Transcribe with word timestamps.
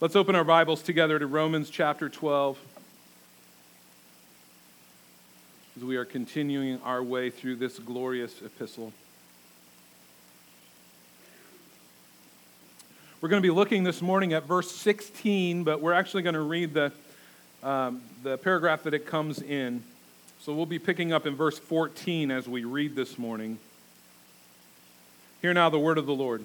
Let's 0.00 0.14
open 0.14 0.36
our 0.36 0.44
Bibles 0.44 0.80
together 0.80 1.18
to 1.18 1.26
Romans 1.26 1.70
chapter 1.70 2.08
12 2.08 2.56
as 5.76 5.82
we 5.82 5.96
are 5.96 6.04
continuing 6.04 6.80
our 6.82 7.02
way 7.02 7.30
through 7.30 7.56
this 7.56 7.80
glorious 7.80 8.40
epistle. 8.40 8.92
We're 13.20 13.28
going 13.28 13.42
to 13.42 13.46
be 13.48 13.52
looking 13.52 13.82
this 13.82 14.00
morning 14.00 14.34
at 14.34 14.44
verse 14.44 14.70
16, 14.70 15.64
but 15.64 15.80
we're 15.80 15.94
actually 15.94 16.22
going 16.22 16.36
to 16.36 16.42
read 16.42 16.74
the, 16.74 16.92
um, 17.64 18.00
the 18.22 18.38
paragraph 18.38 18.84
that 18.84 18.94
it 18.94 19.04
comes 19.04 19.42
in. 19.42 19.82
So 20.38 20.54
we'll 20.54 20.64
be 20.66 20.78
picking 20.78 21.12
up 21.12 21.26
in 21.26 21.34
verse 21.34 21.58
14 21.58 22.30
as 22.30 22.48
we 22.48 22.62
read 22.62 22.94
this 22.94 23.18
morning. 23.18 23.58
Hear 25.42 25.52
now 25.52 25.68
the 25.70 25.80
word 25.80 25.98
of 25.98 26.06
the 26.06 26.14
Lord. 26.14 26.44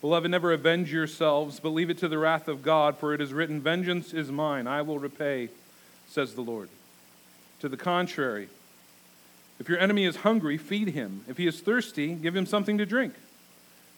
Beloved, 0.00 0.30
never 0.30 0.52
avenge 0.52 0.92
yourselves, 0.92 1.58
but 1.58 1.70
leave 1.70 1.90
it 1.90 1.98
to 1.98 2.08
the 2.08 2.18
wrath 2.18 2.48
of 2.48 2.62
God, 2.62 2.98
for 2.98 3.14
it 3.14 3.20
is 3.20 3.32
written, 3.32 3.60
Vengeance 3.60 4.12
is 4.12 4.30
mine, 4.30 4.66
I 4.66 4.82
will 4.82 4.98
repay, 4.98 5.48
says 6.08 6.34
the 6.34 6.42
Lord. 6.42 6.68
To 7.60 7.68
the 7.68 7.76
contrary, 7.76 8.48
if 9.58 9.68
your 9.68 9.78
enemy 9.78 10.04
is 10.04 10.16
hungry, 10.16 10.58
feed 10.58 10.88
him. 10.88 11.24
If 11.28 11.38
he 11.38 11.46
is 11.46 11.60
thirsty, 11.60 12.14
give 12.14 12.36
him 12.36 12.46
something 12.46 12.76
to 12.78 12.86
drink. 12.86 13.14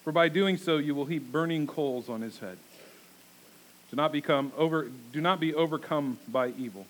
For 0.05 0.13
by 0.13 0.29
doing 0.29 0.57
so, 0.57 0.77
you 0.77 0.95
will 0.95 1.07
heap 1.07 1.33
burning 1.33 1.67
coals 1.67 2.09
on 2.09 2.21
his 2.21 2.39
head. 2.39 2.57
Do 3.91 3.97
not, 3.97 4.12
become 4.12 4.53
over, 4.57 4.89
do 5.12 5.21
not 5.21 5.41
be 5.41 5.55
overcome 5.55 6.19
by 6.29 6.51
evil, 6.59 6.87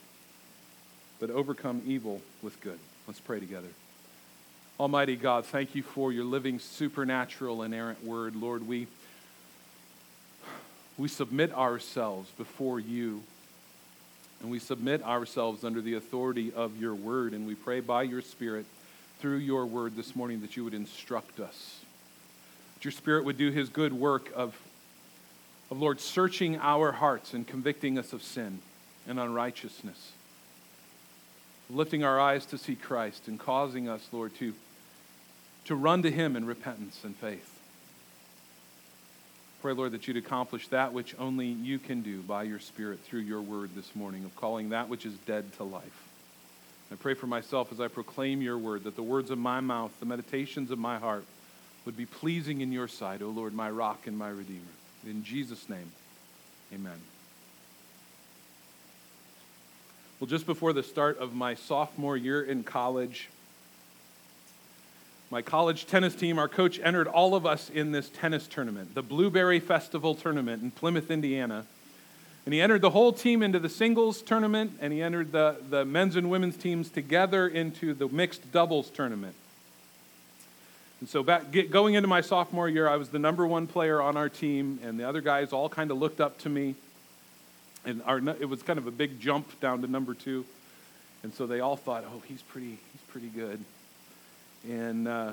but 1.18 1.30
overcome 1.30 1.82
evil 1.86 2.20
with 2.42 2.60
good. 2.60 2.78
Let's 3.06 3.20
pray 3.20 3.40
together. 3.40 3.68
Almighty 4.78 5.16
God, 5.16 5.46
thank 5.46 5.74
you 5.74 5.82
for 5.82 6.12
your 6.12 6.24
living, 6.24 6.58
supernatural, 6.58 7.62
inerrant 7.62 8.04
word. 8.04 8.36
Lord, 8.36 8.66
we 8.66 8.86
we 10.98 11.08
submit 11.08 11.54
ourselves 11.54 12.30
before 12.36 12.80
you. 12.80 13.22
And 14.40 14.50
we 14.50 14.58
submit 14.58 15.02
ourselves 15.02 15.64
under 15.64 15.80
the 15.80 15.94
authority 15.94 16.52
of 16.52 16.80
your 16.80 16.94
word. 16.94 17.32
And 17.32 17.46
we 17.46 17.54
pray 17.54 17.80
by 17.80 18.02
your 18.02 18.20
Spirit 18.20 18.66
through 19.20 19.38
your 19.38 19.64
word 19.66 19.96
this 19.96 20.14
morning 20.14 20.42
that 20.42 20.56
you 20.56 20.64
would 20.64 20.74
instruct 20.74 21.40
us. 21.40 21.80
That 22.74 22.84
your 22.84 22.92
Spirit 22.92 23.24
would 23.24 23.38
do 23.38 23.50
his 23.50 23.68
good 23.68 23.92
work 23.92 24.30
of, 24.34 24.56
of 25.70 25.80
Lord, 25.80 26.00
searching 26.00 26.58
our 26.58 26.92
hearts 26.92 27.32
and 27.32 27.46
convicting 27.46 27.98
us 27.98 28.12
of 28.12 28.22
sin 28.22 28.58
and 29.08 29.18
unrighteousness. 29.18 30.12
Lifting 31.70 32.04
our 32.04 32.18
eyes 32.18 32.46
to 32.46 32.58
see 32.58 32.74
Christ 32.76 33.28
and 33.28 33.38
causing 33.38 33.88
us, 33.88 34.08
Lord, 34.12 34.34
to, 34.36 34.54
to 35.66 35.74
run 35.74 36.02
to 36.02 36.10
him 36.10 36.36
in 36.36 36.46
repentance 36.46 37.00
and 37.04 37.14
faith. 37.16 37.57
Pray, 39.60 39.72
Lord, 39.72 39.90
that 39.92 40.06
you'd 40.06 40.16
accomplish 40.16 40.68
that 40.68 40.92
which 40.92 41.16
only 41.18 41.46
you 41.46 41.80
can 41.80 42.00
do 42.02 42.22
by 42.22 42.44
your 42.44 42.60
Spirit 42.60 43.00
through 43.00 43.20
your 43.20 43.40
word 43.40 43.70
this 43.74 43.96
morning, 43.96 44.24
of 44.24 44.36
calling 44.36 44.68
that 44.68 44.88
which 44.88 45.04
is 45.04 45.14
dead 45.26 45.52
to 45.54 45.64
life. 45.64 46.08
I 46.92 46.94
pray 46.94 47.14
for 47.14 47.26
myself 47.26 47.72
as 47.72 47.80
I 47.80 47.88
proclaim 47.88 48.40
your 48.40 48.56
word, 48.56 48.84
that 48.84 48.94
the 48.94 49.02
words 49.02 49.30
of 49.30 49.38
my 49.38 49.60
mouth, 49.60 49.92
the 49.98 50.06
meditations 50.06 50.70
of 50.70 50.78
my 50.78 50.98
heart, 50.98 51.24
would 51.84 51.96
be 51.96 52.06
pleasing 52.06 52.60
in 52.60 52.70
your 52.70 52.86
sight, 52.86 53.20
O 53.20 53.30
Lord, 53.30 53.52
my 53.52 53.68
rock 53.68 54.06
and 54.06 54.16
my 54.16 54.28
redeemer. 54.28 54.60
In 55.04 55.24
Jesus' 55.24 55.68
name, 55.68 55.90
amen. 56.72 57.00
Well, 60.20 60.28
just 60.28 60.46
before 60.46 60.72
the 60.72 60.82
start 60.82 61.18
of 61.18 61.34
my 61.34 61.54
sophomore 61.54 62.16
year 62.16 62.42
in 62.42 62.62
college, 62.62 63.28
my 65.30 65.42
college 65.42 65.86
tennis 65.86 66.14
team, 66.14 66.38
our 66.38 66.48
coach 66.48 66.80
entered 66.82 67.06
all 67.06 67.34
of 67.34 67.44
us 67.44 67.68
in 67.68 67.92
this 67.92 68.08
tennis 68.08 68.46
tournament, 68.46 68.94
the 68.94 69.02
Blueberry 69.02 69.60
Festival 69.60 70.14
tournament 70.14 70.62
in 70.62 70.70
Plymouth, 70.70 71.10
Indiana. 71.10 71.66
And 72.46 72.54
he 72.54 72.62
entered 72.62 72.80
the 72.80 72.90
whole 72.90 73.12
team 73.12 73.42
into 73.42 73.58
the 73.58 73.68
singles 73.68 74.22
tournament, 74.22 74.78
and 74.80 74.90
he 74.90 75.02
entered 75.02 75.32
the, 75.32 75.56
the 75.68 75.84
men's 75.84 76.16
and 76.16 76.30
women's 76.30 76.56
teams 76.56 76.88
together 76.88 77.46
into 77.46 77.92
the 77.92 78.08
mixed 78.08 78.50
doubles 78.52 78.88
tournament. 78.88 79.34
And 81.00 81.08
so, 81.10 81.22
back, 81.22 81.50
get, 81.50 81.70
going 81.70 81.92
into 81.92 82.08
my 82.08 82.22
sophomore 82.22 82.68
year, 82.68 82.88
I 82.88 82.96
was 82.96 83.10
the 83.10 83.18
number 83.18 83.46
one 83.46 83.66
player 83.66 84.00
on 84.00 84.16
our 84.16 84.30
team, 84.30 84.80
and 84.82 84.98
the 84.98 85.06
other 85.06 85.20
guys 85.20 85.52
all 85.52 85.68
kind 85.68 85.90
of 85.90 85.98
looked 85.98 86.22
up 86.22 86.38
to 86.38 86.48
me. 86.48 86.74
And 87.84 88.02
our, 88.04 88.18
it 88.40 88.48
was 88.48 88.62
kind 88.62 88.78
of 88.78 88.86
a 88.86 88.90
big 88.90 89.20
jump 89.20 89.60
down 89.60 89.82
to 89.82 89.86
number 89.86 90.14
two. 90.14 90.46
And 91.22 91.34
so 91.34 91.46
they 91.46 91.60
all 91.60 91.76
thought, 91.76 92.04
oh, 92.06 92.22
he's 92.26 92.40
pretty, 92.40 92.78
he's 92.92 93.02
pretty 93.08 93.28
good. 93.28 93.62
And 94.66 95.06
uh, 95.06 95.32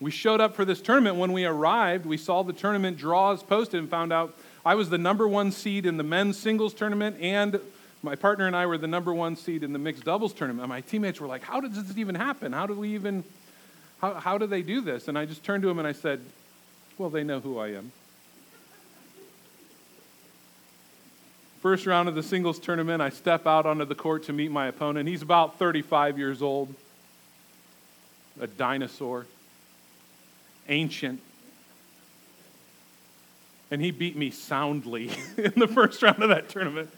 we 0.00 0.10
showed 0.10 0.40
up 0.40 0.54
for 0.54 0.64
this 0.64 0.80
tournament. 0.80 1.16
When 1.16 1.32
we 1.32 1.44
arrived, 1.44 2.06
we 2.06 2.16
saw 2.16 2.42
the 2.42 2.52
tournament 2.52 2.96
draws 2.96 3.42
posted 3.42 3.80
and 3.80 3.88
found 3.88 4.12
out 4.12 4.36
I 4.64 4.74
was 4.74 4.90
the 4.90 4.98
number 4.98 5.28
one 5.28 5.52
seed 5.52 5.86
in 5.86 5.96
the 5.96 6.02
men's 6.02 6.38
singles 6.38 6.74
tournament, 6.74 7.16
and 7.20 7.60
my 8.02 8.14
partner 8.14 8.46
and 8.46 8.56
I 8.56 8.66
were 8.66 8.78
the 8.78 8.86
number 8.86 9.12
one 9.12 9.36
seed 9.36 9.62
in 9.62 9.72
the 9.72 9.78
mixed 9.78 10.04
doubles 10.04 10.32
tournament. 10.32 10.68
My 10.68 10.80
teammates 10.80 11.20
were 11.20 11.26
like, 11.26 11.42
How 11.42 11.60
does 11.60 11.82
this 11.82 11.96
even 11.96 12.14
happen? 12.14 12.52
How 12.52 12.66
do 12.66 12.74
we 12.74 12.94
even, 12.94 13.24
how, 14.00 14.14
how 14.14 14.38
do 14.38 14.46
they 14.46 14.62
do 14.62 14.80
this? 14.80 15.08
And 15.08 15.18
I 15.18 15.26
just 15.26 15.44
turned 15.44 15.62
to 15.62 15.68
them 15.68 15.78
and 15.78 15.88
I 15.88 15.92
said, 15.92 16.20
Well, 16.98 17.10
they 17.10 17.24
know 17.24 17.40
who 17.40 17.58
I 17.58 17.68
am. 17.68 17.92
First 21.60 21.86
round 21.86 22.10
of 22.10 22.14
the 22.14 22.22
singles 22.22 22.58
tournament, 22.58 23.00
I 23.00 23.08
step 23.08 23.46
out 23.46 23.64
onto 23.64 23.86
the 23.86 23.94
court 23.94 24.24
to 24.24 24.34
meet 24.34 24.50
my 24.50 24.66
opponent. 24.66 25.08
He's 25.08 25.22
about 25.22 25.58
35 25.58 26.18
years 26.18 26.42
old 26.42 26.74
a 28.40 28.46
dinosaur, 28.46 29.26
ancient. 30.68 31.20
And 33.70 33.80
he 33.80 33.90
beat 33.90 34.16
me 34.16 34.30
soundly 34.30 35.10
in 35.36 35.52
the 35.56 35.68
first 35.68 36.02
round 36.02 36.22
of 36.22 36.28
that 36.28 36.48
tournament. 36.48 36.90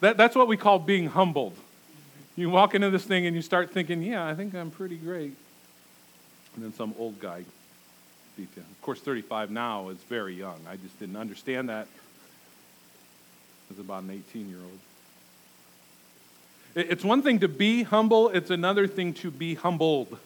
that, 0.00 0.16
that's 0.16 0.36
what 0.36 0.48
we 0.48 0.56
call 0.56 0.78
being 0.78 1.08
humbled. 1.08 1.56
You 2.36 2.48
walk 2.50 2.74
into 2.74 2.90
this 2.90 3.04
thing 3.04 3.26
and 3.26 3.36
you 3.36 3.42
start 3.42 3.72
thinking, 3.72 4.02
yeah, 4.02 4.26
I 4.26 4.34
think 4.34 4.54
I'm 4.54 4.70
pretty 4.70 4.96
great. 4.96 5.34
And 6.54 6.64
then 6.64 6.72
some 6.74 6.94
old 6.98 7.18
guy 7.20 7.44
beat 8.36 8.48
you. 8.56 8.62
Of 8.62 8.82
course, 8.82 9.00
35 9.00 9.50
now 9.50 9.88
is 9.90 9.98
very 9.98 10.34
young. 10.34 10.58
I 10.68 10.76
just 10.76 10.98
didn't 10.98 11.16
understand 11.16 11.68
that 11.68 11.86
as 13.70 13.78
about 13.78 14.02
an 14.04 14.10
18 14.10 14.48
year 14.48 14.58
old. 14.58 14.78
It's 16.74 17.04
one 17.04 17.22
thing 17.22 17.40
to 17.40 17.48
be 17.48 17.82
humble, 17.82 18.30
it's 18.30 18.50
another 18.50 18.86
thing 18.86 19.12
to 19.14 19.30
be 19.30 19.54
humbled. 19.54 20.18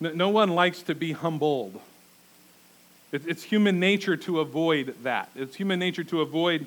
No 0.00 0.30
one 0.30 0.50
likes 0.50 0.82
to 0.82 0.94
be 0.94 1.12
humbled. 1.12 1.78
It's 3.12 3.42
human 3.42 3.78
nature 3.80 4.16
to 4.16 4.40
avoid 4.40 4.94
that. 5.02 5.28
It's 5.34 5.56
human 5.56 5.78
nature 5.78 6.04
to 6.04 6.22
avoid 6.22 6.66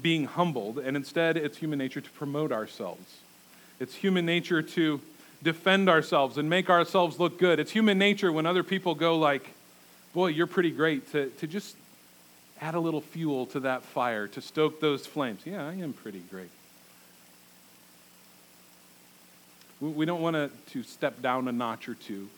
being 0.00 0.26
humbled, 0.26 0.78
and 0.78 0.96
instead, 0.96 1.36
it's 1.36 1.58
human 1.58 1.78
nature 1.78 2.00
to 2.00 2.10
promote 2.10 2.52
ourselves. 2.52 3.18
It's 3.80 3.94
human 3.94 4.24
nature 4.24 4.62
to 4.62 5.00
defend 5.42 5.88
ourselves 5.88 6.38
and 6.38 6.48
make 6.48 6.70
ourselves 6.70 7.18
look 7.18 7.38
good. 7.38 7.58
It's 7.58 7.72
human 7.72 7.98
nature 7.98 8.30
when 8.30 8.46
other 8.46 8.62
people 8.62 8.94
go 8.94 9.18
like, 9.18 9.50
boy, 10.14 10.28
you're 10.28 10.46
pretty 10.46 10.70
great, 10.70 11.10
to, 11.12 11.30
to 11.30 11.46
just 11.46 11.76
add 12.60 12.74
a 12.74 12.80
little 12.80 13.00
fuel 13.00 13.46
to 13.46 13.60
that 13.60 13.82
fire, 13.82 14.28
to 14.28 14.40
stoke 14.40 14.80
those 14.80 15.06
flames. 15.06 15.40
Yeah, 15.44 15.66
I 15.66 15.74
am 15.74 15.92
pretty 15.92 16.22
great. 16.30 16.50
We 19.80 20.04
don't 20.04 20.20
want 20.20 20.36
to, 20.36 20.50
to 20.72 20.82
step 20.82 21.22
down 21.22 21.48
a 21.48 21.52
notch 21.52 21.88
or 21.88 21.94
two, 21.94 22.28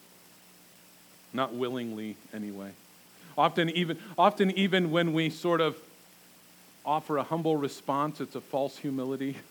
not 1.32 1.54
willingly 1.54 2.16
anyway. 2.32 2.70
Often 3.36 3.70
even, 3.70 3.98
often, 4.16 4.50
even 4.52 4.90
when 4.90 5.12
we 5.12 5.30
sort 5.30 5.60
of 5.60 5.76
offer 6.84 7.16
a 7.16 7.22
humble 7.22 7.56
response, 7.56 8.20
it's 8.20 8.36
a 8.36 8.40
false 8.40 8.78
humility. 8.78 9.36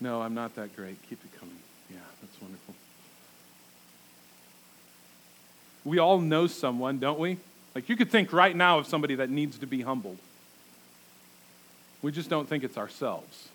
No, 0.00 0.22
I'm 0.22 0.32
not 0.32 0.54
that 0.54 0.76
great. 0.76 0.96
Keep 1.08 1.24
it 1.24 1.40
coming. 1.40 1.56
Yeah, 1.90 1.96
that's 2.22 2.40
wonderful. 2.40 2.72
We 5.84 5.98
all 5.98 6.20
know 6.20 6.46
someone, 6.46 7.00
don't 7.00 7.18
we? 7.18 7.38
Like 7.74 7.88
you 7.88 7.96
could 7.96 8.08
think 8.08 8.32
right 8.32 8.54
now 8.54 8.78
of 8.78 8.86
somebody 8.86 9.16
that 9.16 9.28
needs 9.28 9.58
to 9.58 9.66
be 9.66 9.82
humbled. 9.82 10.18
We 12.00 12.12
just 12.12 12.30
don't 12.30 12.48
think 12.48 12.62
it's 12.62 12.78
ourselves. 12.78 13.48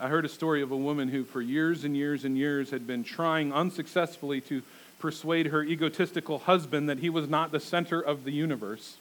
I 0.00 0.08
heard 0.08 0.24
a 0.24 0.28
story 0.28 0.62
of 0.62 0.70
a 0.70 0.76
woman 0.76 1.08
who, 1.08 1.24
for 1.24 1.40
years 1.40 1.84
and 1.84 1.96
years 1.96 2.24
and 2.24 2.36
years, 2.36 2.70
had 2.70 2.86
been 2.86 3.04
trying 3.04 3.52
unsuccessfully 3.52 4.40
to 4.42 4.62
persuade 4.98 5.46
her 5.46 5.64
egotistical 5.64 6.40
husband 6.40 6.88
that 6.88 6.98
he 6.98 7.08
was 7.08 7.28
not 7.28 7.52
the 7.52 7.60
center 7.60 8.00
of 8.00 8.24
the 8.24 8.32
universe. 8.32 8.96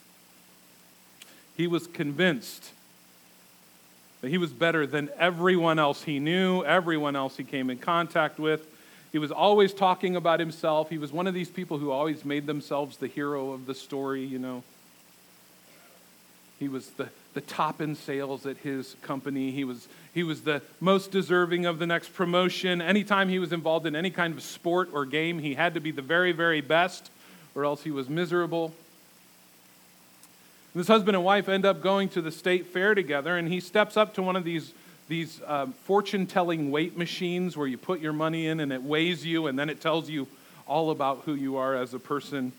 He 1.58 1.68
was 1.68 1.88
convinced 1.88 2.72
that 4.22 4.30
he 4.30 4.38
was 4.38 4.52
better 4.52 4.88
than 4.88 5.10
everyone 5.18 5.80
else 5.80 6.04
he 6.04 6.20
knew, 6.20 6.64
everyone 6.64 7.16
else 7.16 7.38
he 7.38 7.44
came 7.44 7.70
in 7.70 7.78
contact 7.78 8.40
with. 8.40 8.66
He 9.12 9.18
was 9.18 9.32
always 9.32 9.74
talking 9.74 10.16
about 10.16 10.40
himself. 10.40 10.90
He 10.90 10.98
was 10.98 11.12
one 11.12 11.28
of 11.28 11.34
these 11.34 11.50
people 11.50 11.78
who 11.78 11.92
always 11.92 12.24
made 12.24 12.46
themselves 12.46 12.98
the 12.98 13.08
hero 13.08 13.52
of 13.52 13.66
the 13.66 13.76
story, 13.76 14.24
you 14.24 14.40
know. 14.40 14.64
He 16.60 16.68
was 16.68 16.90
the, 16.92 17.10
the 17.40 17.46
top 17.46 17.80
in 17.80 17.96
sales 17.96 18.46
at 18.46 18.58
his 18.58 18.98
company. 19.02 19.52
He 19.52 19.64
was, 19.64 19.88
he 20.14 20.24
was 20.24 20.42
the 20.42 20.62
most 20.82 21.10
deserving 21.10 21.66
of 21.66 21.80
the 21.80 21.88
next 21.88 22.14
promotion. 22.14 22.82
Anytime 22.82 23.30
he 23.30 23.40
was 23.40 23.54
involved 23.54 23.86
in 23.86 23.96
any 23.96 24.10
kind 24.10 24.34
of 24.34 24.44
sport 24.44 24.90
or 24.92 25.06
game, 25.06 25.40
he 25.40 25.54
had 25.54 25.76
to 25.76 25.80
be 25.80 25.92
the 25.92 26.02
very, 26.02 26.34
very 26.34 26.60
best, 26.60 27.10
or 27.56 27.64
else 27.64 27.82
he 27.82 27.92
was 27.92 28.10
miserable. 28.10 28.74
This 30.76 30.88
husband 30.88 31.16
and 31.16 31.24
wife 31.24 31.48
end 31.48 31.66
up 31.66 31.82
going 31.82 32.10
to 32.10 32.22
the 32.22 32.30
state 32.30 32.68
fair 32.68 32.94
together, 32.94 33.38
and 33.38 33.48
he 33.48 33.62
steps 33.62 33.96
up 33.96 34.16
to 34.16 34.22
one 34.22 34.36
of 34.36 34.44
these, 34.44 34.74
these 35.08 35.40
um, 35.48 35.72
fortune 35.86 36.28
telling 36.28 36.72
weight 36.72 36.98
machines 36.98 37.56
where 37.56 37.68
you 37.68 37.78
put 37.78 38.02
your 38.02 38.12
money 38.12 38.48
in 38.48 38.60
and 38.60 38.74
it 38.74 38.84
weighs 38.84 39.26
you, 39.26 39.48
and 39.48 39.58
then 39.58 39.70
it 39.70 39.80
tells 39.80 40.10
you 40.10 40.28
all 40.68 40.92
about 40.92 41.22
who 41.24 41.36
you 41.36 41.56
are 41.56 41.74
as 41.74 41.94
a 41.94 42.00
person 42.00 42.52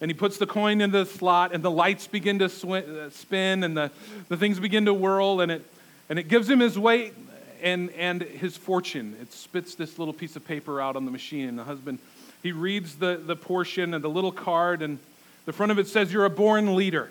and 0.00 0.10
he 0.10 0.14
puts 0.14 0.38
the 0.38 0.46
coin 0.46 0.80
in 0.80 0.90
the 0.90 1.04
slot, 1.04 1.52
and 1.52 1.62
the 1.62 1.70
lights 1.70 2.06
begin 2.06 2.38
to 2.38 2.46
uh, 2.46 3.10
spin, 3.10 3.62
and 3.64 3.76
the, 3.76 3.90
the 4.28 4.36
things 4.36 4.58
begin 4.58 4.86
to 4.86 4.94
whirl, 4.94 5.40
and 5.40 5.52
it, 5.52 5.64
and 6.08 6.18
it 6.18 6.28
gives 6.28 6.48
him 6.48 6.60
his 6.60 6.78
weight 6.78 7.14
and, 7.62 7.90
and 7.90 8.22
his 8.22 8.56
fortune. 8.56 9.16
It 9.20 9.32
spits 9.32 9.74
this 9.74 9.98
little 9.98 10.14
piece 10.14 10.36
of 10.36 10.46
paper 10.46 10.80
out 10.80 10.96
on 10.96 11.04
the 11.04 11.10
machine, 11.10 11.48
and 11.48 11.58
the 11.58 11.64
husband, 11.64 11.98
he 12.42 12.52
reads 12.52 12.96
the, 12.96 13.20
the 13.24 13.36
portion 13.36 13.92
and 13.92 14.02
the 14.02 14.08
little 14.08 14.32
card, 14.32 14.80
and 14.82 14.98
the 15.44 15.52
front 15.52 15.72
of 15.72 15.78
it 15.78 15.86
says, 15.86 16.12
You're 16.12 16.24
a 16.24 16.30
born 16.30 16.74
leader 16.74 17.10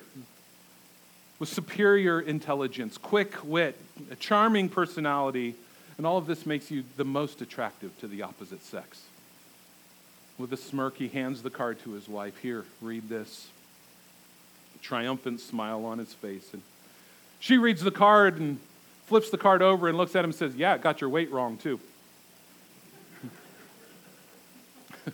with 1.37 1.49
superior 1.49 2.19
intelligence, 2.19 2.97
quick 2.97 3.33
wit, 3.43 3.77
a 4.11 4.15
charming 4.15 4.67
personality, 4.67 5.55
and 5.97 6.05
all 6.05 6.17
of 6.17 6.25
this 6.25 6.45
makes 6.45 6.71
you 6.71 6.83
the 6.97 7.05
most 7.05 7.41
attractive 7.41 7.97
to 7.99 8.07
the 8.07 8.23
opposite 8.23 8.63
sex. 8.63 9.03
With 10.39 10.51
a 10.53 10.57
smirk, 10.57 10.97
he 10.97 11.09
hands 11.09 11.43
the 11.43 11.49
card 11.49 11.79
to 11.83 11.91
his 11.91 12.07
wife. 12.07 12.37
Here, 12.37 12.63
read 12.81 13.09
this. 13.09 13.49
A 14.73 14.77
triumphant 14.81 15.41
smile 15.41 15.83
on 15.83 15.97
his 15.97 16.13
face. 16.13 16.53
And 16.53 16.61
she 17.41 17.57
reads 17.57 17.81
the 17.81 17.91
card 17.91 18.39
and 18.39 18.57
flips 19.05 19.29
the 19.31 19.37
card 19.37 19.61
over 19.61 19.89
and 19.89 19.97
looks 19.97 20.15
at 20.15 20.19
him 20.19 20.29
and 20.29 20.35
says, 20.35 20.55
Yeah, 20.55 20.77
got 20.77 21.01
your 21.01 21.09
weight 21.09 21.29
wrong, 21.29 21.57
too. 21.57 21.81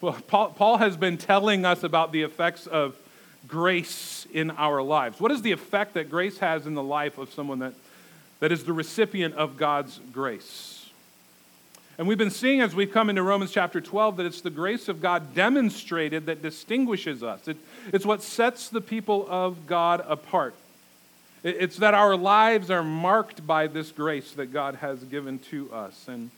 well, 0.00 0.16
Paul, 0.28 0.50
Paul 0.50 0.76
has 0.76 0.96
been 0.96 1.18
telling 1.18 1.64
us 1.64 1.82
about 1.82 2.12
the 2.12 2.22
effects 2.22 2.68
of 2.68 2.94
grace 3.48 4.24
in 4.32 4.52
our 4.52 4.80
lives. 4.82 5.18
What 5.18 5.32
is 5.32 5.42
the 5.42 5.50
effect 5.50 5.94
that 5.94 6.10
grace 6.10 6.38
has 6.38 6.64
in 6.64 6.74
the 6.74 6.82
life 6.82 7.18
of 7.18 7.32
someone 7.32 7.58
that, 7.58 7.74
that 8.38 8.52
is 8.52 8.62
the 8.62 8.72
recipient 8.72 9.34
of 9.34 9.56
God's 9.56 9.98
grace? 10.12 10.73
And 11.96 12.08
we've 12.08 12.18
been 12.18 12.30
seeing 12.30 12.60
as 12.60 12.74
we've 12.74 12.90
come 12.90 13.08
into 13.08 13.22
Romans 13.22 13.52
chapter 13.52 13.80
12 13.80 14.16
that 14.16 14.26
it's 14.26 14.40
the 14.40 14.50
grace 14.50 14.88
of 14.88 15.00
God 15.00 15.32
demonstrated 15.34 16.26
that 16.26 16.42
distinguishes 16.42 17.22
us. 17.22 17.46
It, 17.46 17.56
it's 17.92 18.04
what 18.04 18.20
sets 18.20 18.68
the 18.68 18.80
people 18.80 19.26
of 19.28 19.68
God 19.68 20.04
apart. 20.08 20.54
It, 21.44 21.56
it's 21.60 21.76
that 21.76 21.94
our 21.94 22.16
lives 22.16 22.68
are 22.68 22.82
marked 22.82 23.46
by 23.46 23.68
this 23.68 23.92
grace 23.92 24.32
that 24.32 24.52
God 24.52 24.76
has 24.76 25.04
given 25.04 25.38
to 25.50 25.72
us. 25.72 26.08
And 26.08 26.30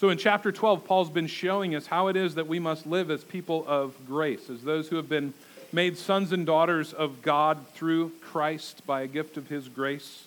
so 0.00 0.08
in 0.08 0.18
chapter 0.18 0.50
12, 0.50 0.84
Paul's 0.84 1.10
been 1.10 1.28
showing 1.28 1.76
us 1.76 1.86
how 1.86 2.08
it 2.08 2.16
is 2.16 2.34
that 2.34 2.48
we 2.48 2.58
must 2.58 2.84
live 2.84 3.08
as 3.08 3.22
people 3.22 3.64
of 3.68 3.94
grace, 4.08 4.50
as 4.50 4.62
those 4.62 4.88
who 4.88 4.96
have 4.96 5.08
been 5.08 5.32
made 5.72 5.96
sons 5.96 6.32
and 6.32 6.44
daughters 6.44 6.92
of 6.92 7.22
God 7.22 7.64
through 7.74 8.10
Christ 8.20 8.84
by 8.84 9.02
a 9.02 9.06
gift 9.06 9.36
of 9.36 9.48
his 9.48 9.68
grace. 9.68 10.24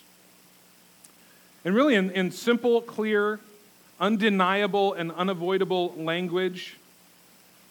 And 1.65 1.75
really, 1.75 1.95
in, 1.95 2.11
in 2.11 2.31
simple, 2.31 2.79
clear, 2.79 3.41
undeniable 3.99 4.93
and 4.93 5.11
unavoidable 5.11 5.93
language. 5.97 6.77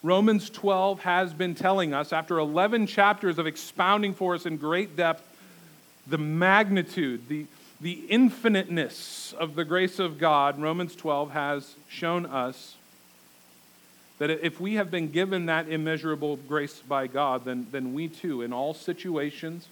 Romans 0.03 0.49
12 0.49 1.01
has 1.01 1.33
been 1.33 1.55
telling 1.55 1.93
us, 1.93 2.13
after 2.13 2.37
11 2.37 2.87
chapters 2.87 3.39
of 3.39 3.47
expounding 3.47 4.13
for 4.13 4.35
us 4.35 4.45
in 4.45 4.57
great 4.57 4.95
depth 4.95 5.23
the 6.07 6.17
magnitude, 6.17 7.27
the, 7.27 7.45
the 7.81 8.03
infiniteness 8.09 9.33
of 9.39 9.55
the 9.55 9.65
grace 9.65 9.99
of 9.99 10.19
God, 10.19 10.61
Romans 10.61 10.95
12 10.95 11.31
has 11.31 11.75
shown 11.89 12.25
us 12.25 12.75
that 14.19 14.29
if 14.29 14.59
we 14.59 14.75
have 14.75 14.89
been 14.91 15.11
given 15.11 15.47
that 15.47 15.67
immeasurable 15.67 16.37
grace 16.37 16.81
by 16.87 17.07
God, 17.07 17.43
then, 17.43 17.67
then 17.71 17.93
we 17.93 18.07
too, 18.07 18.41
in 18.41 18.53
all 18.53 18.73
situations 18.73 19.67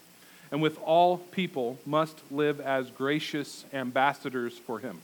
and 0.51 0.61
with 0.61 0.77
all 0.83 1.17
people, 1.17 1.79
must 1.85 2.19
live 2.29 2.59
as 2.59 2.89
gracious 2.91 3.65
ambassadors 3.73 4.57
for 4.57 4.79
Him. 4.79 5.01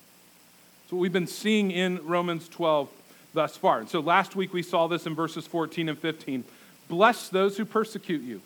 So 0.90 0.98
we've 0.98 1.14
been 1.14 1.28
seeing 1.28 1.70
in 1.70 2.04
Romans 2.04 2.50
12 2.50 2.90
thus 3.36 3.56
far. 3.56 3.80
And 3.80 3.88
so 3.88 4.00
last 4.00 4.36
week 4.36 4.54
we 4.54 4.64
saw 4.64 4.88
this 4.88 5.06
in 5.06 5.14
verses 5.14 5.46
14 5.46 5.88
and 5.88 5.98
15. 5.98 6.44
Bless 6.88 7.30
those 7.30 7.58
who 7.58 7.66
persecute 7.66 8.24
you. 8.24 8.42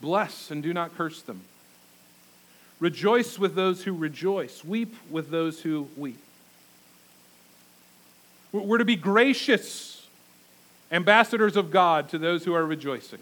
Bless 0.00 0.50
and 0.50 0.60
do 0.60 0.74
not 0.74 0.96
curse 0.96 1.22
them. 1.22 1.42
Rejoice 2.80 3.38
with 3.38 3.54
those 3.54 3.84
who 3.84 3.92
rejoice. 3.92 4.64
Weep 4.64 4.92
with 5.08 5.30
those 5.30 5.60
who 5.60 5.88
weep. 5.96 6.18
We're 8.50 8.78
to 8.78 8.84
be 8.84 8.96
gracious 8.96 10.04
ambassadors 10.90 11.56
of 11.56 11.70
God 11.70 12.08
to 12.08 12.18
those 12.18 12.44
who 12.44 12.54
are 12.54 12.66
rejoicing. 12.66 13.20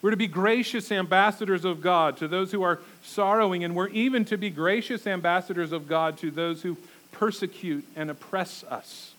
We're 0.00 0.12
to 0.12 0.16
be 0.16 0.28
gracious 0.28 0.92
ambassadors 0.92 1.64
of 1.64 1.82
God 1.82 2.16
to 2.18 2.28
those 2.28 2.52
who 2.52 2.62
are 2.62 2.78
sorrowing, 3.02 3.64
and 3.64 3.74
we're 3.74 3.88
even 3.88 4.24
to 4.26 4.38
be 4.38 4.48
gracious 4.48 5.06
ambassadors 5.06 5.72
of 5.72 5.88
God 5.88 6.16
to 6.18 6.30
those 6.30 6.62
who 6.62 6.76
persecute 7.12 7.84
and 7.96 8.10
oppress 8.10 8.64
us. 8.64 9.12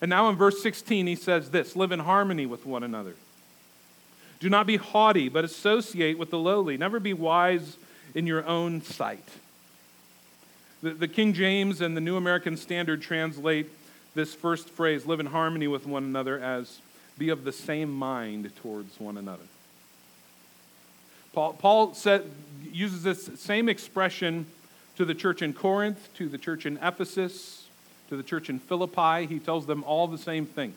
And 0.00 0.08
now 0.08 0.28
in 0.28 0.36
verse 0.36 0.62
16, 0.62 1.06
he 1.06 1.16
says 1.16 1.50
this 1.50 1.76
live 1.76 1.92
in 1.92 2.00
harmony 2.00 2.46
with 2.46 2.64
one 2.64 2.82
another. 2.82 3.14
Do 4.38 4.48
not 4.48 4.66
be 4.66 4.76
haughty, 4.76 5.28
but 5.28 5.44
associate 5.44 6.18
with 6.18 6.30
the 6.30 6.38
lowly. 6.38 6.78
Never 6.78 6.98
be 6.98 7.12
wise 7.12 7.76
in 8.14 8.26
your 8.26 8.44
own 8.46 8.80
sight. 8.82 9.28
The, 10.82 10.90
the 10.90 11.08
King 11.08 11.34
James 11.34 11.82
and 11.82 11.94
the 11.94 12.00
New 12.00 12.16
American 12.16 12.56
Standard 12.56 13.02
translate 13.02 13.70
this 14.14 14.34
first 14.34 14.70
phrase, 14.70 15.06
live 15.06 15.20
in 15.20 15.26
harmony 15.26 15.68
with 15.68 15.86
one 15.86 16.04
another, 16.04 16.38
as 16.38 16.78
be 17.18 17.28
of 17.28 17.44
the 17.44 17.52
same 17.52 17.92
mind 17.92 18.50
towards 18.56 18.98
one 18.98 19.18
another. 19.18 19.44
Paul, 21.32 21.52
Paul 21.52 21.94
said, 21.94 22.28
uses 22.72 23.02
this 23.02 23.30
same 23.38 23.68
expression 23.68 24.46
to 25.00 25.06
the 25.06 25.14
church 25.14 25.40
in 25.40 25.54
Corinth, 25.54 26.10
to 26.12 26.28
the 26.28 26.36
church 26.36 26.66
in 26.66 26.76
Ephesus, 26.82 27.64
to 28.10 28.18
the 28.18 28.22
church 28.22 28.50
in 28.50 28.58
Philippi. 28.58 29.24
He 29.24 29.38
tells 29.38 29.64
them 29.64 29.82
all 29.84 30.06
the 30.06 30.18
same 30.18 30.44
thing 30.44 30.74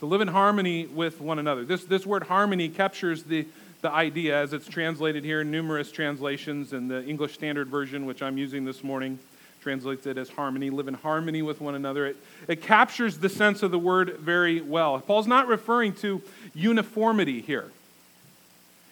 to 0.00 0.06
live 0.06 0.20
in 0.20 0.26
harmony 0.26 0.86
with 0.86 1.20
one 1.20 1.38
another. 1.38 1.64
This, 1.64 1.84
this 1.84 2.04
word 2.04 2.24
harmony 2.24 2.68
captures 2.68 3.22
the, 3.22 3.46
the 3.82 3.90
idea 3.92 4.36
as 4.36 4.52
it's 4.52 4.66
translated 4.66 5.22
here 5.22 5.42
in 5.42 5.52
numerous 5.52 5.92
translations, 5.92 6.72
and 6.72 6.90
the 6.90 7.04
English 7.04 7.34
Standard 7.34 7.68
Version, 7.68 8.04
which 8.04 8.20
I'm 8.20 8.36
using 8.36 8.64
this 8.64 8.82
morning, 8.82 9.20
translates 9.62 10.08
it 10.08 10.18
as 10.18 10.28
harmony. 10.30 10.70
Live 10.70 10.88
in 10.88 10.94
harmony 10.94 11.40
with 11.40 11.60
one 11.60 11.76
another. 11.76 12.06
It, 12.06 12.16
it 12.48 12.62
captures 12.62 13.18
the 13.18 13.28
sense 13.28 13.62
of 13.62 13.70
the 13.70 13.78
word 13.78 14.16
very 14.18 14.60
well. 14.60 14.98
Paul's 14.98 15.28
not 15.28 15.46
referring 15.46 15.92
to 15.98 16.20
uniformity 16.52 17.42
here, 17.42 17.70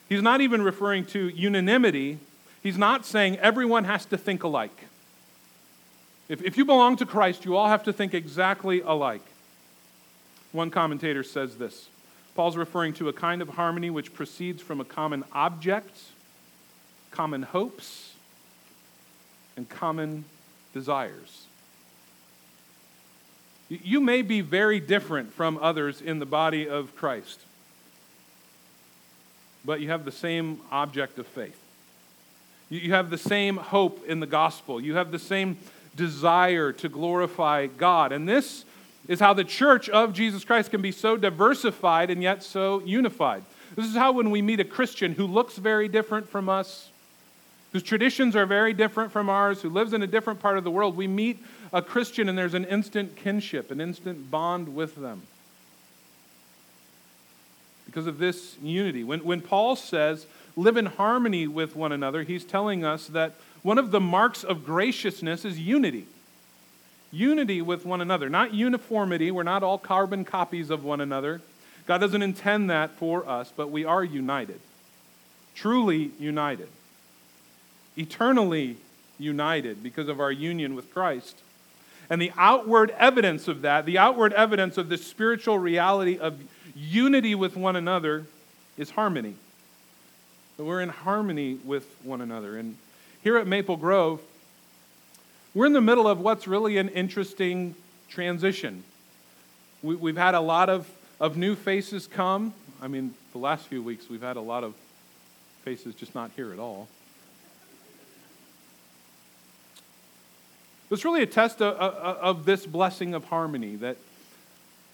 he's 0.08 0.22
not 0.22 0.40
even 0.40 0.62
referring 0.62 1.06
to 1.06 1.28
unanimity 1.30 2.20
He's 2.62 2.78
not 2.78 3.04
saying 3.04 3.38
everyone 3.38 3.84
has 3.84 4.04
to 4.06 4.16
think 4.16 4.44
alike. 4.44 4.84
If, 6.28 6.42
if 6.42 6.56
you 6.56 6.64
belong 6.64 6.96
to 6.96 7.06
Christ, 7.06 7.44
you 7.44 7.56
all 7.56 7.68
have 7.68 7.84
to 7.84 7.92
think 7.92 8.14
exactly 8.14 8.80
alike. 8.80 9.24
One 10.52 10.70
commentator 10.70 11.22
says 11.22 11.56
this 11.56 11.88
Paul's 12.34 12.56
referring 12.56 12.94
to 12.94 13.08
a 13.08 13.12
kind 13.12 13.42
of 13.42 13.50
harmony 13.50 13.90
which 13.90 14.14
proceeds 14.14 14.62
from 14.62 14.80
a 14.80 14.84
common 14.84 15.24
object, 15.32 15.96
common 17.10 17.42
hopes, 17.42 18.12
and 19.56 19.68
common 19.68 20.24
desires. 20.72 21.46
You 23.68 24.00
may 24.00 24.22
be 24.22 24.40
very 24.42 24.80
different 24.80 25.32
from 25.32 25.58
others 25.60 26.00
in 26.00 26.18
the 26.18 26.26
body 26.26 26.68
of 26.68 26.94
Christ, 26.94 27.40
but 29.64 29.80
you 29.80 29.88
have 29.88 30.04
the 30.04 30.12
same 30.12 30.60
object 30.70 31.18
of 31.18 31.26
faith. 31.26 31.61
You 32.72 32.92
have 32.92 33.10
the 33.10 33.18
same 33.18 33.58
hope 33.58 34.02
in 34.06 34.20
the 34.20 34.26
gospel. 34.26 34.80
You 34.80 34.94
have 34.94 35.10
the 35.10 35.18
same 35.18 35.58
desire 35.94 36.72
to 36.72 36.88
glorify 36.88 37.66
God. 37.66 38.12
And 38.12 38.26
this 38.26 38.64
is 39.08 39.20
how 39.20 39.34
the 39.34 39.44
church 39.44 39.90
of 39.90 40.14
Jesus 40.14 40.42
Christ 40.42 40.70
can 40.70 40.80
be 40.80 40.90
so 40.90 41.18
diversified 41.18 42.08
and 42.08 42.22
yet 42.22 42.42
so 42.42 42.80
unified. 42.80 43.44
This 43.76 43.84
is 43.84 43.94
how, 43.94 44.12
when 44.12 44.30
we 44.30 44.40
meet 44.40 44.58
a 44.58 44.64
Christian 44.64 45.12
who 45.12 45.26
looks 45.26 45.56
very 45.56 45.86
different 45.86 46.30
from 46.30 46.48
us, 46.48 46.88
whose 47.72 47.82
traditions 47.82 48.34
are 48.34 48.46
very 48.46 48.72
different 48.72 49.12
from 49.12 49.28
ours, 49.28 49.60
who 49.60 49.68
lives 49.68 49.92
in 49.92 50.02
a 50.02 50.06
different 50.06 50.40
part 50.40 50.56
of 50.56 50.64
the 50.64 50.70
world, 50.70 50.96
we 50.96 51.06
meet 51.06 51.44
a 51.74 51.82
Christian 51.82 52.26
and 52.26 52.38
there's 52.38 52.54
an 52.54 52.64
instant 52.64 53.16
kinship, 53.16 53.70
an 53.70 53.82
instant 53.82 54.30
bond 54.30 54.74
with 54.74 54.96
them. 54.96 55.22
Because 57.84 58.06
of 58.06 58.16
this 58.16 58.56
unity. 58.62 59.04
When, 59.04 59.22
when 59.24 59.42
Paul 59.42 59.76
says, 59.76 60.26
live 60.56 60.76
in 60.76 60.86
harmony 60.86 61.46
with 61.46 61.74
one 61.76 61.92
another, 61.92 62.22
he's 62.22 62.44
telling 62.44 62.84
us 62.84 63.06
that 63.08 63.34
one 63.62 63.78
of 63.78 63.90
the 63.90 64.00
marks 64.00 64.44
of 64.44 64.64
graciousness 64.64 65.44
is 65.44 65.58
unity. 65.58 66.06
Unity 67.10 67.60
with 67.60 67.84
one 67.84 68.00
another, 68.00 68.28
not 68.28 68.54
uniformity. 68.54 69.30
We're 69.30 69.42
not 69.42 69.62
all 69.62 69.78
carbon 69.78 70.24
copies 70.24 70.70
of 70.70 70.84
one 70.84 71.00
another. 71.00 71.40
God 71.86 71.98
doesn't 71.98 72.22
intend 72.22 72.70
that 72.70 72.90
for 72.92 73.28
us, 73.28 73.52
but 73.54 73.70
we 73.70 73.84
are 73.84 74.02
united. 74.02 74.60
Truly 75.54 76.12
united 76.18 76.68
eternally 77.96 78.76
united 79.18 79.82
because 79.82 80.08
of 80.08 80.20
our 80.20 80.32
union 80.32 80.74
with 80.74 80.92
Christ. 80.92 81.36
And 82.10 82.20
the 82.20 82.32
outward 82.36 82.90
evidence 82.98 83.48
of 83.48 83.62
that, 83.62 83.86
the 83.86 83.98
outward 83.98 84.32
evidence 84.32 84.76
of 84.76 84.88
the 84.88 84.98
spiritual 84.98 85.58
reality 85.58 86.18
of 86.18 86.40
unity 86.74 87.34
with 87.34 87.56
one 87.56 87.76
another, 87.76 88.26
is 88.76 88.90
harmony. 88.90 89.34
That 90.56 90.64
we're 90.64 90.80
in 90.80 90.90
harmony 90.90 91.54
with 91.64 91.86
one 92.02 92.20
another. 92.20 92.56
And 92.56 92.76
here 93.22 93.36
at 93.36 93.46
Maple 93.46 93.76
Grove, 93.76 94.20
we're 95.54 95.66
in 95.66 95.72
the 95.72 95.80
middle 95.80 96.08
of 96.08 96.20
what's 96.20 96.46
really 96.46 96.78
an 96.78 96.88
interesting 96.88 97.74
transition. 98.08 98.84
We, 99.82 100.10
have 100.10 100.16
had 100.16 100.34
a 100.34 100.40
lot 100.40 100.68
of, 100.68 100.88
of 101.20 101.36
new 101.36 101.54
faces 101.54 102.06
come. 102.06 102.54
I 102.80 102.88
mean, 102.88 103.14
the 103.32 103.38
last 103.38 103.66
few 103.66 103.82
weeks, 103.82 104.08
we've 104.08 104.22
had 104.22 104.36
a 104.36 104.40
lot 104.40 104.64
of 104.64 104.74
faces 105.62 105.94
just 105.94 106.14
not 106.14 106.30
here 106.36 106.52
at 106.52 106.58
all. 106.58 106.88
It's 110.90 111.06
really 111.06 111.22
a 111.22 111.26
test 111.26 111.62
of, 111.62 111.74
of, 111.76 112.16
of, 112.18 112.44
this 112.44 112.66
blessing 112.66 113.14
of 113.14 113.24
harmony 113.24 113.76
that, 113.76 113.96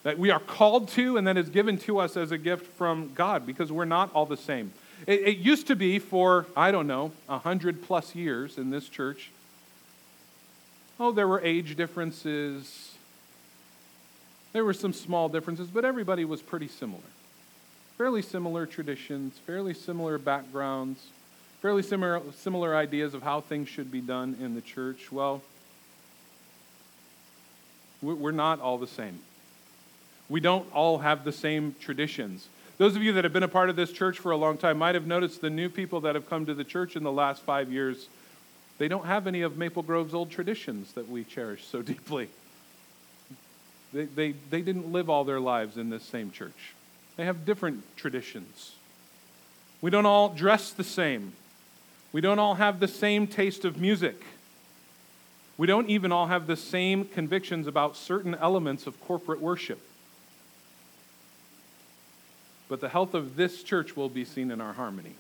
that 0.04 0.16
we 0.16 0.30
are 0.30 0.38
called 0.38 0.88
to 0.90 1.16
and 1.16 1.26
that 1.26 1.36
is 1.36 1.48
given 1.48 1.76
to 1.78 1.98
us 1.98 2.16
as 2.16 2.30
a 2.30 2.38
gift 2.38 2.66
from 2.74 3.12
God 3.14 3.44
because 3.44 3.72
we're 3.72 3.84
not 3.84 4.12
all 4.14 4.24
the 4.24 4.36
same. 4.36 4.72
It, 5.06 5.20
it 5.20 5.36
used 5.38 5.68
to 5.68 5.76
be 5.76 5.98
for, 5.98 6.46
I 6.56 6.70
don't 6.70 6.86
know, 6.86 7.12
a 7.28 7.38
hundred 7.38 7.82
plus 7.82 8.14
years 8.14 8.58
in 8.58 8.70
this 8.70 8.88
church. 8.88 9.30
Oh, 11.00 11.12
there 11.12 11.28
were 11.28 11.40
age 11.40 11.76
differences. 11.76 12.94
There 14.52 14.64
were 14.64 14.74
some 14.74 14.92
small 14.92 15.28
differences, 15.28 15.68
but 15.68 15.84
everybody 15.84 16.24
was 16.24 16.42
pretty 16.42 16.68
similar. 16.68 17.02
Fairly 17.96 18.22
similar 18.22 18.66
traditions, 18.66 19.38
fairly 19.46 19.74
similar 19.74 20.18
backgrounds, 20.18 21.06
fairly 21.60 21.82
similar, 21.82 22.22
similar 22.36 22.74
ideas 22.74 23.14
of 23.14 23.22
how 23.22 23.40
things 23.40 23.68
should 23.68 23.90
be 23.90 24.00
done 24.00 24.36
in 24.40 24.54
the 24.54 24.60
church. 24.60 25.10
Well, 25.12 25.42
we're 28.00 28.30
not 28.30 28.60
all 28.60 28.78
the 28.78 28.86
same. 28.86 29.18
We 30.28 30.40
don't 30.40 30.72
all 30.72 30.98
have 30.98 31.24
the 31.24 31.32
same 31.32 31.74
traditions. 31.80 32.48
Those 32.78 32.94
of 32.94 33.02
you 33.02 33.12
that 33.14 33.24
have 33.24 33.32
been 33.32 33.42
a 33.42 33.48
part 33.48 33.70
of 33.70 33.76
this 33.76 33.92
church 33.92 34.20
for 34.20 34.30
a 34.30 34.36
long 34.36 34.56
time 34.56 34.78
might 34.78 34.94
have 34.94 35.06
noticed 35.06 35.40
the 35.40 35.50
new 35.50 35.68
people 35.68 36.00
that 36.02 36.14
have 36.14 36.30
come 36.30 36.46
to 36.46 36.54
the 36.54 36.62
church 36.62 36.94
in 36.94 37.02
the 37.02 37.10
last 37.10 37.42
five 37.42 37.72
years, 37.72 38.08
they 38.78 38.86
don't 38.86 39.04
have 39.04 39.26
any 39.26 39.42
of 39.42 39.56
Maple 39.56 39.82
Grove's 39.82 40.14
old 40.14 40.30
traditions 40.30 40.92
that 40.92 41.08
we 41.08 41.24
cherish 41.24 41.66
so 41.66 41.82
deeply. 41.82 42.28
They, 43.92 44.04
they, 44.04 44.32
they 44.50 44.62
didn't 44.62 44.92
live 44.92 45.10
all 45.10 45.24
their 45.24 45.40
lives 45.40 45.76
in 45.76 45.90
this 45.90 46.04
same 46.04 46.30
church, 46.30 46.74
they 47.16 47.24
have 47.24 47.44
different 47.44 47.84
traditions. 47.96 48.74
We 49.80 49.90
don't 49.90 50.06
all 50.06 50.28
dress 50.28 50.70
the 50.70 50.84
same, 50.84 51.32
we 52.12 52.20
don't 52.20 52.38
all 52.38 52.54
have 52.54 52.78
the 52.78 52.88
same 52.88 53.26
taste 53.26 53.64
of 53.64 53.78
music. 53.78 54.22
We 55.56 55.66
don't 55.66 55.90
even 55.90 56.12
all 56.12 56.28
have 56.28 56.46
the 56.46 56.54
same 56.54 57.04
convictions 57.04 57.66
about 57.66 57.96
certain 57.96 58.36
elements 58.36 58.86
of 58.86 59.00
corporate 59.00 59.40
worship. 59.40 59.80
But 62.68 62.80
the 62.80 62.88
health 62.88 63.14
of 63.14 63.36
this 63.36 63.62
church 63.62 63.96
will 63.96 64.08
be 64.08 64.24
seen 64.24 64.50
in 64.50 64.60
our 64.60 64.72
harmony. 64.72 65.14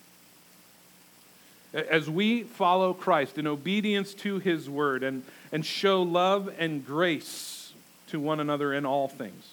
As 1.74 2.08
we 2.08 2.44
follow 2.44 2.94
Christ 2.94 3.38
in 3.38 3.46
obedience 3.46 4.14
to 4.14 4.38
his 4.38 4.70
word 4.70 5.02
and, 5.02 5.22
and 5.52 5.64
show 5.64 6.02
love 6.02 6.50
and 6.58 6.84
grace 6.84 7.72
to 8.08 8.20
one 8.20 8.40
another 8.40 8.72
in 8.72 8.86
all 8.86 9.08
things. 9.08 9.52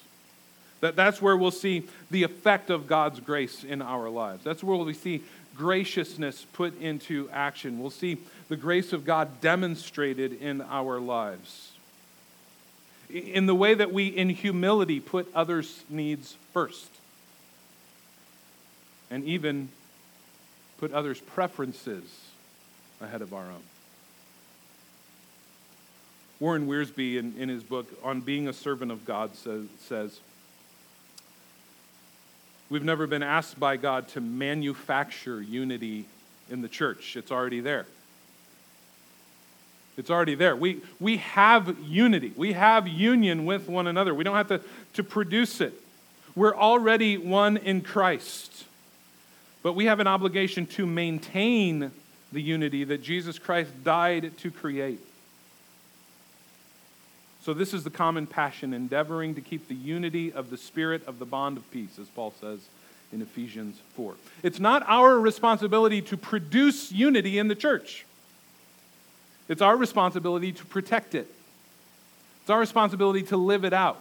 That, 0.80 0.96
that's 0.96 1.20
where 1.22 1.36
we'll 1.36 1.50
see 1.50 1.84
the 2.10 2.22
effect 2.22 2.70
of 2.70 2.86
God's 2.86 3.20
grace 3.20 3.64
in 3.64 3.82
our 3.82 4.08
lives. 4.08 4.44
That's 4.44 4.62
where 4.62 4.76
we 4.76 4.94
see 4.94 5.22
graciousness 5.56 6.46
put 6.52 6.78
into 6.80 7.30
action. 7.32 7.80
We'll 7.80 7.90
see 7.90 8.18
the 8.48 8.56
grace 8.56 8.92
of 8.92 9.04
God 9.04 9.40
demonstrated 9.40 10.40
in 10.40 10.60
our 10.60 11.00
lives. 11.00 11.72
In 13.08 13.46
the 13.46 13.54
way 13.54 13.74
that 13.74 13.92
we, 13.92 14.08
in 14.08 14.28
humility, 14.30 15.00
put 15.00 15.30
others' 15.34 15.84
needs 15.88 16.36
first. 16.52 16.90
And 19.10 19.24
even 19.24 19.68
put 20.78 20.92
others' 20.92 21.20
preferences 21.20 22.04
ahead 23.00 23.22
of 23.22 23.32
our 23.32 23.44
own. 23.44 23.62
Warren 26.38 26.66
Wiersbe, 26.66 27.16
in, 27.16 27.34
in 27.38 27.48
his 27.48 27.62
book 27.62 27.86
On 28.02 28.20
Being 28.20 28.48
a 28.48 28.52
Servant 28.52 28.92
of 28.92 29.04
God, 29.06 29.34
says, 29.36 29.64
says 29.80 30.20
We've 32.68 32.84
never 32.84 33.06
been 33.06 33.22
asked 33.22 33.58
by 33.58 33.76
God 33.76 34.08
to 34.08 34.20
manufacture 34.20 35.40
unity 35.40 36.06
in 36.50 36.62
the 36.62 36.68
church, 36.68 37.16
it's 37.16 37.32
already 37.32 37.60
there. 37.60 37.86
It's 39.96 40.10
already 40.10 40.34
there. 40.34 40.54
We, 40.54 40.82
we 41.00 41.16
have 41.16 41.74
unity. 41.80 42.32
We 42.36 42.52
have 42.52 42.86
union 42.86 43.46
with 43.46 43.66
one 43.66 43.86
another. 43.86 44.14
We 44.14 44.24
don't 44.24 44.36
have 44.36 44.48
to, 44.48 44.60
to 44.92 45.02
produce 45.02 45.62
it. 45.62 45.72
We're 46.34 46.54
already 46.54 47.16
one 47.16 47.56
in 47.56 47.80
Christ. 47.80 48.65
But 49.66 49.74
we 49.74 49.86
have 49.86 49.98
an 49.98 50.06
obligation 50.06 50.64
to 50.66 50.86
maintain 50.86 51.90
the 52.30 52.40
unity 52.40 52.84
that 52.84 53.02
Jesus 53.02 53.36
Christ 53.36 53.68
died 53.82 54.38
to 54.38 54.52
create. 54.52 55.00
So, 57.42 57.52
this 57.52 57.74
is 57.74 57.82
the 57.82 57.90
common 57.90 58.28
passion, 58.28 58.72
endeavoring 58.72 59.34
to 59.34 59.40
keep 59.40 59.66
the 59.66 59.74
unity 59.74 60.32
of 60.32 60.50
the 60.50 60.56
Spirit 60.56 61.04
of 61.08 61.18
the 61.18 61.24
bond 61.24 61.56
of 61.56 61.68
peace, 61.72 61.98
as 62.00 62.06
Paul 62.06 62.32
says 62.40 62.60
in 63.12 63.20
Ephesians 63.20 63.76
4. 63.96 64.14
It's 64.44 64.60
not 64.60 64.84
our 64.86 65.18
responsibility 65.18 66.00
to 66.00 66.16
produce 66.16 66.92
unity 66.92 67.36
in 67.36 67.48
the 67.48 67.56
church, 67.56 68.06
it's 69.48 69.62
our 69.62 69.76
responsibility 69.76 70.52
to 70.52 70.64
protect 70.64 71.16
it. 71.16 71.26
It's 72.42 72.50
our 72.50 72.60
responsibility 72.60 73.24
to 73.24 73.36
live 73.36 73.64
it 73.64 73.72
out. 73.72 74.00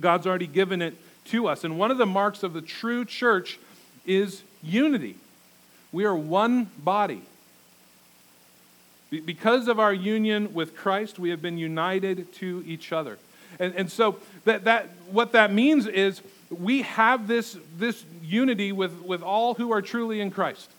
God's 0.00 0.26
already 0.26 0.48
given 0.48 0.82
it 0.82 0.96
to 1.26 1.46
us. 1.46 1.62
And 1.62 1.78
one 1.78 1.92
of 1.92 1.98
the 1.98 2.06
marks 2.06 2.42
of 2.42 2.54
the 2.54 2.60
true 2.60 3.04
church 3.04 3.60
is 4.06 4.42
unity. 4.62 5.16
We 5.92 6.04
are 6.04 6.16
one 6.16 6.70
body. 6.78 7.22
Because 9.10 9.68
of 9.68 9.78
our 9.78 9.92
union 9.92 10.54
with 10.54 10.74
Christ, 10.74 11.18
we 11.18 11.30
have 11.30 11.42
been 11.42 11.58
united 11.58 12.32
to 12.34 12.64
each 12.66 12.92
other. 12.92 13.18
And, 13.58 13.74
and 13.74 13.92
so 13.92 14.16
that, 14.44 14.64
that, 14.64 14.88
what 15.10 15.32
that 15.32 15.52
means 15.52 15.86
is 15.86 16.22
we 16.50 16.82
have 16.82 17.26
this, 17.28 17.56
this 17.76 18.04
unity 18.22 18.72
with, 18.72 19.02
with 19.02 19.22
all 19.22 19.54
who 19.54 19.70
are 19.72 19.82
truly 19.82 20.20
in 20.20 20.30
Christ. 20.30 20.70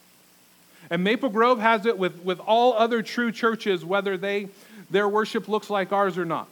And 0.90 1.04
Maple 1.04 1.30
Grove 1.30 1.60
has 1.60 1.86
it 1.86 1.98
with, 1.98 2.24
with 2.24 2.40
all 2.40 2.74
other 2.74 3.02
true 3.02 3.32
churches, 3.32 3.86
whether 3.86 4.18
they, 4.18 4.50
their 4.90 5.08
worship 5.08 5.48
looks 5.48 5.70
like 5.70 5.92
ours 5.92 6.18
or 6.18 6.26
not, 6.26 6.48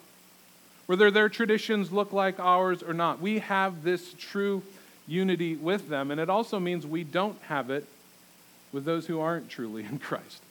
whether 0.85 1.11
their 1.11 1.29
traditions 1.29 1.91
look 1.91 2.13
like 2.13 2.39
ours 2.39 2.83
or 2.83 2.93
not. 2.93 3.19
We 3.19 3.39
have 3.39 3.83
this 3.83 4.13
true 4.17 4.63
unity 5.11 5.55
with 5.55 5.89
them. 5.89 6.09
And 6.09 6.19
it 6.19 6.29
also 6.29 6.59
means 6.59 6.87
we 6.87 7.03
don't 7.03 7.39
have 7.43 7.69
it 7.69 7.85
with 8.71 8.85
those 8.85 9.05
who 9.05 9.19
aren't 9.19 9.49
truly 9.49 9.83
in 9.83 9.99
Christ 9.99 10.41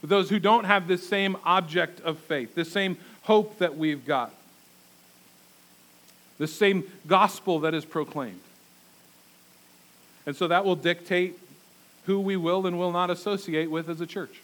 with 0.00 0.10
those 0.10 0.30
who 0.30 0.38
don't 0.38 0.64
have 0.64 0.88
this 0.88 1.06
same 1.06 1.36
object 1.44 2.00
of 2.00 2.18
faith, 2.18 2.54
the 2.54 2.64
same 2.64 2.96
hope 3.22 3.58
that 3.58 3.76
we've 3.76 4.06
got, 4.06 4.32
the 6.38 6.46
same 6.46 6.84
gospel 7.06 7.60
that 7.60 7.74
is 7.74 7.84
proclaimed. 7.84 8.40
And 10.26 10.34
so 10.34 10.48
that 10.48 10.64
will 10.64 10.76
dictate 10.76 11.38
who 12.06 12.20
we 12.20 12.36
will 12.36 12.66
and 12.66 12.78
will 12.78 12.92
not 12.92 13.10
associate 13.10 13.70
with 13.70 13.88
as 13.90 14.00
a 14.00 14.06
church. 14.06 14.40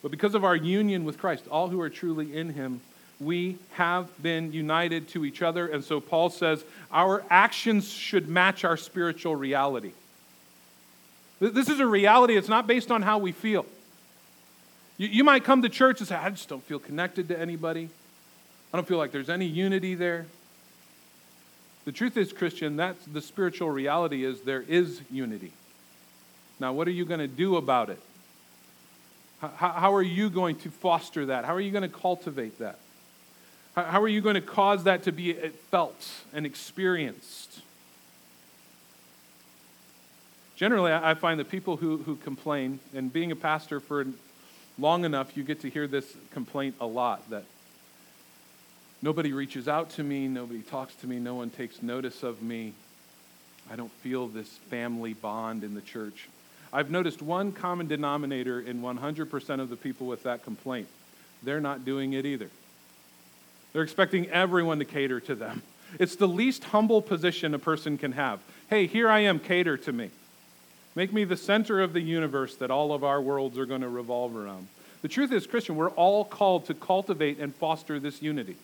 But 0.00 0.10
because 0.10 0.34
of 0.34 0.44
our 0.44 0.56
union 0.56 1.04
with 1.04 1.18
Christ, 1.18 1.44
all 1.48 1.68
who 1.68 1.80
are 1.80 1.90
truly 1.90 2.36
in 2.36 2.54
Him, 2.54 2.80
we 3.24 3.58
have 3.72 4.10
been 4.22 4.52
united 4.52 5.08
to 5.08 5.24
each 5.24 5.42
other. 5.42 5.66
And 5.66 5.84
so 5.84 6.00
Paul 6.00 6.30
says 6.30 6.64
our 6.90 7.24
actions 7.30 7.90
should 7.90 8.28
match 8.28 8.64
our 8.64 8.76
spiritual 8.76 9.36
reality. 9.36 9.92
This 11.40 11.68
is 11.68 11.80
a 11.80 11.86
reality. 11.86 12.36
It's 12.36 12.48
not 12.48 12.66
based 12.66 12.90
on 12.90 13.02
how 13.02 13.18
we 13.18 13.32
feel. 13.32 13.66
You, 14.96 15.08
you 15.08 15.24
might 15.24 15.42
come 15.42 15.62
to 15.62 15.68
church 15.68 15.98
and 15.98 16.08
say, 16.08 16.14
I 16.14 16.30
just 16.30 16.48
don't 16.48 16.62
feel 16.62 16.78
connected 16.78 17.28
to 17.28 17.38
anybody. 17.38 17.88
I 18.72 18.76
don't 18.76 18.86
feel 18.86 18.98
like 18.98 19.10
there's 19.10 19.30
any 19.30 19.46
unity 19.46 19.94
there. 19.94 20.26
The 21.84 21.92
truth 21.92 22.16
is, 22.16 22.32
Christian, 22.32 22.76
that's 22.76 23.04
the 23.06 23.20
spiritual 23.20 23.70
reality 23.70 24.24
is 24.24 24.42
there 24.42 24.62
is 24.62 25.00
unity. 25.10 25.52
Now, 26.60 26.72
what 26.72 26.86
are 26.86 26.92
you 26.92 27.04
going 27.04 27.20
to 27.20 27.26
do 27.26 27.56
about 27.56 27.90
it? 27.90 28.00
How, 29.40 29.70
how 29.70 29.94
are 29.94 30.02
you 30.02 30.30
going 30.30 30.54
to 30.60 30.70
foster 30.70 31.26
that? 31.26 31.44
How 31.44 31.54
are 31.56 31.60
you 31.60 31.72
going 31.72 31.82
to 31.82 31.88
cultivate 31.88 32.60
that? 32.60 32.78
How, 33.74 34.02
are 34.02 34.08
you 34.08 34.20
going 34.20 34.34
to 34.34 34.42
cause 34.42 34.84
that 34.84 35.04
to 35.04 35.12
be 35.12 35.32
uh, 35.32 35.48
felt 35.70 36.10
and 36.34 36.44
experienced? 36.44 37.60
Generally, 40.56 40.92
I 40.92 41.14
find 41.14 41.40
that 41.40 41.50
people 41.50 41.78
who, 41.78 41.98
who 41.98 42.16
complain, 42.16 42.80
and 42.94 43.10
being 43.10 43.32
a 43.32 43.36
pastor 43.36 43.80
for 43.80 44.06
long 44.78 45.04
enough, 45.04 45.36
you 45.36 45.42
get 45.42 45.60
to 45.62 45.70
hear 45.70 45.86
this 45.86 46.14
complaint 46.32 46.74
a 46.80 46.86
lot 46.86 47.28
that 47.30 47.44
nobody 49.00 49.32
reaches 49.32 49.68
out 49.68 49.90
to 49.90 50.04
me, 50.04 50.28
nobody 50.28 50.60
talks 50.60 50.94
to 50.96 51.06
me, 51.06 51.18
no 51.18 51.34
one 51.34 51.48
takes 51.48 51.82
notice 51.82 52.22
of 52.22 52.42
me. 52.42 52.74
I 53.70 53.76
don't 53.76 53.92
feel 54.02 54.28
this 54.28 54.48
family 54.68 55.14
bond 55.14 55.64
in 55.64 55.74
the 55.74 55.80
church. 55.80 56.28
I've 56.72 56.90
noticed 56.90 57.22
one 57.22 57.52
common 57.52 57.86
denominator 57.86 58.60
in 58.60 58.82
100% 58.82 59.60
of 59.60 59.70
the 59.70 59.76
people 59.76 60.06
with 60.06 60.22
that 60.24 60.44
complaint. 60.44 60.88
They're 61.42 61.60
not 61.60 61.84
doing 61.84 62.12
it 62.12 62.26
either. 62.26 62.50
They're 63.72 63.82
expecting 63.82 64.28
everyone 64.28 64.78
to 64.78 64.84
cater 64.84 65.20
to 65.20 65.34
them. 65.34 65.62
It's 65.98 66.16
the 66.16 66.28
least 66.28 66.64
humble 66.64 67.02
position 67.02 67.54
a 67.54 67.58
person 67.58 67.98
can 67.98 68.12
have. 68.12 68.40
Hey, 68.68 68.86
here 68.86 69.08
I 69.08 69.20
am, 69.20 69.38
cater 69.38 69.76
to 69.78 69.92
me. 69.92 70.10
Make 70.94 71.12
me 71.12 71.24
the 71.24 71.36
center 71.36 71.80
of 71.80 71.92
the 71.92 72.00
universe 72.00 72.56
that 72.56 72.70
all 72.70 72.92
of 72.92 73.02
our 73.02 73.20
worlds 73.20 73.58
are 73.58 73.66
going 73.66 73.80
to 73.80 73.88
revolve 73.88 74.36
around. 74.36 74.68
The 75.00 75.08
truth 75.08 75.32
is, 75.32 75.46
Christian, 75.46 75.76
we're 75.76 75.90
all 75.90 76.24
called 76.24 76.66
to 76.66 76.74
cultivate 76.74 77.38
and 77.38 77.54
foster 77.54 77.98
this 77.98 78.22
unity. 78.22 78.56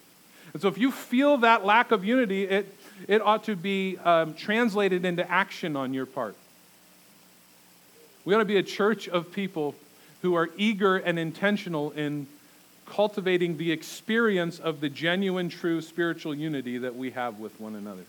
And 0.52 0.62
so 0.62 0.68
if 0.68 0.78
you 0.78 0.90
feel 0.90 1.38
that 1.38 1.64
lack 1.64 1.90
of 1.90 2.04
unity, 2.04 2.44
it, 2.44 2.74
it 3.06 3.20
ought 3.20 3.44
to 3.44 3.56
be 3.56 3.98
um, 3.98 4.34
translated 4.34 5.04
into 5.04 5.28
action 5.30 5.76
on 5.76 5.92
your 5.92 6.06
part. 6.06 6.36
We 8.24 8.34
ought 8.34 8.38
to 8.38 8.44
be 8.44 8.56
a 8.56 8.62
church 8.62 9.08
of 9.08 9.32
people 9.32 9.74
who 10.22 10.34
are 10.34 10.50
eager 10.56 10.96
and 10.96 11.18
intentional 11.18 11.90
in 11.92 12.26
cultivating 12.88 13.56
the 13.56 13.72
experience 13.72 14.58
of 14.58 14.80
the 14.80 14.88
genuine, 14.88 15.48
true 15.48 15.80
spiritual 15.80 16.34
unity 16.34 16.78
that 16.78 16.96
we 16.96 17.10
have 17.10 17.38
with 17.38 17.60
one 17.60 17.74
another. 17.74 18.04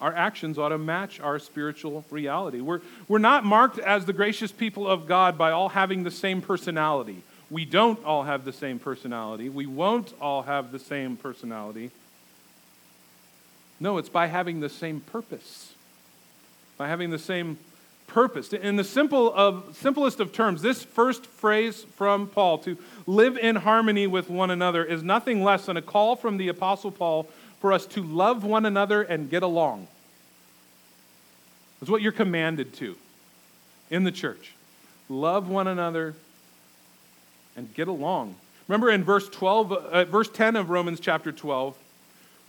Our 0.00 0.14
actions 0.14 0.58
ought 0.58 0.70
to 0.70 0.78
match 0.78 1.20
our 1.20 1.38
spiritual 1.38 2.04
reality. 2.10 2.60
We're, 2.60 2.80
we're 3.08 3.18
not 3.18 3.44
marked 3.44 3.78
as 3.78 4.04
the 4.04 4.12
gracious 4.12 4.52
people 4.52 4.86
of 4.86 5.06
God 5.06 5.38
by 5.38 5.52
all 5.52 5.70
having 5.70 6.04
the 6.04 6.10
same 6.10 6.42
personality. 6.42 7.22
We 7.50 7.64
don't 7.64 8.04
all 8.04 8.24
have 8.24 8.44
the 8.44 8.52
same 8.52 8.78
personality. 8.78 9.48
We 9.48 9.66
won't 9.66 10.12
all 10.20 10.42
have 10.42 10.72
the 10.72 10.78
same 10.78 11.16
personality. 11.16 11.90
No, 13.80 13.98
it's 13.98 14.08
by 14.08 14.26
having 14.26 14.60
the 14.60 14.68
same 14.68 15.00
purpose, 15.00 15.72
by 16.76 16.88
having 16.88 17.10
the 17.10 17.18
same 17.18 17.58
purpose. 18.16 18.50
In 18.54 18.76
the 18.76 18.82
simple 18.82 19.30
of, 19.34 19.76
simplest 19.76 20.20
of 20.20 20.32
terms, 20.32 20.62
this 20.62 20.82
first 20.82 21.26
phrase 21.26 21.84
from 21.96 22.28
Paul, 22.28 22.56
to 22.60 22.78
live 23.06 23.36
in 23.36 23.56
harmony 23.56 24.06
with 24.06 24.30
one 24.30 24.50
another, 24.50 24.82
is 24.82 25.02
nothing 25.02 25.44
less 25.44 25.66
than 25.66 25.76
a 25.76 25.82
call 25.82 26.16
from 26.16 26.38
the 26.38 26.48
Apostle 26.48 26.90
Paul 26.90 27.28
for 27.60 27.74
us 27.74 27.84
to 27.88 28.02
love 28.02 28.42
one 28.42 28.64
another 28.64 29.02
and 29.02 29.28
get 29.28 29.42
along. 29.42 29.86
It's 31.82 31.90
what 31.90 32.00
you're 32.00 32.10
commanded 32.10 32.72
to 32.76 32.96
in 33.90 34.04
the 34.04 34.12
church. 34.12 34.54
Love 35.10 35.50
one 35.50 35.66
another 35.66 36.14
and 37.54 37.74
get 37.74 37.86
along. 37.86 38.34
Remember 38.66 38.88
in 38.88 39.04
verse 39.04 39.28
12, 39.28 39.72
uh, 39.72 40.04
verse 40.06 40.30
10 40.30 40.56
of 40.56 40.70
Romans 40.70 41.00
chapter 41.00 41.32
12, 41.32 41.76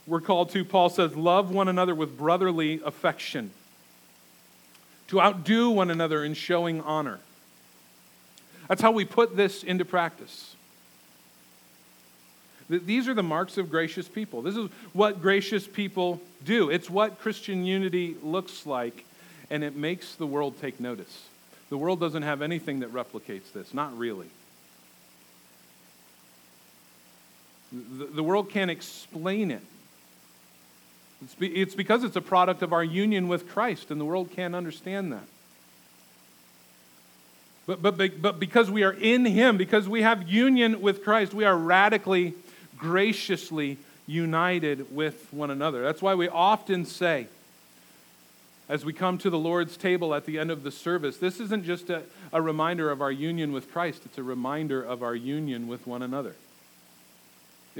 we're 0.06 0.22
called 0.22 0.48
to, 0.52 0.64
Paul 0.64 0.88
says, 0.88 1.14
love 1.14 1.50
one 1.50 1.68
another 1.68 1.94
with 1.94 2.16
brotherly 2.16 2.80
affection 2.86 3.50
to 5.08 5.20
outdo 5.20 5.70
one 5.70 5.90
another 5.90 6.24
in 6.24 6.34
showing 6.34 6.80
honor. 6.82 7.18
That's 8.68 8.82
how 8.82 8.92
we 8.92 9.04
put 9.04 9.36
this 9.36 9.62
into 9.62 9.84
practice. 9.84 10.54
These 12.68 13.08
are 13.08 13.14
the 13.14 13.22
marks 13.22 13.56
of 13.56 13.70
gracious 13.70 14.06
people. 14.08 14.42
This 14.42 14.56
is 14.56 14.68
what 14.92 15.22
gracious 15.22 15.66
people 15.66 16.20
do. 16.44 16.68
It's 16.68 16.90
what 16.90 17.18
Christian 17.18 17.64
unity 17.64 18.14
looks 18.22 18.66
like, 18.66 19.06
and 19.48 19.64
it 19.64 19.74
makes 19.74 20.14
the 20.16 20.26
world 20.26 20.60
take 20.60 20.78
notice. 20.78 21.26
The 21.70 21.78
world 21.78 21.98
doesn't 21.98 22.22
have 22.22 22.42
anything 22.42 22.80
that 22.80 22.92
replicates 22.92 23.52
this, 23.54 23.72
not 23.72 23.96
really. 23.96 24.28
The 27.72 28.22
world 28.22 28.50
can't 28.50 28.70
explain 28.70 29.50
it. 29.50 29.62
It's, 31.22 31.34
be, 31.34 31.48
it's 31.48 31.74
because 31.74 32.04
it's 32.04 32.16
a 32.16 32.20
product 32.20 32.62
of 32.62 32.72
our 32.72 32.84
union 32.84 33.28
with 33.28 33.48
Christ, 33.48 33.90
and 33.90 34.00
the 34.00 34.04
world 34.04 34.30
can't 34.30 34.54
understand 34.54 35.12
that. 35.12 35.24
But, 37.66 37.82
but, 37.82 38.22
but 38.22 38.40
because 38.40 38.70
we 38.70 38.82
are 38.82 38.92
in 38.92 39.26
Him, 39.26 39.58
because 39.58 39.88
we 39.88 40.02
have 40.02 40.28
union 40.28 40.80
with 40.80 41.04
Christ, 41.04 41.34
we 41.34 41.44
are 41.44 41.56
radically, 41.56 42.34
graciously 42.78 43.76
united 44.06 44.94
with 44.94 45.28
one 45.32 45.50
another. 45.50 45.82
That's 45.82 46.00
why 46.00 46.14
we 46.14 46.28
often 46.28 46.86
say, 46.86 47.26
as 48.68 48.84
we 48.84 48.92
come 48.92 49.18
to 49.18 49.28
the 49.28 49.38
Lord's 49.38 49.76
table 49.76 50.14
at 50.14 50.24
the 50.24 50.38
end 50.38 50.50
of 50.50 50.62
the 50.62 50.70
service, 50.70 51.18
this 51.18 51.40
isn't 51.40 51.64
just 51.64 51.90
a, 51.90 52.04
a 52.32 52.40
reminder 52.40 52.90
of 52.90 53.02
our 53.02 53.12
union 53.12 53.52
with 53.52 53.70
Christ, 53.70 54.02
it's 54.06 54.18
a 54.18 54.22
reminder 54.22 54.82
of 54.82 55.02
our 55.02 55.14
union 55.14 55.68
with 55.68 55.86
one 55.86 56.02
another. 56.02 56.36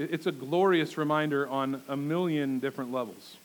It's 0.01 0.27
a 0.27 0.31
glorious 0.31 0.97
reminder 0.97 1.45
on 1.45 1.81
a 1.89 1.97
million 1.97 2.59
different 2.59 2.93
levels. 2.93 3.35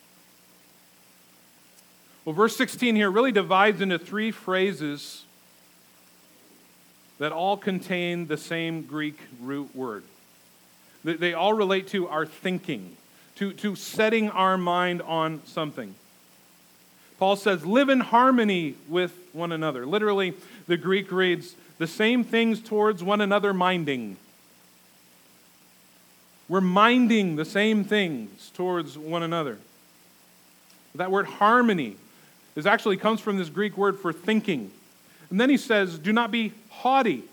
Well, 2.25 2.33
verse 2.33 2.57
16 2.57 2.95
here 2.95 3.11
really 3.11 3.33
divides 3.33 3.81
into 3.81 3.99
three 3.99 4.31
phrases 4.31 5.25
that 7.19 7.33
all 7.33 7.57
contain 7.57 8.29
the 8.29 8.37
same 8.37 8.83
Greek 8.83 9.19
root 9.41 9.75
word. 9.75 10.05
They 11.03 11.35
all 11.35 11.55
relate 11.55 11.89
to 11.89 12.07
our 12.07 12.25
thinking, 12.25 12.97
to, 13.35 13.53
to 13.55 13.75
setting 13.75 14.31
our 14.31 14.57
mind 14.57 15.03
on 15.03 15.43
something. 15.47 15.97
Paul 17.19 17.35
says, 17.35 17.67
live 17.67 17.89
in 17.89 17.99
harmony 17.99 18.77
with 18.89 19.13
one 19.33 19.51
another. 19.51 19.85
Literally, 19.87 20.35
the 20.69 20.77
Greek 20.77 21.11
reads, 21.11 21.57
the 21.79 21.89
same 21.89 22.23
things 22.23 22.61
towards 22.61 23.03
one 23.03 23.21
another 23.21 23.53
minding. 23.53 24.19
We're 26.55 26.61
minding 26.61 27.35
the 27.35 27.45
same 27.45 27.83
things 27.83 28.53
towards 28.55 28.97
one 28.97 29.25
another. 29.25 29.59
That 30.95 31.11
word 31.11 31.27
harmony 31.27 31.97
is 32.55 32.65
actually 32.65 32.97
comes 32.97 33.19
from 33.19 33.39
this 33.39 33.49
Greek 33.49 33.77
word 33.77 33.99
for 33.99 34.13
thinking. 34.13 34.71
And 35.31 35.41
then 35.41 35.51
he 35.51 35.57
says, 35.57 35.99
do 35.99 36.13
not 36.13 36.31
be 36.31 36.53
haughty. 36.69 37.25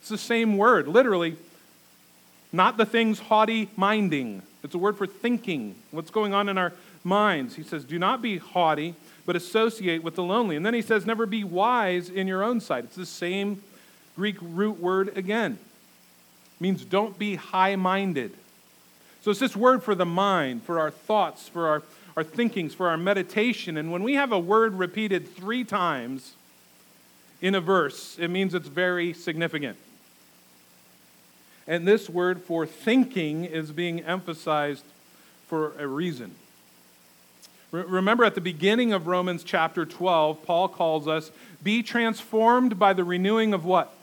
It's 0.00 0.10
the 0.10 0.18
same 0.18 0.58
word, 0.58 0.88
literally. 0.88 1.36
Not 2.52 2.76
the 2.76 2.84
things 2.84 3.18
haughty 3.18 3.70
minding. 3.76 4.42
It's 4.62 4.74
a 4.74 4.78
word 4.78 4.98
for 4.98 5.06
thinking, 5.06 5.74
what's 5.90 6.10
going 6.10 6.34
on 6.34 6.50
in 6.50 6.58
our 6.58 6.74
minds. 7.02 7.54
He 7.54 7.62
says, 7.62 7.82
do 7.82 7.98
not 7.98 8.20
be 8.20 8.36
haughty, 8.36 8.94
but 9.24 9.36
associate 9.36 10.02
with 10.02 10.16
the 10.16 10.22
lonely. 10.22 10.54
And 10.54 10.66
then 10.66 10.74
he 10.74 10.82
says, 10.82 11.06
never 11.06 11.24
be 11.24 11.44
wise 11.44 12.10
in 12.10 12.28
your 12.28 12.44
own 12.44 12.60
sight. 12.60 12.84
It's 12.84 12.96
the 12.96 13.06
same 13.06 13.62
Greek 14.16 14.36
root 14.38 14.78
word 14.78 15.16
again. 15.16 15.52
It 15.52 16.60
means 16.60 16.84
don't 16.84 17.18
be 17.18 17.36
high 17.36 17.76
minded. 17.76 18.34
So 19.22 19.30
it's 19.30 19.40
this 19.40 19.56
word 19.56 19.82
for 19.82 19.94
the 19.94 20.06
mind, 20.06 20.62
for 20.62 20.78
our 20.78 20.90
thoughts, 20.90 21.48
for 21.48 21.68
our, 21.68 21.82
our 22.16 22.24
thinkings, 22.24 22.72
for 22.74 22.88
our 22.88 22.96
meditation. 22.96 23.76
And 23.76 23.92
when 23.92 24.02
we 24.02 24.14
have 24.14 24.32
a 24.32 24.38
word 24.38 24.74
repeated 24.74 25.34
three 25.36 25.64
times 25.64 26.34
in 27.42 27.54
a 27.54 27.60
verse, 27.60 28.18
it 28.18 28.28
means 28.28 28.54
it's 28.54 28.68
very 28.68 29.12
significant. 29.12 29.76
And 31.66 31.86
this 31.86 32.08
word 32.08 32.42
for 32.42 32.66
thinking 32.66 33.44
is 33.44 33.70
being 33.72 34.00
emphasized 34.00 34.84
for 35.46 35.74
a 35.78 35.86
reason. 35.86 36.34
Remember 37.70 38.24
at 38.24 38.34
the 38.34 38.40
beginning 38.40 38.92
of 38.92 39.06
Romans 39.06 39.44
chapter 39.44 39.86
12, 39.86 40.44
Paul 40.44 40.68
calls 40.68 41.06
us, 41.06 41.30
be 41.62 41.82
transformed 41.82 42.78
by 42.78 42.92
the 42.92 43.04
renewing 43.04 43.54
of 43.54 43.64
what? 43.64 43.94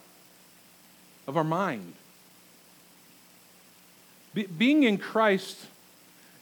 Of 1.27 1.36
our 1.36 1.43
mind. 1.43 1.93
Be, 4.38 4.43
being 4.43 4.84
in 4.84 5.00
Christ, 5.00 5.58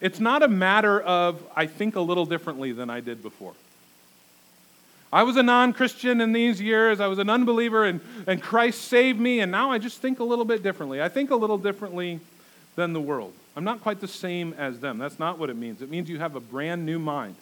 it's 0.02 0.20
not 0.20 0.44
a 0.44 0.50
matter 0.50 1.00
of, 1.00 1.42
I 1.56 1.66
think 1.66 1.96
a 1.96 2.02
little 2.02 2.26
differently 2.26 2.74
than 2.74 2.90
I 2.90 3.00
did 3.00 3.24
before. 3.24 3.54
I 5.14 5.24
was 5.24 5.38
a 5.38 5.44
non 5.44 5.72
Christian 5.72 6.20
in 6.20 6.34
these 6.34 6.60
years. 6.60 7.00
I 7.00 7.08
was 7.08 7.20
an 7.20 7.30
unbeliever, 7.30 7.86
and, 7.86 8.02
and 8.28 8.44
Christ 8.44 8.82
saved 8.82 9.18
me, 9.18 9.40
and 9.40 9.50
now 9.50 9.72
I 9.72 9.78
just 9.78 10.02
think 10.02 10.20
a 10.20 10.26
little 10.26 10.44
bit 10.44 10.62
differently. 10.62 11.02
I 11.02 11.08
think 11.08 11.32
a 11.32 11.38
little 11.38 11.58
differently 11.58 12.20
than 12.76 12.92
the 12.92 13.00
world. 13.00 13.32
I'm 13.56 13.64
not 13.64 13.80
quite 13.82 14.02
the 14.02 14.10
same 14.10 14.54
as 14.58 14.82
them. 14.82 14.98
That's 14.98 15.18
not 15.18 15.40
what 15.40 15.50
it 15.50 15.56
means. 15.56 15.82
It 15.82 15.90
means 15.90 16.10
you 16.10 16.20
have 16.20 16.36
a 16.36 16.42
brand 16.42 16.86
new 16.86 17.00
mind. 17.00 17.36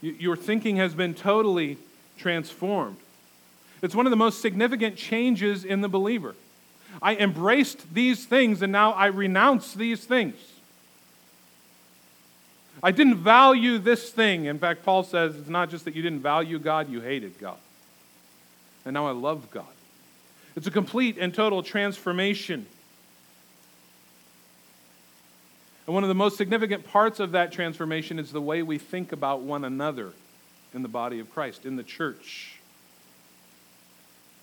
your 0.00 0.36
thinking 0.36 0.76
has 0.76 0.94
been 0.94 1.14
totally 1.14 1.78
transformed. 2.16 2.98
It's 3.82 3.96
one 3.96 4.06
of 4.06 4.10
the 4.10 4.16
most 4.16 4.40
significant 4.40 4.94
changes 4.94 5.64
in 5.64 5.80
the 5.80 5.88
believer. 5.88 6.36
I 7.02 7.16
embraced 7.16 7.94
these 7.94 8.26
things 8.26 8.62
and 8.62 8.72
now 8.72 8.92
I 8.92 9.06
renounce 9.06 9.74
these 9.74 10.04
things. 10.04 10.36
I 12.82 12.92
didn't 12.92 13.16
value 13.16 13.78
this 13.78 14.10
thing. 14.10 14.46
In 14.46 14.58
fact, 14.58 14.84
Paul 14.84 15.02
says 15.02 15.36
it's 15.36 15.48
not 15.48 15.70
just 15.70 15.84
that 15.84 15.94
you 15.94 16.02
didn't 16.02 16.20
value 16.20 16.58
God, 16.58 16.88
you 16.90 17.00
hated 17.00 17.38
God. 17.38 17.58
And 18.84 18.94
now 18.94 19.06
I 19.06 19.12
love 19.12 19.50
God. 19.50 19.66
It's 20.56 20.66
a 20.66 20.70
complete 20.70 21.16
and 21.18 21.34
total 21.34 21.62
transformation. 21.62 22.66
And 25.86 25.94
one 25.94 26.04
of 26.04 26.08
the 26.08 26.14
most 26.14 26.36
significant 26.36 26.84
parts 26.84 27.20
of 27.20 27.32
that 27.32 27.52
transformation 27.52 28.18
is 28.18 28.32
the 28.32 28.40
way 28.40 28.62
we 28.62 28.78
think 28.78 29.12
about 29.12 29.40
one 29.40 29.64
another 29.64 30.12
in 30.72 30.82
the 30.82 30.88
body 30.88 31.18
of 31.18 31.32
Christ, 31.32 31.66
in 31.66 31.76
the 31.76 31.82
church. 31.82 32.59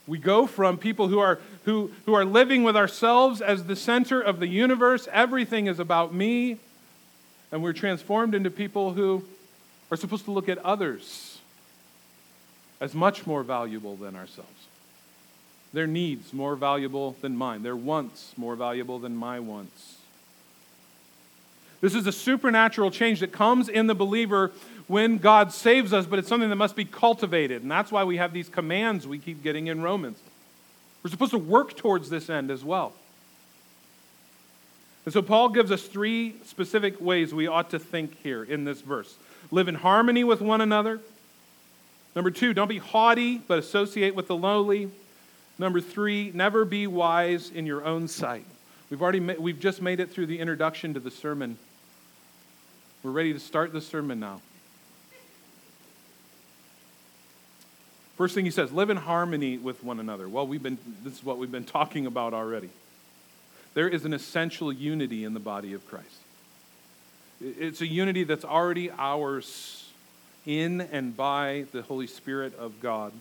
We 0.08 0.18
go 0.18 0.48
from 0.48 0.78
people 0.78 1.10
who 1.10 1.20
are, 1.20 1.40
who, 1.66 1.92
who 2.06 2.14
are 2.14 2.24
living 2.24 2.64
with 2.64 2.78
ourselves 2.78 3.42
as 3.42 3.66
the 3.66 3.76
center 3.76 4.22
of 4.22 4.40
the 4.40 4.48
universe, 4.48 5.08
everything 5.12 5.68
is 5.68 5.80
about 5.80 6.14
me, 6.14 6.58
and 7.52 7.62
we're 7.62 7.74
transformed 7.74 8.34
into 8.34 8.50
people 8.50 8.94
who 8.94 9.26
are 9.92 9.98
supposed 9.98 10.26
to 10.26 10.32
look 10.32 10.48
at 10.48 10.58
others 10.60 11.40
as 12.80 12.94
much 12.94 13.28
more 13.28 13.44
valuable 13.44 13.96
than 13.96 14.16
ourselves. 14.16 14.50
Their 15.74 15.88
needs 15.88 16.34
more 16.34 16.56
valuable 16.56 17.18
than 17.22 17.36
mine, 17.36 17.64
their 17.64 17.76
wants 17.76 18.34
more 18.38 18.56
valuable 18.56 19.00
than 19.00 19.16
my 19.16 19.40
wants. 19.40 19.98
This 21.82 21.94
is 21.94 22.08
a 22.08 22.12
supernatural 22.12 22.92
change 22.92 23.20
that 23.20 23.32
comes 23.32 23.70
in 23.70 23.88
the 23.88 23.94
believer 23.94 24.52
when 24.88 25.18
God 25.18 25.52
saves 25.52 25.94
us, 25.94 26.06
but 26.06 26.20
it's 26.20 26.28
something 26.28 26.50
that 26.50 26.56
must 26.56 26.76
be 26.76 26.86
cultivated. 26.86 27.62
And 27.62 27.70
that's 27.70 27.92
why 27.92 28.04
we 28.04 28.18
have 28.18 28.34
these 28.34 28.50
commands 28.50 29.08
we 29.08 29.20
keep 29.20 29.44
getting 29.44 29.68
in 29.68 29.82
Romans. 29.82 30.20
We're 31.04 31.12
supposed 31.12 31.32
to 31.32 31.38
work 31.38 31.76
towards 31.76 32.10
this 32.10 32.30
end 32.30 32.52
as 32.52 32.64
well. 32.64 32.94
And 35.06 35.14
so 35.14 35.22
Paul 35.22 35.50
gives 35.50 35.72
us 35.72 35.84
three 35.84 36.36
specific 36.46 37.00
ways 37.00 37.34
we 37.34 37.48
ought 37.48 37.70
to 37.70 37.80
think 37.80 38.22
here 38.24 38.44
in 38.44 38.66
this 38.66 38.82
verse 38.82 39.16
live 39.52 39.70
in 39.70 39.76
harmony 39.76 40.26
with 40.26 40.42
one 40.42 40.60
another. 40.60 41.00
Number 42.16 42.32
two, 42.32 42.54
don't 42.54 42.68
be 42.68 42.80
haughty, 42.80 43.38
but 43.38 43.60
associate 43.60 44.16
with 44.16 44.28
the 44.28 44.36
lowly. 44.36 44.90
Number 45.58 45.80
three, 45.80 46.32
never 46.34 46.66
be 46.66 46.88
wise 46.88 47.50
in 47.50 47.66
your 47.66 47.86
own 47.86 48.08
sight. 48.08 48.46
We've 48.90 49.02
already 49.02 49.20
ma- 49.20 49.36
we've 49.40 49.60
just 49.60 49.82
made 49.82 50.00
it 50.00 50.12
through 50.12 50.26
the 50.26 50.40
introduction 50.40 50.94
to 50.96 51.00
the 51.00 51.12
sermon. 51.12 51.58
We're 53.04 53.12
ready 53.12 53.34
to 53.34 53.40
start 53.40 53.72
the 53.72 53.82
sermon 53.82 54.20
now. 54.20 54.42
First 58.18 58.34
thing 58.34 58.46
he 58.46 58.52
says, 58.52 58.72
live 58.72 58.90
in 58.90 58.98
harmony 58.98 59.60
with 59.60 59.84
one 59.84 60.00
another. 60.00 60.28
Well, 60.28 60.48
we've 60.48 60.64
been, 60.64 60.80
this 61.04 61.14
is 61.14 61.24
what 61.24 61.38
we've 61.38 61.52
been 61.52 61.64
talking 61.80 62.08
about 62.08 62.34
already. 62.34 62.70
There 63.76 63.88
is 63.88 64.06
an 64.06 64.14
essential 64.14 64.74
unity 64.74 65.24
in 65.24 65.36
the 65.36 65.40
body 65.40 65.74
of 65.74 65.88
Christ. 65.88 66.08
It's 67.40 67.82
a 67.82 67.88
unity 67.88 68.24
that's 68.24 68.44
already 68.44 68.90
ours 68.98 69.88
in 70.48 70.82
and 70.82 71.16
by 71.16 71.66
the 71.72 71.84
Holy 71.84 72.08
Spirit 72.08 72.58
of 72.58 72.82
God. 72.82 73.14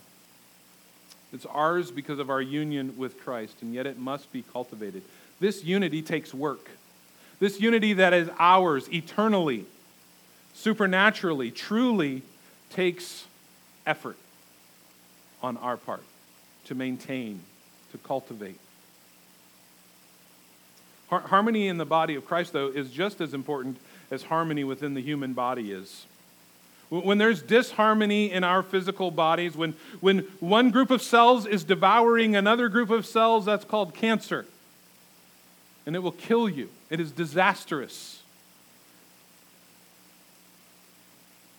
It's 1.31 1.45
ours 1.45 1.91
because 1.91 2.17
of 2.17 2.31
our 2.31 2.41
union 2.41 2.97
with 2.97 3.23
Christ, 3.23 3.57
and 3.61 3.75
yet 3.75 3.85
it 3.85 3.99
must 3.99 4.31
be 4.31 4.43
cultivated. 4.51 5.03
This 5.39 5.63
unity 5.63 6.01
takes 6.01 6.33
work. 6.33 6.71
This 7.39 7.59
unity 7.59 7.93
that 7.93 8.13
is 8.13 8.27
ours 8.39 8.91
eternally, 8.91 9.65
supernaturally, 10.55 11.51
truly 11.51 12.23
takes 12.71 13.25
effort 13.85 14.17
on 15.41 15.57
our 15.57 15.77
part 15.77 16.03
to 16.65 16.75
maintain, 16.75 17.41
to 17.91 17.97
cultivate. 17.99 18.59
Har- 21.09 21.21
harmony 21.21 21.67
in 21.67 21.77
the 21.77 21.85
body 21.85 22.15
of 22.15 22.25
Christ, 22.25 22.53
though, 22.53 22.67
is 22.67 22.91
just 22.91 23.21
as 23.21 23.33
important 23.33 23.77
as 24.11 24.23
harmony 24.23 24.63
within 24.63 24.93
the 24.93 25.01
human 25.01 25.33
body 25.33 25.71
is. 25.71 26.05
When 26.89 27.17
there's 27.17 27.41
disharmony 27.41 28.31
in 28.31 28.45
our 28.45 28.63
physical 28.63 29.11
bodies, 29.11 29.57
when, 29.57 29.75
when 29.99 30.19
one 30.39 30.71
group 30.71 30.89
of 30.89 31.01
cells 31.01 31.45
is 31.45 31.65
devouring 31.65 32.35
another 32.35 32.69
group 32.69 32.89
of 32.89 33.05
cells, 33.05 33.45
that's 33.45 33.65
called 33.65 33.93
cancer. 33.93 34.45
And 35.85 35.95
it 35.95 35.99
will 35.99 36.13
kill 36.13 36.47
you. 36.47 36.69
It 36.89 37.01
is 37.01 37.11
disastrous. 37.11 38.21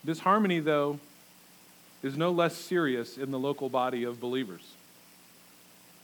Disharmony, 0.05 0.61
though, 0.61 0.99
is 2.03 2.17
no 2.17 2.31
less 2.31 2.57
serious 2.57 3.19
in 3.19 3.31
the 3.31 3.39
local 3.39 3.69
body 3.69 4.05
of 4.05 4.21
believers. 4.21 4.63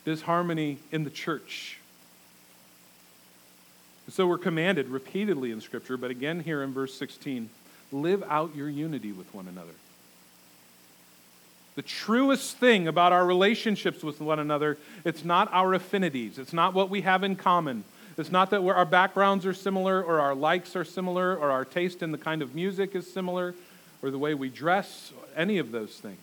Disharmony 0.03 0.77
in 0.91 1.03
the 1.03 1.09
church. 1.09 1.79
So 4.09 4.27
we're 4.27 4.37
commanded 4.37 4.89
repeatedly 4.89 5.51
in 5.51 5.61
Scripture, 5.61 5.97
but 5.97 6.11
again 6.11 6.41
here 6.41 6.61
in 6.61 6.73
verse 6.73 6.93
16 6.93 7.49
live 7.91 8.23
out 8.29 8.55
your 8.55 8.69
unity 8.69 9.11
with 9.11 9.33
one 9.33 9.47
another. 9.47 9.71
The 11.75 11.81
truest 11.81 12.57
thing 12.57 12.87
about 12.87 13.11
our 13.11 13.25
relationships 13.25 14.03
with 14.03 14.21
one 14.21 14.39
another, 14.39 14.77
it's 15.03 15.25
not 15.25 15.51
our 15.51 15.73
affinities. 15.73 16.37
It's 16.37 16.53
not 16.53 16.73
what 16.73 16.89
we 16.89 17.01
have 17.01 17.23
in 17.23 17.35
common. 17.35 17.83
It's 18.17 18.31
not 18.31 18.49
that 18.51 18.61
our 18.61 18.85
backgrounds 18.85 19.45
are 19.45 19.53
similar 19.53 20.01
or 20.01 20.21
our 20.21 20.33
likes 20.33 20.75
are 20.75 20.85
similar 20.85 21.35
or 21.35 21.51
our 21.51 21.65
taste 21.65 22.01
in 22.01 22.11
the 22.11 22.17
kind 22.17 22.41
of 22.41 22.55
music 22.55 22.95
is 22.95 23.11
similar 23.11 23.55
or 24.01 24.11
the 24.11 24.17
way 24.17 24.33
we 24.33 24.49
dress, 24.49 25.11
any 25.35 25.57
of 25.57 25.71
those 25.71 25.95
things. 25.97 26.19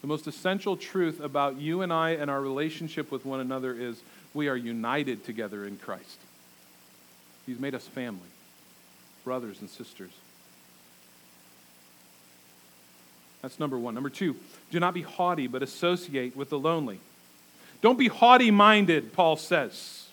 The 0.00 0.06
most 0.06 0.26
essential 0.26 0.76
truth 0.76 1.20
about 1.20 1.60
you 1.60 1.82
and 1.82 1.92
I 1.92 2.10
and 2.10 2.30
our 2.30 2.40
relationship 2.40 3.10
with 3.10 3.26
one 3.26 3.40
another 3.40 3.74
is 3.74 4.00
we 4.32 4.48
are 4.48 4.56
united 4.56 5.24
together 5.24 5.66
in 5.66 5.76
Christ. 5.76 6.18
He's 7.46 7.58
made 7.58 7.74
us 7.74 7.86
family, 7.86 8.28
brothers 9.24 9.60
and 9.60 9.68
sisters. 9.68 10.12
That's 13.42 13.58
number 13.58 13.78
one. 13.78 13.94
Number 13.94 14.10
two, 14.10 14.36
do 14.70 14.80
not 14.80 14.94
be 14.94 15.02
haughty, 15.02 15.46
but 15.46 15.62
associate 15.62 16.36
with 16.36 16.50
the 16.50 16.58
lonely. 16.58 17.00
Don't 17.80 17.98
be 17.98 18.08
haughty 18.08 18.50
minded, 18.50 19.12
Paul 19.12 19.36
says. 19.36 20.08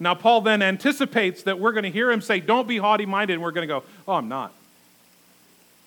Now, 0.00 0.14
Paul 0.14 0.40
then 0.40 0.62
anticipates 0.62 1.44
that 1.44 1.60
we're 1.60 1.72
going 1.72 1.84
to 1.84 1.90
hear 1.90 2.10
him 2.10 2.20
say, 2.20 2.40
Don't 2.40 2.66
be 2.66 2.78
haughty 2.78 3.06
minded, 3.06 3.34
and 3.34 3.42
we're 3.42 3.52
going 3.52 3.68
to 3.68 3.72
go, 3.72 3.84
Oh, 4.08 4.14
I'm 4.14 4.28
not. 4.28 4.52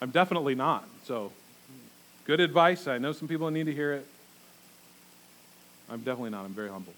I'm 0.01 0.11
definitely 0.11 0.55
not. 0.55 0.87
So, 1.05 1.31
good 2.25 2.39
advice. 2.39 2.87
I 2.87 2.97
know 2.97 3.11
some 3.11 3.27
people 3.27 3.49
need 3.51 3.65
to 3.65 3.73
hear 3.73 3.93
it. 3.93 4.07
I'm 5.89 5.99
definitely 5.99 6.31
not. 6.31 6.45
I'm 6.45 6.53
very 6.53 6.69
humble. 6.69 6.93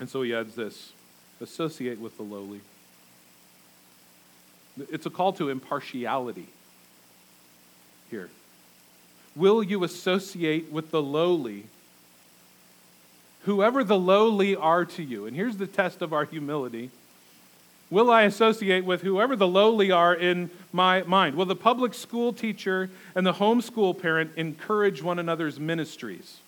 And 0.00 0.08
so 0.10 0.22
he 0.22 0.34
adds 0.34 0.54
this 0.54 0.92
associate 1.40 2.00
with 2.00 2.16
the 2.16 2.22
lowly. 2.22 2.60
It's 4.90 5.06
a 5.06 5.10
call 5.10 5.32
to 5.34 5.48
impartiality 5.50 6.48
here. 8.10 8.30
Will 9.36 9.62
you 9.62 9.84
associate 9.84 10.70
with 10.70 10.90
the 10.90 11.02
lowly, 11.02 11.64
whoever 13.42 13.84
the 13.84 13.98
lowly 13.98 14.56
are 14.56 14.84
to 14.84 15.02
you? 15.02 15.26
And 15.26 15.36
here's 15.36 15.56
the 15.56 15.66
test 15.66 16.02
of 16.02 16.12
our 16.12 16.24
humility. 16.24 16.90
Will 17.92 18.10
I 18.10 18.22
associate 18.22 18.86
with 18.86 19.02
whoever 19.02 19.36
the 19.36 19.46
lowly 19.46 19.90
are 19.90 20.14
in 20.14 20.50
my 20.72 21.02
mind? 21.02 21.36
Will 21.36 21.44
the 21.44 21.54
public 21.54 21.92
school 21.92 22.32
teacher 22.32 22.88
and 23.14 23.26
the 23.26 23.34
homeschool 23.34 24.00
parent 24.00 24.30
encourage 24.36 25.02
one 25.02 25.18
another's 25.18 25.60
ministries? 25.60 26.38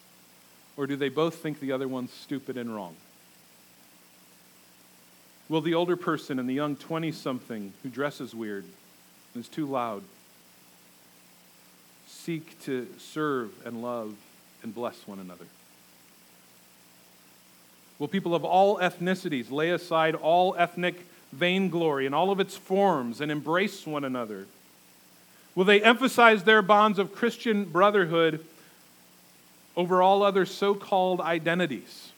Or 0.78 0.86
do 0.86 0.96
they 0.96 1.10
both 1.10 1.34
think 1.34 1.60
the 1.60 1.70
other 1.70 1.86
one's 1.86 2.14
stupid 2.14 2.56
and 2.56 2.74
wrong? 2.74 2.96
Will 5.50 5.60
the 5.60 5.74
older 5.74 5.98
person 5.98 6.38
and 6.38 6.48
the 6.48 6.54
young 6.54 6.76
20 6.76 7.12
something 7.12 7.74
who 7.82 7.90
dresses 7.90 8.34
weird 8.34 8.64
and 9.34 9.44
is 9.44 9.48
too 9.50 9.66
loud 9.66 10.02
seek 12.06 12.58
to 12.62 12.88
serve 12.96 13.50
and 13.66 13.82
love 13.82 14.14
and 14.62 14.74
bless 14.74 15.06
one 15.06 15.18
another? 15.18 15.44
Will 17.98 18.08
people 18.08 18.34
of 18.34 18.46
all 18.46 18.78
ethnicities 18.78 19.50
lay 19.50 19.68
aside 19.68 20.14
all 20.14 20.56
ethnic 20.56 21.04
vainglory 21.34 22.06
in 22.06 22.14
all 22.14 22.30
of 22.30 22.40
its 22.40 22.56
forms 22.56 23.20
and 23.20 23.30
embrace 23.30 23.86
one 23.86 24.04
another? 24.04 24.46
Will 25.54 25.64
they 25.64 25.82
emphasize 25.82 26.44
their 26.44 26.62
bonds 26.62 26.98
of 26.98 27.14
Christian 27.14 27.64
brotherhood 27.64 28.44
over 29.76 30.02
all 30.02 30.22
other 30.22 30.46
so 30.46 30.74
called 30.74 31.20
identities? 31.20 32.10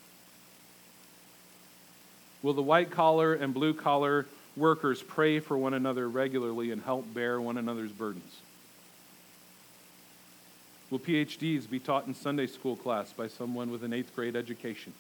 Will 2.43 2.55
the 2.55 2.63
white 2.63 2.91
collar 2.91 3.35
and 3.35 3.53
blue 3.53 3.75
collar 3.75 4.27
workers 4.57 5.03
pray 5.03 5.41
for 5.41 5.59
one 5.59 5.75
another 5.75 6.09
regularly 6.09 6.71
and 6.71 6.83
help 6.83 7.13
bear 7.13 7.41
one 7.41 7.59
another's 7.59 7.93
burdens? 7.93 8.41
Will 10.91 11.01
PhDs 11.01 11.69
be 11.69 11.81
taught 11.81 12.07
in 12.07 12.15
Sunday 12.15 12.47
school 12.47 12.77
class 12.77 13.13
by 13.13 13.27
someone 13.27 13.71
with 13.71 13.83
an 13.83 13.93
eighth 13.93 14.15
grade 14.15 14.37
education? 14.37 14.93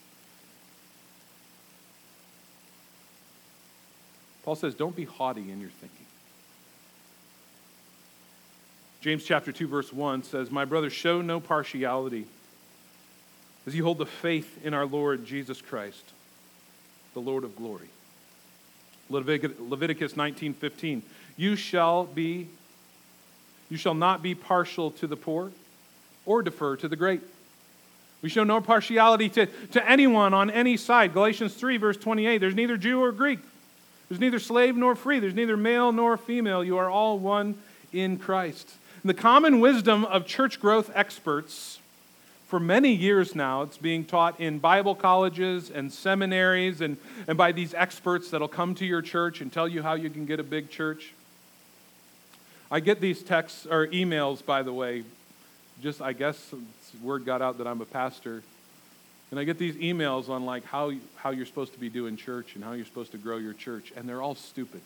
Paul 4.46 4.54
says, 4.54 4.76
don't 4.76 4.94
be 4.94 5.04
haughty 5.04 5.50
in 5.50 5.60
your 5.60 5.70
thinking. 5.70 6.06
James 9.00 9.24
chapter 9.24 9.50
2, 9.50 9.66
verse 9.66 9.92
1 9.92 10.22
says, 10.22 10.50
My 10.52 10.64
brothers, 10.64 10.92
show 10.92 11.20
no 11.20 11.40
partiality 11.40 12.26
as 13.66 13.74
you 13.74 13.82
hold 13.82 13.98
the 13.98 14.06
faith 14.06 14.64
in 14.64 14.72
our 14.72 14.86
Lord 14.86 15.26
Jesus 15.26 15.60
Christ, 15.60 16.04
the 17.12 17.20
Lord 17.20 17.42
of 17.42 17.56
glory. 17.56 17.88
Leviticus 19.10 20.12
19:15. 20.12 21.02
You 21.36 21.56
shall 21.56 22.04
be 22.04 22.48
you 23.68 23.76
shall 23.76 23.94
not 23.94 24.22
be 24.22 24.34
partial 24.34 24.92
to 24.92 25.06
the 25.06 25.16
poor 25.16 25.50
or 26.24 26.42
defer 26.42 26.76
to 26.76 26.88
the 26.88 26.96
great. 26.96 27.20
We 28.22 28.28
show 28.28 28.44
no 28.44 28.60
partiality 28.60 29.28
to, 29.30 29.46
to 29.46 29.88
anyone 29.88 30.34
on 30.34 30.50
any 30.50 30.76
side. 30.76 31.12
Galatians 31.12 31.54
3, 31.54 31.76
verse 31.76 31.96
28. 31.96 32.38
There's 32.38 32.54
neither 32.54 32.76
Jew 32.76 33.02
or 33.02 33.12
Greek. 33.12 33.40
There's 34.08 34.20
neither 34.20 34.38
slave 34.38 34.76
nor 34.76 34.94
free. 34.94 35.18
There's 35.18 35.34
neither 35.34 35.56
male 35.56 35.92
nor 35.92 36.16
female. 36.16 36.62
You 36.62 36.78
are 36.78 36.88
all 36.88 37.18
one 37.18 37.56
in 37.92 38.18
Christ. 38.18 38.74
And 39.02 39.10
the 39.10 39.14
common 39.14 39.60
wisdom 39.60 40.04
of 40.04 40.26
church 40.26 40.60
growth 40.60 40.90
experts 40.94 41.80
for 42.46 42.60
many 42.60 42.92
years 42.92 43.34
now. 43.34 43.62
It's 43.62 43.76
being 43.76 44.04
taught 44.04 44.40
in 44.40 44.58
Bible 44.58 44.94
colleges 44.94 45.70
and 45.70 45.92
seminaries 45.92 46.80
and, 46.80 46.96
and 47.26 47.36
by 47.36 47.52
these 47.52 47.74
experts 47.74 48.30
that'll 48.30 48.48
come 48.48 48.74
to 48.76 48.86
your 48.86 49.02
church 49.02 49.40
and 49.40 49.52
tell 49.52 49.66
you 49.66 49.82
how 49.82 49.94
you 49.94 50.10
can 50.10 50.26
get 50.26 50.38
a 50.38 50.44
big 50.44 50.70
church. 50.70 51.12
I 52.70 52.80
get 52.80 53.00
these 53.00 53.22
texts 53.22 53.66
or 53.66 53.86
emails, 53.88 54.44
by 54.44 54.62
the 54.62 54.72
way, 54.72 55.04
just 55.82 56.00
I 56.00 56.12
guess 56.12 56.54
word 57.02 57.24
got 57.24 57.42
out 57.42 57.58
that 57.58 57.66
I'm 57.66 57.80
a 57.80 57.86
pastor. 57.86 58.42
And 59.30 59.40
I 59.40 59.44
get 59.44 59.58
these 59.58 59.74
emails 59.76 60.28
on 60.28 60.44
like 60.44 60.64
how, 60.64 60.92
how 61.16 61.30
you're 61.30 61.46
supposed 61.46 61.72
to 61.72 61.80
be 61.80 61.88
doing 61.88 62.16
church 62.16 62.54
and 62.54 62.62
how 62.62 62.72
you're 62.72 62.84
supposed 62.84 63.12
to 63.12 63.18
grow 63.18 63.38
your 63.38 63.52
church, 63.52 63.92
and 63.96 64.08
they're 64.08 64.22
all 64.22 64.34
stupid. 64.34 64.80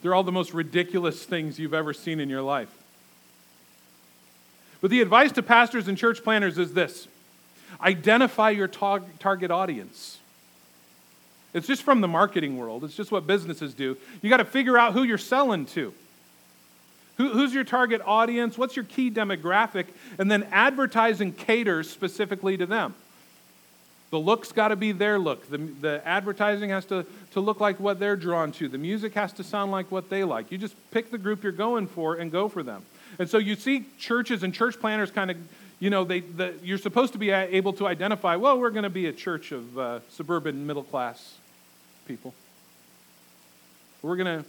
They're 0.00 0.14
all 0.14 0.22
the 0.22 0.32
most 0.32 0.54
ridiculous 0.54 1.24
things 1.24 1.58
you've 1.58 1.74
ever 1.74 1.92
seen 1.92 2.20
in 2.20 2.28
your 2.28 2.42
life. 2.42 2.70
But 4.80 4.90
the 4.90 5.00
advice 5.00 5.32
to 5.32 5.42
pastors 5.42 5.88
and 5.88 5.98
church 5.98 6.22
planners 6.22 6.56
is 6.56 6.72
this 6.72 7.08
identify 7.80 8.50
your 8.50 8.68
tar- 8.68 9.02
target 9.18 9.50
audience. 9.50 10.18
It's 11.52 11.66
just 11.66 11.82
from 11.82 12.00
the 12.00 12.08
marketing 12.08 12.56
world, 12.56 12.84
it's 12.84 12.94
just 12.94 13.10
what 13.10 13.26
businesses 13.26 13.74
do. 13.74 13.96
You 14.22 14.30
got 14.30 14.38
to 14.38 14.44
figure 14.44 14.78
out 14.78 14.92
who 14.92 15.02
you're 15.02 15.18
selling 15.18 15.66
to. 15.66 15.92
Who, 17.18 17.28
who's 17.30 17.52
your 17.52 17.64
target 17.64 18.00
audience? 18.04 18.56
What's 18.56 18.76
your 18.76 18.84
key 18.84 19.10
demographic? 19.10 19.86
And 20.18 20.30
then 20.30 20.46
advertising 20.50 21.28
and 21.28 21.36
cater 21.36 21.82
specifically 21.82 22.56
to 22.56 22.64
them. 22.64 22.94
The 24.10 24.18
look's 24.18 24.52
got 24.52 24.68
to 24.68 24.76
be 24.76 24.92
their 24.92 25.18
look. 25.18 25.50
The, 25.50 25.58
the 25.58 26.02
advertising 26.06 26.70
has 26.70 26.86
to, 26.86 27.04
to 27.32 27.40
look 27.40 27.60
like 27.60 27.78
what 27.78 27.98
they're 27.98 28.16
drawn 28.16 28.52
to. 28.52 28.68
The 28.68 28.78
music 28.78 29.14
has 29.14 29.32
to 29.34 29.44
sound 29.44 29.70
like 29.70 29.90
what 29.90 30.08
they 30.08 30.24
like. 30.24 30.50
You 30.50 30.56
just 30.56 30.74
pick 30.92 31.10
the 31.10 31.18
group 31.18 31.42
you're 31.42 31.52
going 31.52 31.88
for 31.88 32.14
and 32.14 32.32
go 32.32 32.48
for 32.48 32.62
them. 32.62 32.84
And 33.18 33.28
so 33.28 33.36
you 33.36 33.54
see 33.54 33.84
churches 33.98 34.42
and 34.44 34.54
church 34.54 34.80
planners 34.80 35.10
kind 35.10 35.30
of, 35.30 35.36
you 35.78 35.90
know, 35.90 36.04
they, 36.04 36.20
the, 36.20 36.54
you're 36.62 36.78
supposed 36.78 37.12
to 37.12 37.18
be 37.18 37.30
able 37.30 37.74
to 37.74 37.86
identify, 37.86 38.36
well, 38.36 38.58
we're 38.58 38.70
going 38.70 38.84
to 38.84 38.90
be 38.90 39.06
a 39.06 39.12
church 39.12 39.52
of 39.52 39.78
uh, 39.78 40.00
suburban 40.10 40.66
middle 40.66 40.84
class 40.84 41.34
people. 42.06 42.32
We're 44.00 44.16
going 44.16 44.42
to 44.42 44.48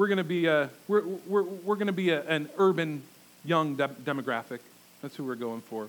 we're 0.00 0.08
going 0.08 0.16
to 0.16 0.24
be 0.24 0.46
a, 0.46 0.70
we're, 0.88 1.02
we're, 1.26 1.42
we're 1.42 1.76
to 1.76 1.92
be 1.92 2.08
a, 2.08 2.22
an 2.22 2.48
urban 2.56 3.02
young 3.44 3.76
de- 3.76 3.86
demographic. 3.86 4.60
That's 5.02 5.14
who 5.14 5.24
we're 5.24 5.34
going 5.34 5.60
for. 5.60 5.88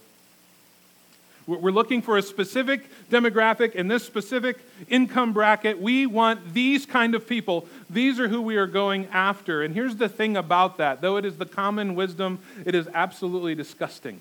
We're 1.48 1.72
looking 1.72 2.02
for 2.02 2.18
a 2.18 2.22
specific 2.22 2.90
demographic 3.10 3.74
in 3.74 3.88
this 3.88 4.04
specific 4.04 4.60
income 4.90 5.32
bracket. 5.32 5.80
We 5.82 6.08
want 6.08 6.54
these 6.54 6.86
kind 6.86 7.16
of 7.16 7.26
people. 7.26 7.66
These 7.90 8.20
are 8.20 8.28
who 8.28 8.42
we 8.42 8.58
are 8.58 8.68
going 8.68 9.08
after. 9.14 9.64
And 9.64 9.74
here's 9.74 9.96
the 9.96 10.10
thing 10.10 10.36
about 10.36 10.76
that 10.80 11.00
though 11.00 11.16
it 11.16 11.24
is 11.24 11.38
the 11.38 11.46
common 11.46 11.96
wisdom, 11.96 12.40
it 12.66 12.76
is 12.76 12.90
absolutely 12.94 13.56
disgusting. 13.56 14.20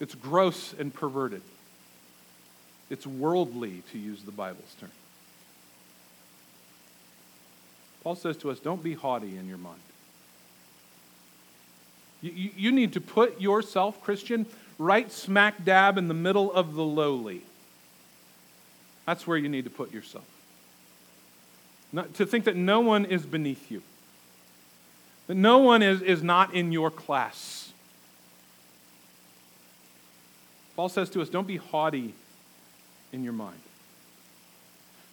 It's 0.00 0.14
gross 0.14 0.74
and 0.78 0.94
perverted. 0.94 1.42
It's 2.88 3.06
worldly, 3.06 3.82
to 3.92 3.98
use 3.98 4.22
the 4.22 4.32
Bible's 4.32 4.74
term. 4.80 4.90
Paul 8.06 8.14
says 8.14 8.36
to 8.36 8.52
us, 8.52 8.60
don't 8.60 8.84
be 8.84 8.94
haughty 8.94 9.36
in 9.36 9.48
your 9.48 9.58
mind. 9.58 9.80
You, 12.22 12.50
you, 12.56 12.70
need 12.70 12.92
to 12.92 13.00
put 13.00 13.40
yourself, 13.40 14.00
Christian, 14.00 14.46
right 14.78 15.10
smack 15.10 15.64
dab 15.64 15.98
in 15.98 16.06
the 16.06 16.14
middle 16.14 16.52
of 16.52 16.74
the 16.76 16.84
lowly. 16.84 17.40
That's 19.06 19.26
where 19.26 19.36
you 19.36 19.48
need 19.48 19.64
to 19.64 19.70
put 19.70 19.92
yourself. 19.92 20.24
Not, 21.92 22.14
to 22.14 22.26
think 22.26 22.44
that 22.44 22.54
no 22.54 22.78
one 22.78 23.06
is 23.06 23.26
beneath 23.26 23.72
you, 23.72 23.82
that 25.26 25.34
no 25.34 25.58
one 25.58 25.82
is, 25.82 26.00
is 26.00 26.22
not 26.22 26.54
in 26.54 26.70
your 26.70 26.92
class. 26.92 27.72
Paul 30.76 30.88
says 30.88 31.10
to 31.10 31.22
us, 31.22 31.28
don't 31.28 31.48
be 31.48 31.56
haughty 31.56 32.14
in 33.12 33.24
your 33.24 33.32
mind. 33.32 33.58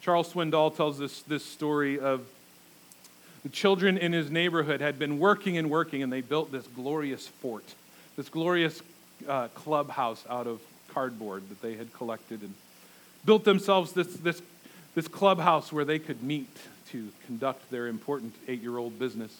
Charles 0.00 0.32
Swindoll 0.32 0.76
tells 0.76 0.96
this, 0.96 1.22
this 1.22 1.44
story 1.44 1.98
of 1.98 2.24
the 3.44 3.50
children 3.50 3.98
in 3.98 4.12
his 4.12 4.30
neighborhood 4.30 4.80
had 4.80 4.98
been 4.98 5.18
working 5.18 5.56
and 5.58 5.70
working, 5.70 6.02
and 6.02 6.12
they 6.12 6.22
built 6.22 6.50
this 6.50 6.66
glorious 6.66 7.28
fort, 7.28 7.64
this 8.16 8.28
glorious 8.28 8.82
uh, 9.28 9.48
clubhouse 9.48 10.24
out 10.28 10.46
of 10.46 10.60
cardboard 10.88 11.48
that 11.50 11.60
they 11.60 11.74
had 11.74 11.92
collected 11.92 12.40
and 12.40 12.54
built 13.24 13.44
themselves 13.44 13.92
this, 13.92 14.08
this, 14.16 14.40
this 14.94 15.08
clubhouse 15.08 15.72
where 15.72 15.84
they 15.84 15.98
could 15.98 16.22
meet 16.22 16.48
to 16.90 17.10
conduct 17.26 17.70
their 17.70 17.86
important 17.86 18.34
eight 18.48 18.62
year 18.62 18.78
old 18.78 18.98
business. 18.98 19.36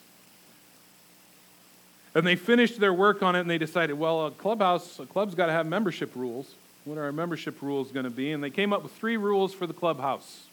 And 2.15 2.27
they 2.27 2.37
finished 2.37 2.79
their 2.79 2.95
work 2.95 3.23
on 3.23 3.35
it 3.35 3.41
and 3.41 3.51
they 3.51 3.59
decided, 3.59 3.95
well, 3.99 4.27
a 4.27 4.31
clubhouse, 4.31 4.99
a 4.99 5.07
club's 5.07 5.35
got 5.35 5.47
to 5.47 5.53
have 5.53 5.67
membership 5.67 6.15
rules. 6.15 6.55
What 6.85 6.99
are 6.99 7.05
our 7.05 7.13
membership 7.13 7.63
rules 7.63 7.91
going 7.91 8.05
to 8.05 8.11
be? 8.11 8.33
And 8.33 8.43
they 8.43 8.51
came 8.51 8.73
up 8.73 8.83
with 8.83 8.93
three 8.93 9.17
rules 9.17 9.55
for 9.55 9.67
the 9.67 9.73
clubhouse. 9.73 10.47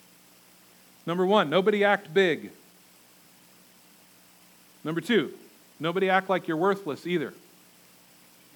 Number 1.05 1.25
one, 1.25 1.49
nobody 1.49 1.83
act 1.83 2.13
big. 2.13 2.51
Number 4.83 5.01
two, 5.01 5.33
nobody 5.79 6.09
act 6.09 6.29
like 6.29 6.47
you're 6.47 6.57
worthless 6.57 7.05
either. 7.05 7.33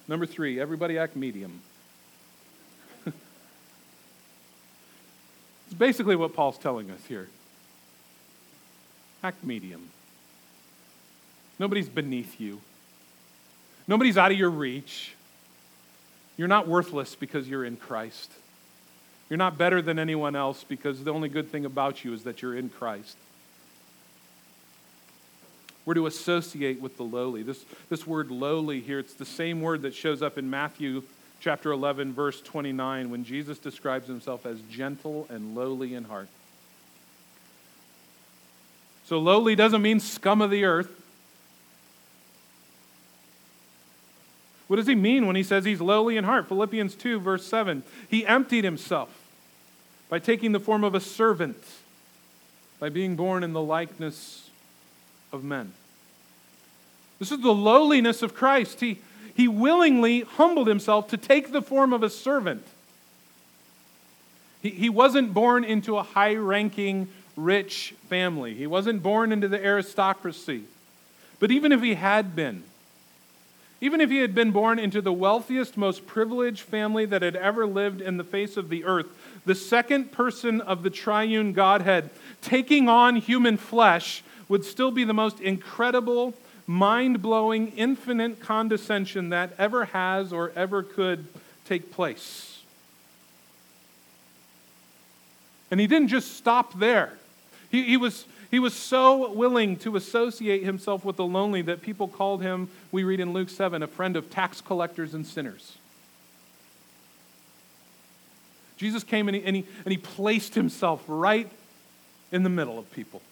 Number 0.08 0.26
three, 0.26 0.60
everybody 0.60 0.98
act 0.98 1.16
medium. 1.16 1.60
it's 3.06 3.14
basically 5.76 6.16
what 6.16 6.34
Paul's 6.34 6.58
telling 6.58 6.90
us 6.90 7.04
here. 7.06 7.28
Act 9.22 9.42
medium. 9.44 9.88
Nobody's 11.58 11.88
beneath 11.88 12.40
you, 12.40 12.60
nobody's 13.88 14.18
out 14.18 14.30
of 14.30 14.38
your 14.38 14.50
reach. 14.50 15.12
You're 16.36 16.48
not 16.48 16.68
worthless 16.68 17.14
because 17.14 17.48
you're 17.48 17.64
in 17.64 17.78
Christ. 17.78 18.30
You're 19.30 19.38
not 19.38 19.56
better 19.56 19.80
than 19.80 19.98
anyone 19.98 20.36
else 20.36 20.64
because 20.64 21.02
the 21.02 21.12
only 21.12 21.30
good 21.30 21.50
thing 21.50 21.64
about 21.64 22.04
you 22.04 22.12
is 22.12 22.24
that 22.24 22.42
you're 22.42 22.54
in 22.54 22.68
Christ. 22.68 23.16
We're 25.86 25.94
to 25.94 26.06
associate 26.06 26.80
with 26.80 26.96
the 26.96 27.04
lowly. 27.04 27.44
This, 27.44 27.64
this 27.88 28.06
word 28.06 28.30
lowly 28.30 28.80
here, 28.80 28.98
it's 28.98 29.14
the 29.14 29.24
same 29.24 29.62
word 29.62 29.82
that 29.82 29.94
shows 29.94 30.20
up 30.20 30.36
in 30.36 30.50
Matthew 30.50 31.04
chapter 31.40 31.70
11, 31.70 32.12
verse 32.12 32.40
29, 32.40 33.08
when 33.08 33.24
Jesus 33.24 33.58
describes 33.58 34.08
himself 34.08 34.44
as 34.44 34.60
gentle 34.62 35.28
and 35.30 35.54
lowly 35.54 35.94
in 35.94 36.04
heart. 36.04 36.28
So, 39.04 39.20
lowly 39.20 39.54
doesn't 39.54 39.80
mean 39.80 40.00
scum 40.00 40.42
of 40.42 40.50
the 40.50 40.64
earth. 40.64 40.90
What 44.66 44.76
does 44.76 44.88
he 44.88 44.96
mean 44.96 45.28
when 45.28 45.36
he 45.36 45.44
says 45.44 45.64
he's 45.64 45.80
lowly 45.80 46.16
in 46.16 46.24
heart? 46.24 46.48
Philippians 46.48 46.96
2, 46.96 47.20
verse 47.20 47.46
7. 47.46 47.84
He 48.08 48.26
emptied 48.26 48.64
himself 48.64 49.08
by 50.08 50.18
taking 50.18 50.50
the 50.50 50.58
form 50.58 50.82
of 50.82 50.96
a 50.96 51.00
servant, 51.00 51.62
by 52.80 52.88
being 52.88 53.14
born 53.14 53.44
in 53.44 53.52
the 53.52 53.62
likeness 53.62 54.45
of 55.36 55.44
men. 55.44 55.72
This 57.20 57.30
is 57.30 57.40
the 57.40 57.54
lowliness 57.54 58.22
of 58.22 58.34
Christ. 58.34 58.80
He, 58.80 58.98
he 59.34 59.46
willingly 59.46 60.22
humbled 60.22 60.66
himself 60.66 61.08
to 61.08 61.16
take 61.16 61.52
the 61.52 61.62
form 61.62 61.92
of 61.92 62.02
a 62.02 62.10
servant. 62.10 62.66
He, 64.60 64.70
he 64.70 64.88
wasn't 64.88 65.32
born 65.32 65.62
into 65.62 65.96
a 65.96 66.02
high 66.02 66.34
ranking, 66.34 67.08
rich 67.36 67.94
family, 68.08 68.54
he 68.54 68.66
wasn't 68.66 69.02
born 69.02 69.30
into 69.30 69.46
the 69.46 69.62
aristocracy. 69.62 70.64
But 71.38 71.50
even 71.50 71.70
if 71.70 71.82
he 71.82 71.94
had 71.94 72.34
been, 72.34 72.64
even 73.80 74.00
if 74.00 74.08
he 74.08 74.18
had 74.18 74.34
been 74.34 74.52
born 74.52 74.78
into 74.78 75.02
the 75.02 75.12
wealthiest, 75.12 75.76
most 75.76 76.06
privileged 76.06 76.62
family 76.62 77.04
that 77.04 77.20
had 77.20 77.36
ever 77.36 77.66
lived 77.66 78.00
in 78.00 78.16
the 78.16 78.24
face 78.24 78.56
of 78.56 78.70
the 78.70 78.84
earth, 78.84 79.06
the 79.44 79.54
second 79.54 80.12
person 80.12 80.62
of 80.62 80.82
the 80.82 80.88
triune 80.88 81.52
Godhead 81.52 82.08
taking 82.40 82.88
on 82.88 83.16
human 83.16 83.58
flesh 83.58 84.22
would 84.48 84.64
still 84.64 84.90
be 84.90 85.04
the 85.04 85.14
most 85.14 85.40
incredible, 85.40 86.34
mind 86.66 87.22
blowing, 87.22 87.72
infinite 87.76 88.40
condescension 88.40 89.30
that 89.30 89.52
ever 89.58 89.86
has 89.86 90.32
or 90.32 90.52
ever 90.54 90.82
could 90.82 91.26
take 91.64 91.90
place. 91.90 92.62
And 95.70 95.80
he 95.80 95.86
didn't 95.86 96.08
just 96.08 96.36
stop 96.36 96.78
there. 96.78 97.12
He, 97.70 97.82
he, 97.82 97.96
was, 97.96 98.26
he 98.50 98.58
was 98.58 98.72
so 98.72 99.32
willing 99.32 99.76
to 99.78 99.96
associate 99.96 100.62
himself 100.62 101.04
with 101.04 101.16
the 101.16 101.24
lonely 101.24 101.62
that 101.62 101.82
people 101.82 102.06
called 102.06 102.42
him, 102.42 102.68
we 102.92 103.02
read 103.02 103.18
in 103.18 103.32
Luke 103.32 103.50
7, 103.50 103.82
a 103.82 103.88
friend 103.88 104.16
of 104.16 104.30
tax 104.30 104.60
collectors 104.60 105.12
and 105.14 105.26
sinners. 105.26 105.78
Jesus 108.76 109.02
came 109.02 109.26
and 109.28 109.36
he, 109.36 109.42
and 109.42 109.56
he, 109.56 109.66
and 109.84 109.90
he 109.90 109.98
placed 109.98 110.54
himself 110.54 111.02
right 111.08 111.50
in 112.30 112.42
the 112.42 112.50
middle 112.50 112.78
of 112.78 112.90
people. 112.92 113.22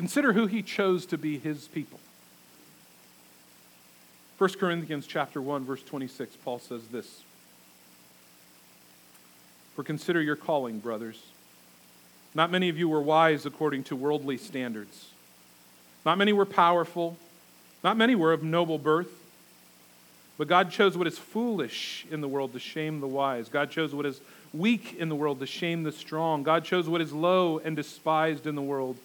Consider 0.00 0.32
who 0.32 0.46
he 0.46 0.62
chose 0.62 1.04
to 1.04 1.18
be 1.18 1.38
his 1.38 1.68
people. 1.68 2.00
1 4.38 4.54
Corinthians 4.54 5.06
chapter 5.06 5.42
1 5.42 5.66
verse 5.66 5.82
26 5.82 6.36
Paul 6.36 6.58
says 6.58 6.88
this. 6.88 7.20
For 9.76 9.84
consider 9.84 10.22
your 10.22 10.36
calling 10.36 10.78
brothers. 10.78 11.22
Not 12.34 12.50
many 12.50 12.70
of 12.70 12.78
you 12.78 12.88
were 12.88 13.02
wise 13.02 13.44
according 13.44 13.84
to 13.84 13.94
worldly 13.94 14.38
standards. 14.38 15.10
Not 16.06 16.16
many 16.16 16.32
were 16.32 16.46
powerful. 16.46 17.18
Not 17.84 17.98
many 17.98 18.14
were 18.14 18.32
of 18.32 18.42
noble 18.42 18.78
birth. 18.78 19.12
But 20.38 20.48
God 20.48 20.70
chose 20.70 20.96
what 20.96 21.08
is 21.08 21.18
foolish 21.18 22.06
in 22.10 22.22
the 22.22 22.28
world 22.28 22.54
to 22.54 22.58
shame 22.58 23.00
the 23.00 23.06
wise. 23.06 23.50
God 23.50 23.70
chose 23.70 23.94
what 23.94 24.06
is 24.06 24.22
weak 24.54 24.96
in 24.98 25.10
the 25.10 25.14
world 25.14 25.40
to 25.40 25.46
shame 25.46 25.82
the 25.82 25.92
strong. 25.92 26.42
God 26.42 26.64
chose 26.64 26.88
what 26.88 27.02
is 27.02 27.12
low 27.12 27.58
and 27.58 27.76
despised 27.76 28.46
in 28.46 28.54
the 28.54 28.62
world 28.62 28.96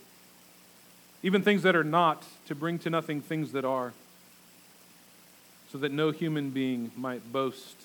even 1.26 1.42
things 1.42 1.64
that 1.64 1.76
are 1.76 1.84
not, 1.84 2.24
to 2.46 2.54
bring 2.54 2.78
to 2.78 2.88
nothing 2.92 3.20
things 3.20 3.54
that 3.54 3.66
are, 3.66 3.94
so 5.72 5.80
that 5.80 5.92
no 5.92 6.12
human 6.12 6.52
being 6.52 6.92
might 6.96 7.34
boast 7.34 7.76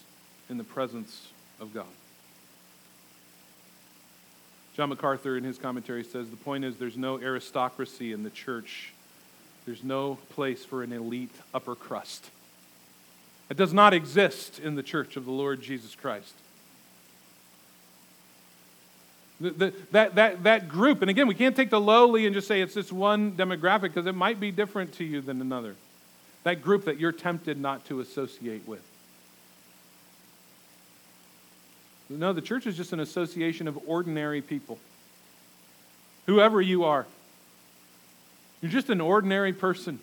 in 0.51 0.59
the 0.59 0.63
presence 0.63 1.29
of 1.59 1.73
God. 1.73 1.87
John 4.77 4.91
MacArthur, 4.91 5.39
in 5.39 5.45
his 5.45 5.57
commentary, 5.57 6.05
says 6.05 6.29
the 6.29 6.37
point 6.37 6.67
is 6.67 6.77
there's 6.77 6.99
no 6.99 7.19
aristocracy 7.19 8.13
in 8.13 8.25
the 8.25 8.31
church, 8.31 8.93
there's 9.65 9.83
no 9.83 10.19
place 10.35 10.63
for 10.63 10.83
an 10.83 10.93
elite 10.93 11.35
upper 11.55 11.75
crust. 11.75 12.29
It 13.49 13.57
does 13.57 13.73
not 13.73 13.95
exist 13.95 14.59
in 14.59 14.75
the 14.75 14.83
church 14.83 15.17
of 15.17 15.25
the 15.25 15.33
Lord 15.33 15.63
Jesus 15.63 15.95
Christ. 15.95 16.35
The, 19.41 19.51
the, 19.51 19.75
that, 19.93 20.15
that, 20.17 20.43
that 20.45 20.69
group, 20.69 21.01
and 21.01 21.11
again, 21.11 21.27
we 21.27 21.35
can't 21.35 21.57
take 21.57 21.71
the 21.71 21.81
lowly 21.81 22.27
and 22.27 22.35
just 22.35 22.47
say 22.47 22.61
it's 22.61 22.75
this 22.75 22.93
one 22.93 23.33
demographic 23.33 23.83
because 23.83 24.07
it 24.07 24.15
might 24.15 24.39
be 24.39 24.51
different 24.51 24.93
to 24.95 25.05
you 25.05 25.23
than 25.23 25.41
another. 25.41 25.77
That 26.45 26.63
group 26.63 26.85
that 26.85 26.99
you're 26.99 27.13
tempted 27.13 27.59
not 27.59 27.85
to 27.87 28.01
associate 28.01 28.69
with. 28.69 28.83
No, 32.11 32.33
the 32.33 32.43
church 32.43 32.67
is 32.67 32.77
just 32.77 32.93
an 32.93 33.01
association 33.01 33.69
of 33.69 33.79
ordinary 33.87 34.43
people. 34.43 34.79
Whoever 36.27 36.61
you 36.61 36.85
are, 36.85 37.07
you're 38.61 38.71
just 38.71 38.91
an 38.91 39.01
ordinary 39.01 39.53
person. 39.53 40.01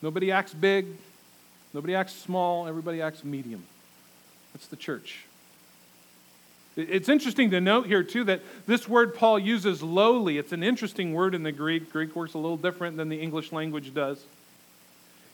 Nobody 0.00 0.30
acts 0.30 0.54
big, 0.54 0.86
nobody 1.74 1.94
acts 1.94 2.14
small, 2.14 2.68
everybody 2.68 3.02
acts 3.02 3.24
medium. 3.24 3.64
That's 4.54 4.68
the 4.68 4.76
church. 4.76 5.24
It's 6.78 7.08
interesting 7.08 7.50
to 7.50 7.60
note 7.60 7.86
here, 7.86 8.04
too, 8.04 8.22
that 8.24 8.40
this 8.66 8.88
word 8.88 9.12
Paul 9.16 9.40
uses 9.40 9.82
lowly. 9.82 10.38
It's 10.38 10.52
an 10.52 10.62
interesting 10.62 11.12
word 11.12 11.34
in 11.34 11.42
the 11.42 11.50
Greek. 11.50 11.92
Greek 11.92 12.14
works 12.14 12.34
a 12.34 12.38
little 12.38 12.56
different 12.56 12.96
than 12.96 13.08
the 13.08 13.20
English 13.20 13.50
language 13.50 13.92
does. 13.92 14.22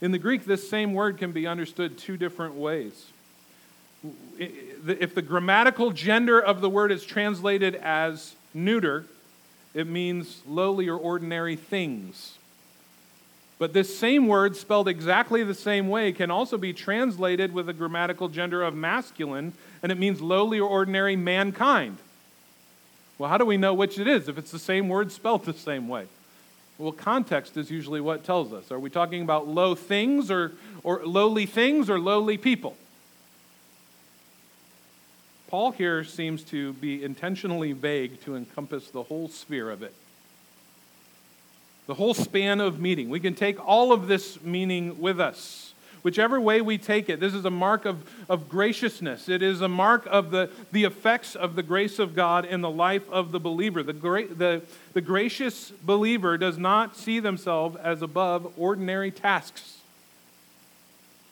In 0.00 0.10
the 0.10 0.18
Greek, 0.18 0.46
this 0.46 0.68
same 0.68 0.94
word 0.94 1.18
can 1.18 1.32
be 1.32 1.46
understood 1.46 1.98
two 1.98 2.16
different 2.16 2.54
ways. 2.54 3.08
If 4.38 5.14
the 5.14 5.20
grammatical 5.20 5.90
gender 5.90 6.40
of 6.40 6.62
the 6.62 6.70
word 6.70 6.90
is 6.90 7.04
translated 7.04 7.74
as 7.74 8.34
neuter, 8.54 9.04
it 9.74 9.86
means 9.86 10.40
lowly 10.46 10.88
or 10.88 10.96
ordinary 10.96 11.56
things. 11.56 12.38
But 13.58 13.72
this 13.72 13.96
same 13.96 14.26
word, 14.26 14.56
spelled 14.56 14.88
exactly 14.88 15.44
the 15.44 15.54
same 15.54 15.88
way, 15.88 16.12
can 16.12 16.30
also 16.30 16.58
be 16.58 16.72
translated 16.72 17.52
with 17.52 17.68
a 17.68 17.72
grammatical 17.72 18.28
gender 18.28 18.62
of 18.62 18.74
masculine, 18.74 19.52
and 19.84 19.92
it 19.92 19.98
means 19.98 20.22
lowly 20.22 20.58
or 20.58 20.66
ordinary 20.66 21.14
mankind. 21.14 21.98
Well, 23.18 23.28
how 23.28 23.36
do 23.36 23.44
we 23.44 23.58
know 23.58 23.74
which 23.74 23.98
it 23.98 24.08
is 24.08 24.30
if 24.30 24.38
it's 24.38 24.50
the 24.50 24.58
same 24.58 24.88
word 24.88 25.12
spelled 25.12 25.44
the 25.44 25.52
same 25.52 25.88
way? 25.88 26.06
Well, 26.78 26.90
context 26.90 27.58
is 27.58 27.70
usually 27.70 28.00
what 28.00 28.24
tells 28.24 28.54
us. 28.54 28.72
Are 28.72 28.78
we 28.78 28.88
talking 28.88 29.20
about 29.20 29.46
low 29.46 29.74
things 29.74 30.30
or, 30.30 30.52
or 30.82 31.04
lowly 31.04 31.44
things 31.44 31.90
or 31.90 32.00
lowly 32.00 32.38
people? 32.38 32.78
Paul 35.48 35.72
here 35.72 36.02
seems 36.02 36.42
to 36.44 36.72
be 36.72 37.04
intentionally 37.04 37.72
vague 37.72 38.22
to 38.22 38.36
encompass 38.36 38.88
the 38.88 39.02
whole 39.02 39.28
sphere 39.28 39.70
of 39.70 39.82
it 39.82 39.94
the 41.86 41.94
whole 41.94 42.14
span 42.14 42.62
of 42.62 42.80
meaning. 42.80 43.10
We 43.10 43.20
can 43.20 43.34
take 43.34 43.62
all 43.62 43.92
of 43.92 44.06
this 44.06 44.40
meaning 44.40 44.98
with 45.00 45.20
us. 45.20 45.73
Whichever 46.04 46.38
way 46.38 46.60
we 46.60 46.76
take 46.76 47.08
it, 47.08 47.18
this 47.18 47.32
is 47.32 47.46
a 47.46 47.50
mark 47.50 47.86
of, 47.86 48.06
of 48.28 48.46
graciousness. 48.46 49.26
It 49.26 49.40
is 49.40 49.62
a 49.62 49.68
mark 49.68 50.06
of 50.10 50.30
the, 50.30 50.50
the 50.70 50.84
effects 50.84 51.34
of 51.34 51.56
the 51.56 51.62
grace 51.62 51.98
of 51.98 52.14
God 52.14 52.44
in 52.44 52.60
the 52.60 52.68
life 52.68 53.08
of 53.10 53.32
the 53.32 53.40
believer. 53.40 53.82
The, 53.82 53.94
gra- 53.94 54.26
the, 54.26 54.60
the 54.92 55.00
gracious 55.00 55.70
believer 55.70 56.36
does 56.36 56.58
not 56.58 56.94
see 56.94 57.20
themselves 57.20 57.76
as 57.76 58.02
above 58.02 58.52
ordinary 58.58 59.10
tasks, 59.10 59.78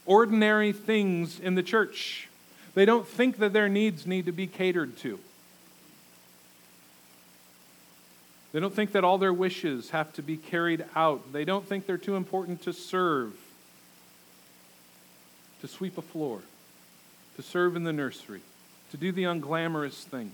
ordinary 0.06 0.72
things 0.72 1.38
in 1.38 1.54
the 1.54 1.62
church. 1.62 2.30
They 2.72 2.86
don't 2.86 3.06
think 3.06 3.36
that 3.40 3.52
their 3.52 3.68
needs 3.68 4.06
need 4.06 4.24
to 4.24 4.32
be 4.32 4.46
catered 4.46 4.96
to. 5.00 5.18
They 8.52 8.60
don't 8.60 8.72
think 8.72 8.92
that 8.92 9.04
all 9.04 9.18
their 9.18 9.34
wishes 9.34 9.90
have 9.90 10.14
to 10.14 10.22
be 10.22 10.38
carried 10.38 10.86
out. 10.96 11.30
They 11.30 11.44
don't 11.44 11.68
think 11.68 11.84
they're 11.84 11.98
too 11.98 12.16
important 12.16 12.62
to 12.62 12.72
serve, 12.72 13.34
to 15.62 15.68
sweep 15.68 15.96
a 15.96 16.02
floor, 16.02 16.40
to 17.36 17.42
serve 17.42 17.76
in 17.76 17.84
the 17.84 17.92
nursery, 17.92 18.40
to 18.90 18.96
do 18.96 19.12
the 19.12 19.22
unglamorous 19.22 20.02
thing. 20.02 20.32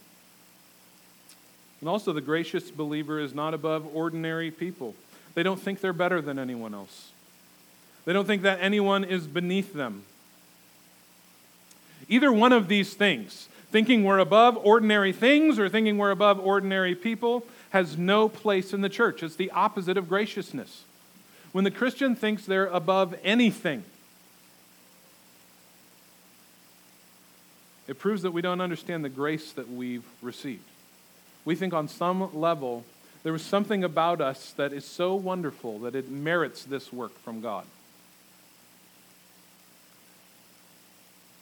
And 1.81 1.89
also, 1.89 2.13
the 2.13 2.23
gracious 2.23 2.71
believer 2.71 3.21
is 3.21 3.35
not 3.35 3.55
above 3.55 3.87
ordinary 3.95 4.51
people. 4.51 4.97
They 5.35 5.43
don't 5.43 5.61
think 5.61 5.81
they're 5.81 5.93
better 5.93 6.21
than 6.21 6.39
anyone 6.39 6.75
else, 6.75 7.13
they 8.05 8.13
don't 8.13 8.27
think 8.27 8.43
that 8.43 8.59
anyone 8.61 9.05
is 9.05 9.27
beneath 9.27 9.75
them. 9.75 10.03
Either 12.09 12.33
one 12.33 12.53
of 12.53 12.69
these 12.69 12.95
things, 12.95 13.49
thinking 13.71 14.03
we're 14.03 14.19
above 14.19 14.57
ordinary 14.57 15.13
things 15.13 15.59
or 15.59 15.69
thinking 15.69 15.99
we're 15.99 16.11
above 16.11 16.41
ordinary 16.41 16.95
people, 16.95 17.45
has 17.69 17.99
no 17.99 18.31
place 18.31 18.73
in 18.73 18.81
the 18.81 18.89
church. 18.89 19.23
It's 19.23 19.37
the 19.37 19.51
opposite 19.51 19.99
of 19.99 20.09
graciousness. 20.09 20.85
When 21.53 21.65
the 21.65 21.71
Christian 21.71 22.17
thinks 22.17 22.47
they're 22.47 22.67
above 22.67 23.15
anything, 23.23 23.85
it 27.89 27.99
proves 27.99 28.23
that 28.23 28.31
we 28.31 28.43
don't 28.43 28.61
understand 28.61 29.05
the 29.05 29.09
grace 29.09 29.53
that 29.53 29.69
we've 29.69 30.05
received. 30.23 30.63
We 31.45 31.57
think 31.57 31.75
on 31.75 31.89
some 31.89 32.39
level 32.39 32.85
there 33.25 33.33
was 33.33 33.43
something 33.43 33.83
about 33.83 34.21
us 34.21 34.53
that 34.53 34.73
is 34.73 34.85
so 34.85 35.15
wonderful 35.15 35.81
that 35.81 35.97
it 35.97 36.09
merits 36.11 36.65
this 36.65 36.93
work 36.93 37.19
from 37.25 37.41
God. 37.41 37.65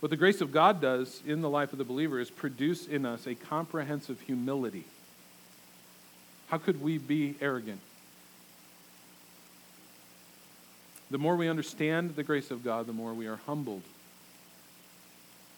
What 0.01 0.11
the 0.11 0.17
grace 0.17 0.41
of 0.41 0.53
God 0.53 0.81
does 0.81 1.21
in 1.27 1.43
the 1.43 1.51
life 1.51 1.73
of 1.73 1.79
the 1.79 1.85
believer 1.85 2.21
is 2.21 2.31
produce 2.31 2.87
in 2.87 3.05
us 3.05 3.27
a 3.27 3.35
comprehensive 3.35 4.21
humility 4.21 4.85
how 6.49 6.59
could 6.59 6.81
we 6.81 6.99
be 6.99 7.35
arrogant? 7.41 7.81
The 11.11 11.19
more 11.19 11.37
we 11.37 11.49
understand 11.49 12.17
the 12.17 12.23
grace 12.23 12.51
of 12.51 12.65
God, 12.65 12.87
the 12.87 12.93
more 12.93 13.15
we 13.15 13.27
are 13.27 13.37
humbled. 13.47 13.83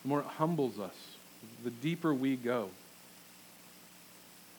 The 0.08 0.14
more 0.14 0.20
it 0.20 0.36
humbles 0.38 0.78
us, 0.78 0.94
the 1.64 1.70
deeper 1.70 2.14
we 2.14 2.34
go. 2.36 2.70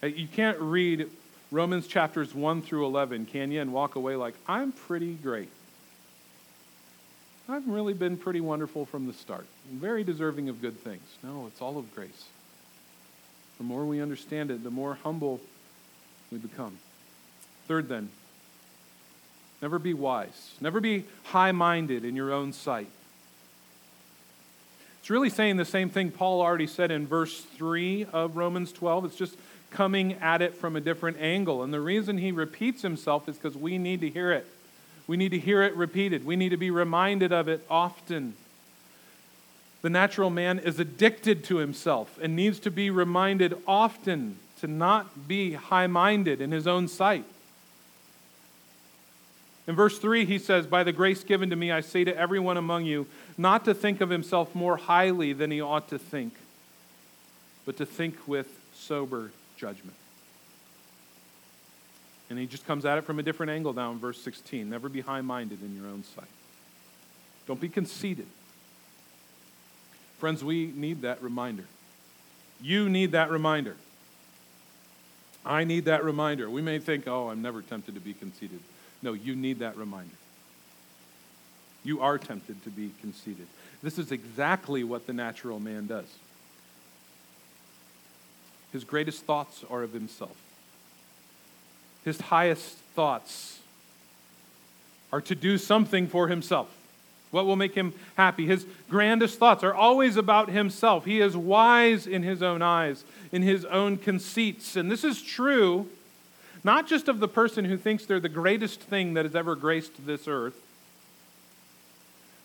Uh, 0.04 0.06
you 0.06 0.28
can't 0.28 0.60
read 0.60 1.10
Romans 1.50 1.88
chapters 1.88 2.36
1 2.36 2.62
through 2.62 2.86
11, 2.86 3.26
can 3.26 3.52
you, 3.52 3.60
and 3.60 3.74
walk 3.74 3.96
away 3.96 4.16
like, 4.16 4.36
I'm 4.48 4.72
pretty 4.72 5.16
great. 5.16 5.50
I've 7.50 7.68
really 7.68 7.96
been 7.96 8.16
pretty 8.16 8.42
wonderful 8.42 8.86
from 8.86 9.08
the 9.08 9.14
start, 9.14 9.48
very 9.72 10.04
deserving 10.04 10.50
of 10.50 10.62
good 10.62 10.80
things. 10.84 11.02
No, 11.24 11.48
it's 11.48 11.64
all 11.64 11.80
of 11.80 11.96
grace. 11.96 12.26
The 13.58 13.64
more 13.64 13.86
we 13.86 14.04
understand 14.04 14.52
it, 14.52 14.64
the 14.64 14.70
more 14.70 15.00
humble 15.02 15.42
we 16.32 16.38
become. 16.38 16.78
Third, 17.68 17.90
then, 17.90 18.10
never 19.64 19.80
be 19.80 19.96
wise. 19.96 20.52
Never 20.62 20.80
be 20.80 21.06
high 21.24 21.54
minded 21.54 22.06
in 22.06 22.16
your 22.16 22.32
own 22.32 22.54
sight. 22.54 22.92
It's 25.10 25.12
really 25.12 25.32
saying 25.32 25.58
the 25.58 25.66
same 25.66 25.90
thing 25.90 26.12
Paul 26.12 26.40
already 26.40 26.68
said 26.68 26.92
in 26.92 27.08
verse 27.08 27.42
3 27.42 28.06
of 28.14 28.38
Romans 28.38 28.72
12. 28.72 29.06
It's 29.06 29.16
just 29.16 29.36
coming 29.72 30.14
at 30.22 30.44
it 30.44 30.54
from 30.54 30.76
a 30.76 30.82
different 30.82 31.18
angle. 31.20 31.64
And 31.64 31.74
the 31.74 31.82
reason 31.82 32.20
he 32.20 32.32
repeats 32.32 32.84
himself 32.84 33.28
is 33.28 33.36
because 33.36 33.58
we 33.58 33.80
need 33.80 34.02
to 34.02 34.10
hear 34.12 34.32
it. 34.32 34.46
We 35.08 35.18
need 35.18 35.30
to 35.30 35.40
hear 35.40 35.64
it 35.64 35.76
repeated. 35.76 36.28
We 36.28 36.36
need 36.36 36.50
to 36.50 36.58
be 36.58 36.70
reminded 36.70 37.34
of 37.34 37.48
it 37.48 37.66
often. 37.72 38.36
The 39.82 39.90
natural 39.90 40.30
man 40.30 40.60
is 40.60 40.80
addicted 40.80 41.44
to 41.46 41.58
himself 41.58 42.20
and 42.22 42.36
needs 42.36 42.60
to 42.60 42.70
be 42.70 42.92
reminded 42.92 43.58
often 43.68 44.38
to 44.60 44.68
not 44.68 45.28
be 45.28 45.54
high 45.54 45.88
minded 45.88 46.40
in 46.40 46.52
his 46.52 46.68
own 46.68 46.88
sight. 46.88 47.26
In 49.70 49.76
verse 49.76 50.00
3, 50.00 50.26
he 50.26 50.40
says, 50.40 50.66
By 50.66 50.84
the 50.84 50.92
grace 50.92 51.24
given 51.24 51.52
to 51.52 51.56
me, 51.56 51.72
I 51.72 51.82
say 51.82 52.04
to 52.04 52.18
everyone 52.18 52.58
among 52.58 52.86
you, 52.86 53.06
not 53.40 53.64
to 53.64 53.74
think 53.74 54.02
of 54.02 54.10
himself 54.10 54.54
more 54.54 54.76
highly 54.76 55.32
than 55.32 55.50
he 55.50 55.62
ought 55.62 55.88
to 55.88 55.98
think, 55.98 56.34
but 57.66 57.78
to 57.78 57.86
think 57.86 58.28
with 58.28 58.48
sober 58.74 59.32
judgment. 59.56 59.96
And 62.30 62.38
he 62.38 62.46
just 62.46 62.68
comes 62.68 62.84
at 62.84 62.98
it 62.98 63.06
from 63.06 63.18
a 63.18 63.24
different 63.24 63.52
angle 63.52 63.72
now 63.72 63.92
in 63.92 63.98
verse 63.98 64.22
16. 64.22 64.70
Never 64.70 64.90
be 64.90 65.00
high 65.00 65.22
minded 65.22 65.64
in 65.64 65.74
your 65.74 65.86
own 65.86 66.04
sight. 66.04 66.28
Don't 67.48 67.62
be 67.62 67.70
conceited. 67.70 68.28
Friends, 70.18 70.44
we 70.44 70.74
need 70.76 71.04
that 71.04 71.24
reminder. 71.24 71.64
You 72.62 72.90
need 72.90 73.14
that 73.14 73.32
reminder. 73.32 73.78
I 75.46 75.64
need 75.64 75.86
that 75.86 76.04
reminder. 76.04 76.50
We 76.50 76.62
may 76.62 76.78
think, 76.80 77.08
oh, 77.08 77.30
I'm 77.30 77.42
never 77.42 77.62
tempted 77.62 77.96
to 77.96 78.02
be 78.02 78.14
conceited. 78.14 78.60
No, 79.02 79.14
you 79.14 79.34
need 79.34 79.60
that 79.60 79.78
reminder. 79.78 80.14
You 81.90 82.02
are 82.02 82.20
tempted 82.20 82.64
to 82.66 82.70
be 82.70 82.92
conceited. 83.02 83.48
This 83.82 83.98
is 83.98 84.12
exactly 84.12 84.84
what 84.84 85.08
the 85.08 85.14
natural 85.14 85.60
man 85.60 85.88
does. 85.88 86.06
His 88.72 88.84
greatest 88.84 89.24
thoughts 89.24 89.66
are 89.72 89.82
of 89.82 89.92
himself. 89.92 90.38
His 92.06 92.22
highest 92.22 92.76
thoughts 92.94 93.58
are 95.12 95.22
to 95.22 95.34
do 95.34 95.58
something 95.58 96.06
for 96.06 96.28
himself. 96.28 96.70
What 97.32 97.48
will 97.48 97.56
make 97.56 97.74
him 97.74 97.96
happy? 98.16 98.46
His 98.46 98.68
grandest 98.88 99.40
thoughts 99.40 99.64
are 99.64 99.74
always 99.74 100.16
about 100.16 100.52
himself. 100.52 101.06
He 101.06 101.20
is 101.20 101.36
wise 101.36 102.06
in 102.06 102.22
his 102.22 102.44
own 102.44 102.62
eyes, 102.62 103.04
in 103.32 103.42
his 103.42 103.66
own 103.66 103.98
conceits. 103.98 104.76
And 104.76 104.92
this 104.92 105.04
is 105.04 105.24
true 105.24 105.88
not 106.64 106.86
just 106.86 107.08
of 107.08 107.20
the 107.20 107.28
person 107.28 107.66
who 107.66 107.78
thinks 107.78 108.06
they're 108.06 108.20
the 108.20 108.30
greatest 108.30 108.80
thing 108.80 109.16
that 109.16 109.26
has 109.26 109.34
ever 109.34 109.56
graced 109.56 110.06
this 110.06 110.28
earth. 110.28 110.62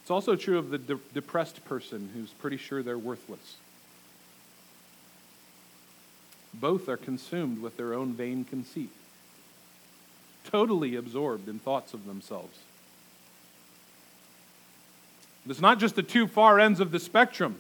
It's 0.05 0.11
also 0.11 0.37
true 0.37 0.59
of 0.59 0.69
the 0.69 0.77
de- 0.77 1.01
depressed 1.15 1.65
person 1.65 2.11
who's 2.13 2.29
pretty 2.29 2.59
sure 2.59 2.83
they're 2.83 2.99
worthless. 2.99 3.57
Both 6.53 6.91
are 6.91 6.99
consumed 6.99 7.63
with 7.63 7.79
their 7.79 7.95
own 7.95 8.13
vain 8.13 8.45
conceit, 8.45 8.91
totally 10.45 10.95
absorbed 10.95 11.49
in 11.49 11.59
thoughts 11.59 11.95
of 11.95 12.05
themselves. 12.05 12.59
It's 15.49 15.63
not 15.63 15.79
just 15.79 15.97
the 15.97 16.03
two 16.03 16.27
far 16.27 16.61
ends 16.61 16.81
of 16.81 16.91
the 16.91 17.01
spectrum. 17.01 17.57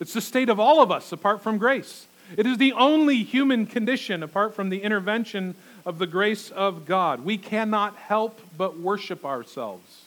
It's 0.00 0.14
the 0.14 0.20
state 0.20 0.48
of 0.48 0.58
all 0.58 0.82
of 0.82 0.90
us 0.90 1.12
apart 1.12 1.42
from 1.42 1.58
grace. 1.58 2.08
It 2.36 2.44
is 2.44 2.58
the 2.58 2.72
only 2.72 3.22
human 3.22 3.66
condition 3.66 4.20
apart 4.24 4.56
from 4.56 4.70
the 4.70 4.82
intervention 4.82 5.54
of 5.84 6.00
the 6.00 6.08
grace 6.08 6.50
of 6.50 6.86
God. 6.86 7.24
We 7.24 7.38
cannot 7.38 7.94
help 7.94 8.40
but 8.58 8.80
worship 8.80 9.24
ourselves. 9.24 10.05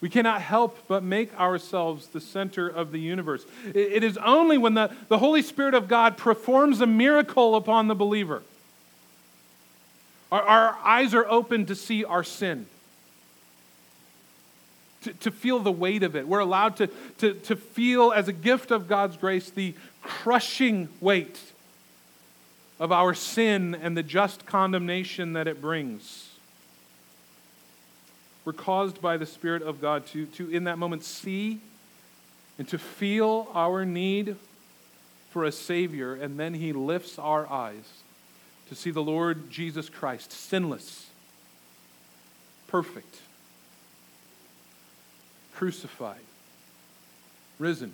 We 0.00 0.08
cannot 0.08 0.40
help 0.40 0.78
but 0.88 1.02
make 1.02 1.38
ourselves 1.38 2.08
the 2.08 2.20
center 2.20 2.68
of 2.68 2.90
the 2.90 2.98
universe. 2.98 3.44
It 3.74 4.02
is 4.02 4.16
only 4.18 4.56
when 4.56 4.74
the, 4.74 4.90
the 5.08 5.18
Holy 5.18 5.42
Spirit 5.42 5.74
of 5.74 5.88
God 5.88 6.16
performs 6.16 6.80
a 6.80 6.86
miracle 6.86 7.54
upon 7.54 7.88
the 7.88 7.94
believer. 7.94 8.42
Our, 10.32 10.42
our 10.42 10.78
eyes 10.82 11.12
are 11.12 11.26
open 11.26 11.66
to 11.66 11.74
see 11.74 12.04
our 12.04 12.24
sin 12.24 12.66
to, 15.02 15.12
to 15.14 15.30
feel 15.30 15.58
the 15.58 15.72
weight 15.72 16.02
of 16.02 16.14
it. 16.14 16.26
We're 16.26 16.40
allowed 16.40 16.76
to, 16.76 16.88
to, 17.18 17.34
to 17.34 17.56
feel, 17.56 18.12
as 18.12 18.28
a 18.28 18.32
gift 18.32 18.70
of 18.70 18.88
God's 18.88 19.16
grace, 19.16 19.50
the 19.50 19.74
crushing 20.02 20.88
weight 21.00 21.40
of 22.78 22.92
our 22.92 23.14
sin 23.14 23.74
and 23.74 23.96
the 23.96 24.02
just 24.02 24.46
condemnation 24.46 25.34
that 25.34 25.46
it 25.46 25.60
brings. 25.60 26.29
We're 28.44 28.52
caused 28.52 29.00
by 29.00 29.16
the 29.16 29.26
Spirit 29.26 29.62
of 29.62 29.80
God 29.80 30.06
to, 30.08 30.26
to 30.26 30.50
in 30.50 30.64
that 30.64 30.78
moment, 30.78 31.04
see 31.04 31.60
and 32.58 32.68
to 32.68 32.78
feel 32.78 33.48
our 33.54 33.84
need 33.84 34.36
for 35.30 35.44
a 35.44 35.52
Savior, 35.52 36.14
and 36.14 36.38
then 36.38 36.54
He 36.54 36.72
lifts 36.72 37.18
our 37.18 37.50
eyes 37.50 38.02
to 38.68 38.74
see 38.74 38.90
the 38.90 39.02
Lord 39.02 39.50
Jesus 39.50 39.88
Christ, 39.88 40.32
sinless, 40.32 41.06
perfect 42.66 43.20
crucified, 45.60 46.22
risen. 47.58 47.92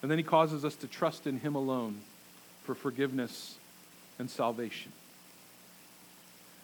And 0.00 0.08
then 0.08 0.18
he 0.18 0.22
causes 0.22 0.64
us 0.64 0.76
to 0.76 0.86
trust 0.86 1.26
in 1.26 1.40
him 1.40 1.56
alone 1.56 1.98
for 2.62 2.76
forgiveness 2.76 3.56
and 4.20 4.30
salvation. 4.30 4.92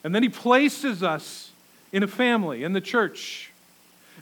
And 0.02 0.14
then 0.14 0.22
he 0.22 0.28
places 0.28 1.02
us 1.02 1.50
in 1.92 2.02
a 2.02 2.08
family, 2.08 2.64
in 2.64 2.72
the 2.72 2.80
church. 2.80 3.50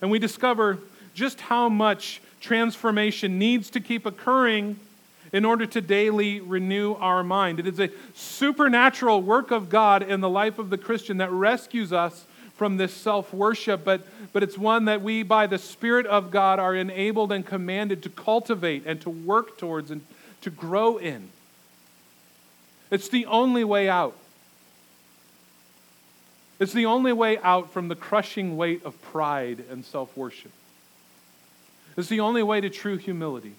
And 0.01 0.11
we 0.11 0.19
discover 0.19 0.79
just 1.15 1.41
how 1.41 1.69
much 1.69 2.21
transformation 2.41 3.39
needs 3.39 3.71
to 3.71 3.81
keep 3.81 4.07
occurring 4.07 4.79
in 5.33 5.45
order 5.45 5.67
to 5.67 5.81
daily 5.81 6.41
renew 6.41 6.95
our 6.95 7.23
mind. 7.23 7.61
It 7.61 7.67
is 7.67 7.81
a 7.81 7.91
supernatural 8.15 9.23
work 9.23 9.51
of 9.51 9.69
God 9.69 10.03
in 10.03 10.21
the 10.21 10.29
life 10.29 10.59
of 10.59 10.71
the 10.71 10.79
Christian 10.79 11.19
that 11.19 11.31
rescues 11.31 11.93
us 11.93 12.25
from 12.57 12.77
this 12.77 12.93
self 12.93 13.33
worship, 13.33 13.85
but, 13.85 14.07
but 14.33 14.43
it's 14.43 14.59
one 14.59 14.87
that 14.87 15.01
we, 15.01 15.23
by 15.23 15.47
the 15.47 15.59
Spirit 15.59 16.07
of 16.07 16.31
God, 16.31 16.59
are 16.59 16.75
enabled 16.75 17.31
and 17.31 17.47
commanded 17.47 18.03
to 18.03 18.09
cultivate 18.09 18.85
and 18.85 19.01
to 19.03 19.11
work 19.11 19.59
towards 19.59 19.91
and 19.91 20.01
to 20.41 20.51
grow 20.51 20.97
in. 20.97 21.29
It's 22.91 23.09
the 23.09 23.27
only 23.27 23.65
way 23.65 23.89
out. 23.89 24.17
It's 26.59 26.73
the 26.73 26.87
only 26.87 27.13
way 27.13 27.39
out 27.39 27.73
from 27.73 27.89
the 27.89 27.95
crushing 27.95 28.57
weight 28.57 28.85
of 28.85 29.01
pride 29.03 29.65
and 29.71 29.85
self 29.85 30.17
worship. 30.17 30.51
It's 31.97 32.09
the 32.09 32.21
only 32.21 32.43
way 32.43 32.61
to 32.61 32.71
true 32.71 32.97
humility. 32.97 33.55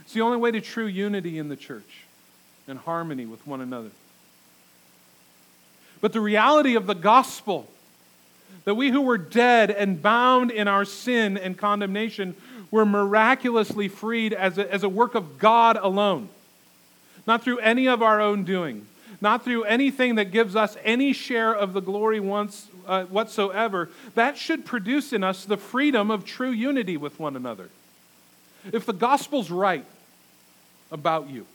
It's 0.00 0.12
the 0.12 0.20
only 0.22 0.38
way 0.38 0.50
to 0.50 0.60
true 0.60 0.86
unity 0.86 1.38
in 1.38 1.48
the 1.48 1.56
church 1.56 2.04
and 2.66 2.78
harmony 2.78 3.26
with 3.26 3.46
one 3.46 3.60
another. 3.60 3.90
But 6.00 6.12
the 6.12 6.20
reality 6.20 6.74
of 6.74 6.86
the 6.86 6.94
gospel 6.94 7.68
that 8.64 8.74
we 8.74 8.90
who 8.90 9.00
were 9.00 9.18
dead 9.18 9.70
and 9.70 10.02
bound 10.02 10.50
in 10.50 10.68
our 10.68 10.84
sin 10.84 11.36
and 11.36 11.56
condemnation 11.56 12.36
were 12.70 12.84
miraculously 12.84 13.88
freed 13.88 14.32
as 14.32 14.58
a, 14.58 14.72
as 14.72 14.82
a 14.82 14.88
work 14.88 15.14
of 15.14 15.38
God 15.38 15.76
alone, 15.76 16.28
not 17.26 17.42
through 17.42 17.58
any 17.58 17.86
of 17.88 18.02
our 18.02 18.20
own 18.20 18.44
doing, 18.44 18.86
not 19.22 19.44
through 19.44 19.64
anything 19.64 20.16
that 20.16 20.32
gives 20.32 20.56
us 20.56 20.76
any 20.84 21.12
share 21.12 21.54
of 21.54 21.72
the 21.72 21.80
glory 21.80 22.20
once, 22.20 22.68
uh, 22.86 23.04
whatsoever. 23.04 23.88
That 24.14 24.36
should 24.36 24.64
produce 24.64 25.12
in 25.12 25.22
us 25.22 25.44
the 25.44 25.56
freedom 25.56 26.10
of 26.10 26.24
true 26.24 26.50
unity 26.50 26.96
with 26.96 27.18
one 27.20 27.36
another. 27.36 27.70
If 28.72 28.84
the 28.84 28.92
gospel's 28.92 29.50
right 29.50 29.84
about 30.90 31.30
you, 31.30 31.46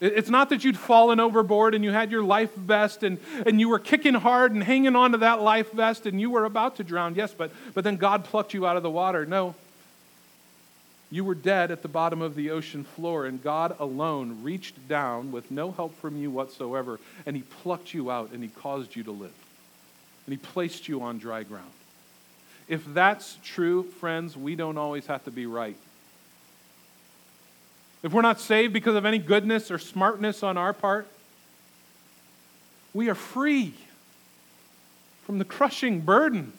it's 0.00 0.30
not 0.30 0.50
that 0.50 0.62
you'd 0.62 0.78
fallen 0.78 1.18
overboard 1.18 1.74
and 1.74 1.84
you 1.84 1.90
had 1.90 2.12
your 2.12 2.22
life 2.22 2.54
vest 2.54 3.02
and, 3.02 3.18
and 3.44 3.58
you 3.58 3.68
were 3.68 3.80
kicking 3.80 4.14
hard 4.14 4.52
and 4.52 4.62
hanging 4.62 4.94
on 4.94 5.12
to 5.12 5.18
that 5.18 5.42
life 5.42 5.72
vest 5.72 6.06
and 6.06 6.20
you 6.20 6.30
were 6.30 6.44
about 6.44 6.76
to 6.76 6.84
drown. 6.84 7.16
Yes, 7.16 7.34
but, 7.36 7.50
but 7.74 7.82
then 7.82 7.96
God 7.96 8.24
plucked 8.24 8.54
you 8.54 8.66
out 8.66 8.76
of 8.76 8.82
the 8.82 8.90
water. 8.90 9.26
No. 9.26 9.56
You 11.10 11.24
were 11.24 11.34
dead 11.34 11.70
at 11.70 11.82
the 11.82 11.88
bottom 11.88 12.20
of 12.20 12.34
the 12.34 12.50
ocean 12.50 12.84
floor, 12.84 13.26
and 13.26 13.42
God 13.42 13.74
alone 13.78 14.40
reached 14.42 14.88
down 14.88 15.32
with 15.32 15.50
no 15.50 15.70
help 15.72 15.98
from 16.00 16.16
you 16.16 16.30
whatsoever, 16.30 17.00
and 17.24 17.34
He 17.34 17.42
plucked 17.42 17.94
you 17.94 18.10
out 18.10 18.30
and 18.32 18.42
He 18.42 18.48
caused 18.48 18.94
you 18.94 19.04
to 19.04 19.10
live. 19.10 19.32
And 20.26 20.32
He 20.32 20.36
placed 20.36 20.88
you 20.88 21.02
on 21.02 21.18
dry 21.18 21.42
ground. 21.42 21.70
If 22.68 22.84
that's 22.92 23.38
true, 23.42 23.84
friends, 23.84 24.36
we 24.36 24.54
don't 24.54 24.76
always 24.76 25.06
have 25.06 25.24
to 25.24 25.30
be 25.30 25.46
right 25.46 25.76
if 28.02 28.12
we're 28.12 28.22
not 28.22 28.40
saved 28.40 28.72
because 28.72 28.94
of 28.94 29.04
any 29.04 29.18
goodness 29.18 29.70
or 29.70 29.78
smartness 29.78 30.42
on 30.42 30.56
our 30.56 30.72
part, 30.72 31.08
we 32.94 33.08
are 33.08 33.14
free 33.14 33.74
from 35.24 35.38
the 35.38 35.44
crushing 35.44 36.00
burden 36.00 36.52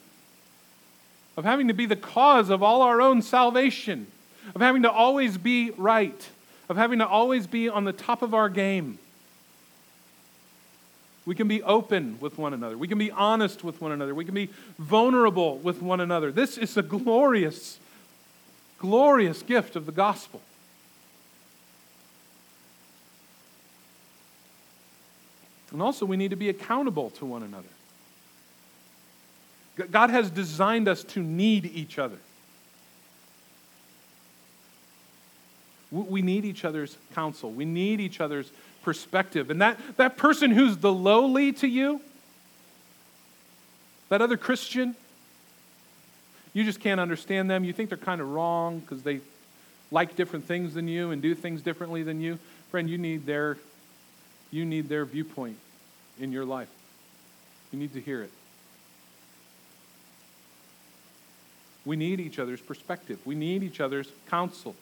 of 1.38 1.46
having 1.46 1.70
to 1.70 1.74
be 1.74 1.86
the 1.86 1.96
cause 1.96 2.50
of 2.50 2.62
all 2.62 2.82
our 2.82 3.02
own 3.02 3.22
salvation, 3.22 4.08
of 4.56 4.62
having 4.62 4.84
to 4.84 4.92
always 4.92 5.38
be 5.38 5.72
right, 5.72 6.30
of 6.68 6.78
having 6.78 7.00
to 7.00 7.08
always 7.08 7.48
be 7.48 7.70
on 7.70 7.84
the 7.84 7.94
top 7.94 8.22
of 8.22 8.34
our 8.34 8.50
game. 8.50 9.00
We 11.26 11.36
can 11.36 11.48
be 11.48 11.62
open 11.62 12.18
with 12.20 12.38
one 12.38 12.54
another. 12.54 12.78
We 12.78 12.88
can 12.88 12.98
be 12.98 13.12
honest 13.12 13.64
with 13.64 13.82
one 13.82 13.92
another. 13.92 14.16
We 14.16 14.26
can 14.26 14.34
be 14.34 14.50
vulnerable 14.80 15.58
with 15.58 15.82
one 15.82 16.00
another. 16.00 16.32
This 16.32 16.58
is 16.58 16.76
a 16.76 16.82
glorious, 16.82 17.80
glorious 18.80 19.44
gift 19.44 19.76
of 19.76 19.86
the 19.86 19.92
gospel. 19.92 20.42
And 25.72 25.84
also, 25.84 26.06
we 26.06 26.18
need 26.18 26.32
to 26.32 26.36
be 26.36 26.50
accountable 26.50 27.12
to 27.12 27.26
one 27.26 27.44
another. 27.44 27.68
God 29.92 30.10
has 30.10 30.32
designed 30.32 30.88
us 30.88 31.04
to 31.04 31.20
need 31.22 31.66
each 31.66 32.00
other. 32.00 32.18
We 35.92 36.22
need 36.22 36.46
each 36.46 36.66
other's 36.66 36.98
counsel. 37.14 37.52
We 37.52 37.66
need 37.66 38.00
each 38.00 38.22
other's 38.22 38.52
perspective. 38.84 39.50
And 39.50 39.62
that, 39.62 39.80
that 39.98 40.18
person 40.18 40.52
who's 40.52 40.78
the 40.78 40.94
lowly 40.94 41.52
to 41.54 41.68
you, 41.68 42.02
that 44.10 44.22
other 44.22 44.38
Christian, 44.38 44.96
you 46.54 46.64
just 46.64 46.80
can't 46.80 47.00
understand 47.00 47.50
them. 47.50 47.64
You 47.64 47.74
think 47.74 47.90
they're 47.90 47.98
kind 47.98 48.22
of 48.22 48.30
wrong 48.30 48.80
because 48.80 49.02
they 49.04 49.22
like 49.92 50.16
different 50.16 50.46
things 50.46 50.74
than 50.74 50.88
you 50.88 51.12
and 51.12 51.22
do 51.22 51.34
things 51.34 51.62
differently 51.62 52.04
than 52.04 52.22
you. 52.22 52.38
Friend, 52.70 52.88
you 52.88 52.98
need 52.98 53.26
their, 53.26 53.58
you 54.52 54.66
need 54.66 54.90
their 54.90 55.06
viewpoint 55.06 55.58
in 56.20 56.32
your 56.32 56.46
life. 56.46 56.70
You 57.72 57.80
need 57.80 57.94
to 57.94 58.02
hear 58.02 58.22
it. 58.22 58.32
We 61.86 61.96
need 61.96 62.20
each 62.20 62.38
other's 62.38 62.62
perspective. 62.62 63.20
We 63.26 63.36
need 63.36 63.64
each 63.64 63.80
other's 63.80 64.12
counsel. 64.30 64.76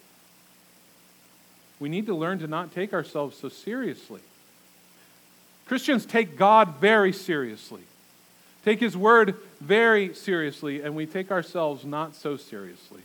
We 1.80 1.90
need 1.90 2.08
to 2.08 2.16
learn 2.16 2.40
to 2.40 2.48
not 2.48 2.72
take 2.72 2.94
ourselves 2.94 3.38
so 3.38 3.50
seriously. 3.50 4.22
Christians 5.68 6.06
take 6.06 6.38
God 6.38 6.76
very 6.80 7.12
seriously, 7.14 7.84
take 8.64 8.80
His 8.80 8.96
Word 8.96 9.36
very 9.60 10.14
seriously, 10.14 10.82
and 10.82 10.96
we 10.96 11.06
take 11.06 11.32
ourselves 11.32 11.84
not 11.84 12.16
so 12.16 12.38
seriously. 12.38 13.02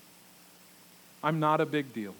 I'm 1.22 1.40
not 1.40 1.60
a 1.60 1.66
big 1.66 1.92
deal. 1.92 2.14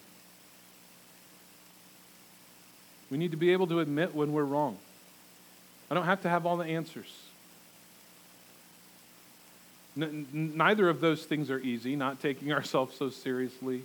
We 3.09 3.17
need 3.17 3.31
to 3.31 3.37
be 3.37 3.51
able 3.51 3.67
to 3.67 3.79
admit 3.79 4.15
when 4.15 4.33
we're 4.33 4.43
wrong. 4.43 4.77
I 5.89 5.95
don't 5.95 6.05
have 6.05 6.23
to 6.23 6.29
have 6.29 6.45
all 6.45 6.57
the 6.57 6.65
answers. 6.65 7.11
N- 9.95 10.27
neither 10.33 10.89
of 10.89 11.01
those 11.01 11.23
things 11.23 11.51
are 11.51 11.59
easy, 11.59 11.95
not 11.95 12.19
taking 12.21 12.51
ourselves 12.53 12.97
so 12.97 13.09
seriously, 13.09 13.83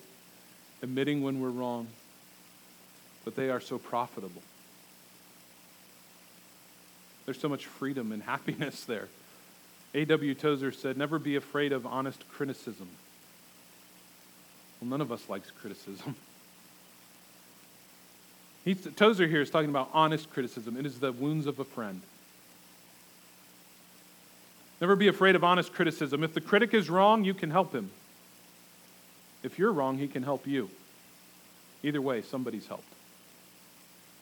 admitting 0.83 1.23
when 1.23 1.41
we're 1.41 1.51
wrong, 1.51 1.89
but 3.29 3.37
they 3.37 3.51
are 3.51 3.61
so 3.61 3.77
profitable. 3.77 4.41
There's 7.27 7.39
so 7.39 7.51
much 7.51 7.67
freedom 7.67 8.11
and 8.11 8.23
happiness 8.23 8.85
there. 8.85 9.09
A.W. 9.93 10.35
Tozer 10.35 10.73
said, 10.73 10.97
Never 10.97 11.19
be 11.19 11.37
afraid 11.37 11.73
of 11.73 11.87
honest 11.87 12.27
criticism. 12.31 12.89
Well, 14.81 14.89
none 14.89 15.03
of 15.03 15.13
us 15.13 15.29
likes 15.29 15.51
criticism. 15.51 16.17
He's, 18.65 18.89
Tozer 18.97 19.27
here 19.27 19.43
is 19.43 19.51
talking 19.51 19.69
about 19.69 19.91
honest 19.93 20.31
criticism. 20.31 20.79
It 20.79 20.87
is 20.87 20.99
the 20.99 21.13
wounds 21.13 21.47
of 21.47 21.59
a 21.59 21.65
friend. 21.65 22.01
Never 24.81 24.97
be 24.97 25.09
afraid 25.09 25.37
of 25.37 25.45
honest 25.45 25.75
criticism. 25.75 26.25
If 26.25 26.33
the 26.33 26.41
critic 26.41 26.73
is 26.73 26.89
wrong, 26.89 27.27
you 27.27 27.35
can 27.35 27.51
help 27.51 27.75
him. 27.75 27.91
If 29.43 29.59
you're 29.59 29.73
wrong, 29.73 29.99
he 29.99 30.09
can 30.09 30.23
help 30.23 30.47
you. 30.47 30.71
Either 31.83 32.01
way, 32.01 32.23
somebody's 32.23 32.67
helped. 32.67 32.95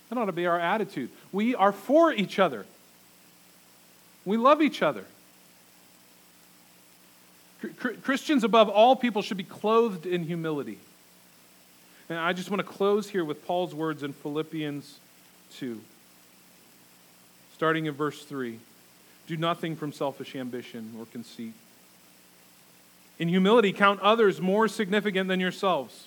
That 0.09 0.19
ought 0.19 0.27
to 0.27 0.33
be 0.33 0.47
our 0.47 0.59
attitude. 0.59 1.11
We 1.33 1.55
are 1.55 1.73
for 1.73 2.13
each 2.13 2.39
other, 2.39 2.67
we 4.25 4.37
love 4.37 4.63
each 4.63 4.83
other. 4.83 5.05
Christians, 8.03 8.45
above 8.45 8.69
all 8.69 8.95
people, 8.95 9.23
should 9.23 9.39
be 9.39 9.43
clothed 9.43 10.07
in 10.07 10.23
humility. 10.25 10.79
And 12.09 12.19
I 12.19 12.33
just 12.33 12.51
want 12.51 12.61
to 12.61 12.67
close 12.67 13.09
here 13.09 13.25
with 13.25 13.45
Paul's 13.47 13.75
words 13.75 14.03
in 14.03 14.13
Philippians 14.13 15.01
2, 15.57 15.81
starting 17.55 17.87
in 17.87 17.95
verse 17.95 18.23
3. 18.23 18.59
Do 19.27 19.37
nothing 19.37 19.75
from 19.75 19.93
selfish 19.93 20.37
ambition 20.37 20.95
or 20.99 21.07
conceit. 21.07 21.55
In 23.19 23.29
humility, 23.29 23.73
count 23.73 24.01
others 24.01 24.41
more 24.41 24.69
significant 24.69 25.29
than 25.29 25.41
yourselves. 25.41 26.07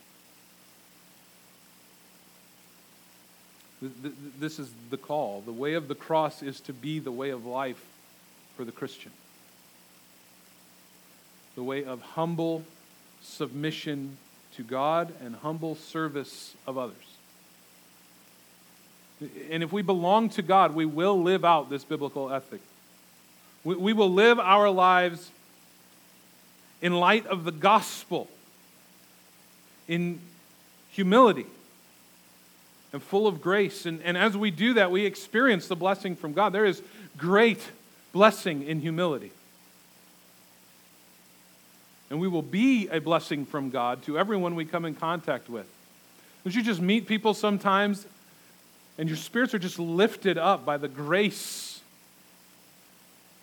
This 3.81 4.59
is 4.59 4.71
the 4.89 4.97
call. 4.97 5.41
The 5.45 5.51
way 5.51 5.73
of 5.73 5.87
the 5.87 5.95
cross 5.95 6.43
is 6.43 6.59
to 6.61 6.73
be 6.73 6.99
the 6.99 7.11
way 7.11 7.31
of 7.31 7.45
life 7.45 7.83
for 8.55 8.63
the 8.63 8.71
Christian. 8.71 9.11
The 11.55 11.63
way 11.63 11.83
of 11.83 12.01
humble 12.01 12.63
submission 13.21 14.17
to 14.55 14.63
God 14.63 15.13
and 15.23 15.35
humble 15.35 15.75
service 15.75 16.53
of 16.67 16.77
others. 16.77 16.95
And 19.49 19.63
if 19.63 19.71
we 19.71 19.81
belong 19.81 20.29
to 20.29 20.41
God, 20.41 20.73
we 20.73 20.85
will 20.85 21.21
live 21.21 21.45
out 21.45 21.69
this 21.69 21.83
biblical 21.83 22.31
ethic. 22.31 22.61
We, 23.63 23.93
will 23.93 24.11
live 24.11 24.39
our 24.39 24.69
lives 24.71 25.29
in 26.81 26.93
light 26.93 27.27
of 27.27 27.43
the 27.43 27.51
gospel, 27.51 28.27
in 29.87 30.19
humility, 30.89 31.45
and 32.93 33.01
full 33.01 33.27
of 33.27 33.41
grace. 33.41 33.85
And, 33.85 34.01
and 34.01 34.17
as 34.17 34.35
we 34.35 34.51
do 34.51 34.73
that, 34.75 34.91
we 34.91 35.05
experience 35.05 35.67
the 35.67 35.75
blessing 35.75 36.15
from 36.15 36.33
God. 36.33 36.53
There 36.53 36.65
is 36.65 36.81
great 37.17 37.61
blessing 38.11 38.63
in 38.63 38.81
humility. 38.81 39.31
And 42.09 42.19
we 42.19 42.27
will 42.27 42.41
be 42.41 42.89
a 42.89 42.99
blessing 42.99 43.45
from 43.45 43.69
God 43.69 44.03
to 44.03 44.19
everyone 44.19 44.55
we 44.55 44.65
come 44.65 44.83
in 44.83 44.95
contact 44.95 45.49
with. 45.49 45.67
Would 46.43 46.55
you 46.55 46.63
just 46.63 46.81
meet 46.81 47.07
people 47.07 47.33
sometimes 47.33 48.05
and 48.97 49.09
your 49.09 49.17
spirits 49.17 49.53
are 49.53 49.59
just 49.59 49.79
lifted 49.79 50.37
up 50.37 50.65
by 50.65 50.77
the 50.77 50.87
grace 50.87 51.81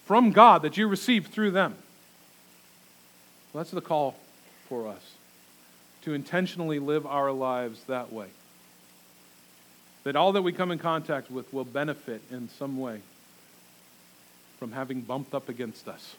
from 0.06 0.30
God 0.30 0.62
that 0.62 0.76
you 0.76 0.86
received 0.88 1.32
through 1.32 1.50
them. 1.50 1.74
Well, 3.52 3.62
that's 3.64 3.72
the 3.72 3.80
call 3.80 4.14
for 4.68 4.86
us 4.86 5.02
to 6.02 6.14
intentionally 6.14 6.78
live 6.78 7.06
our 7.06 7.32
lives 7.32 7.82
that 7.88 8.12
way. 8.12 8.28
That 10.08 10.16
all 10.16 10.32
that 10.32 10.40
we 10.40 10.54
come 10.54 10.70
in 10.70 10.78
contact 10.78 11.30
with 11.30 11.52
will 11.52 11.66
benefit 11.66 12.22
in 12.30 12.48
some 12.48 12.78
way 12.78 13.02
from 14.58 14.72
having 14.72 15.02
bumped 15.02 15.34
up 15.34 15.50
against 15.50 15.86
us. 15.86 16.16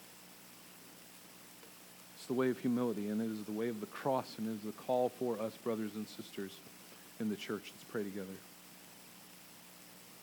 It's 2.16 2.28
the 2.28 2.34
way 2.34 2.52
of 2.52 2.60
humility, 2.60 3.10
and 3.10 3.20
it 3.20 3.32
is 3.32 3.44
the 3.46 3.52
way 3.52 3.68
of 3.68 3.80
the 3.80 3.88
cross, 3.88 4.36
and 4.38 4.48
it 4.48 4.52
is 4.52 4.62
the 4.62 4.80
call 4.84 5.10
for 5.10 5.42
us, 5.42 5.58
brothers 5.64 5.96
and 5.96 6.08
sisters, 6.08 6.52
in 7.20 7.30
the 7.30 7.36
church. 7.36 7.72
Let's 7.74 7.84
pray 7.86 8.04
together. 8.04 8.28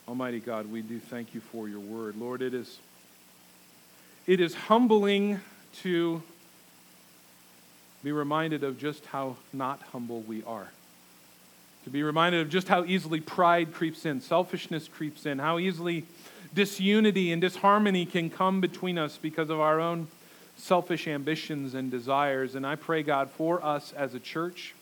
Almighty 0.06 0.38
God, 0.38 0.70
we 0.70 0.80
do 0.80 1.00
thank 1.00 1.34
you 1.34 1.40
for 1.40 1.68
your 1.68 1.80
word. 1.80 2.14
Lord, 2.16 2.42
it 2.42 2.54
is 2.54 2.78
it 4.28 4.38
is 4.38 4.54
humbling 4.54 5.40
to 5.82 6.22
be 8.04 8.12
reminded 8.12 8.62
of 8.62 8.78
just 8.78 9.06
how 9.06 9.38
not 9.52 9.82
humble 9.90 10.20
we 10.20 10.44
are. 10.44 10.68
To 11.86 11.90
be 11.90 12.02
reminded 12.02 12.40
of 12.40 12.50
just 12.50 12.66
how 12.66 12.84
easily 12.84 13.20
pride 13.20 13.72
creeps 13.72 14.04
in, 14.06 14.20
selfishness 14.20 14.88
creeps 14.88 15.24
in, 15.24 15.38
how 15.38 15.60
easily 15.60 16.04
disunity 16.52 17.30
and 17.30 17.40
disharmony 17.40 18.04
can 18.04 18.28
come 18.28 18.60
between 18.60 18.98
us 18.98 19.16
because 19.22 19.50
of 19.50 19.60
our 19.60 19.78
own 19.78 20.08
selfish 20.56 21.06
ambitions 21.06 21.74
and 21.74 21.88
desires. 21.88 22.56
And 22.56 22.66
I 22.66 22.74
pray, 22.74 23.04
God, 23.04 23.30
for 23.30 23.64
us 23.64 23.92
as 23.92 24.14
a 24.14 24.18
church, 24.18 24.74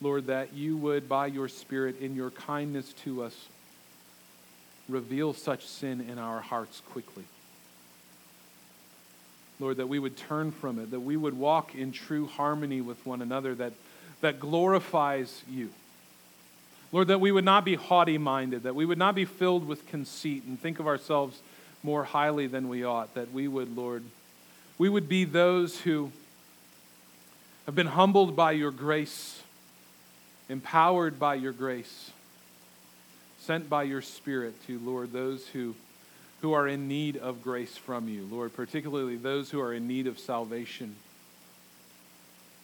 Lord, 0.00 0.28
that 0.28 0.54
you 0.54 0.76
would, 0.76 1.08
by 1.08 1.26
your 1.26 1.48
Spirit, 1.48 2.00
in 2.00 2.14
your 2.14 2.30
kindness 2.30 2.92
to 3.02 3.24
us, 3.24 3.48
reveal 4.88 5.32
such 5.32 5.66
sin 5.66 6.00
in 6.08 6.20
our 6.20 6.40
hearts 6.40 6.80
quickly. 6.92 7.24
Lord, 9.58 9.78
that 9.78 9.88
we 9.88 9.98
would 9.98 10.16
turn 10.16 10.52
from 10.52 10.78
it, 10.78 10.92
that 10.92 11.00
we 11.00 11.16
would 11.16 11.34
walk 11.36 11.74
in 11.74 11.90
true 11.90 12.28
harmony 12.28 12.80
with 12.80 13.04
one 13.04 13.20
another 13.20 13.56
that, 13.56 13.72
that 14.20 14.40
glorifies 14.40 15.42
you. 15.48 15.70
Lord, 16.90 17.08
that 17.08 17.20
we 17.20 17.32
would 17.32 17.44
not 17.44 17.64
be 17.64 17.74
haughty 17.74 18.18
minded, 18.18 18.62
that 18.62 18.74
we 18.74 18.86
would 18.86 18.98
not 18.98 19.14
be 19.14 19.24
filled 19.24 19.66
with 19.66 19.86
conceit 19.86 20.44
and 20.44 20.60
think 20.60 20.78
of 20.80 20.86
ourselves 20.86 21.40
more 21.82 22.04
highly 22.04 22.46
than 22.46 22.68
we 22.68 22.84
ought, 22.84 23.14
that 23.14 23.32
we 23.32 23.46
would, 23.46 23.76
Lord, 23.76 24.02
we 24.78 24.88
would 24.88 25.08
be 25.08 25.24
those 25.24 25.80
who 25.80 26.10
have 27.66 27.74
been 27.74 27.86
humbled 27.86 28.34
by 28.34 28.52
your 28.52 28.70
grace, 28.70 29.42
empowered 30.48 31.18
by 31.18 31.34
your 31.34 31.52
grace, 31.52 32.10
sent 33.40 33.68
by 33.68 33.82
your 33.82 34.00
Spirit 34.00 34.54
to, 34.66 34.78
Lord, 34.78 35.12
those 35.12 35.46
who 35.48 35.74
who 36.40 36.52
are 36.52 36.68
in 36.68 36.88
need 36.88 37.16
of 37.16 37.42
grace 37.42 37.76
from 37.76 38.08
you, 38.08 38.26
Lord, 38.30 38.54
particularly 38.54 39.16
those 39.16 39.50
who 39.50 39.60
are 39.60 39.74
in 39.74 39.88
need 39.88 40.06
of 40.06 40.18
salvation. 40.18 40.94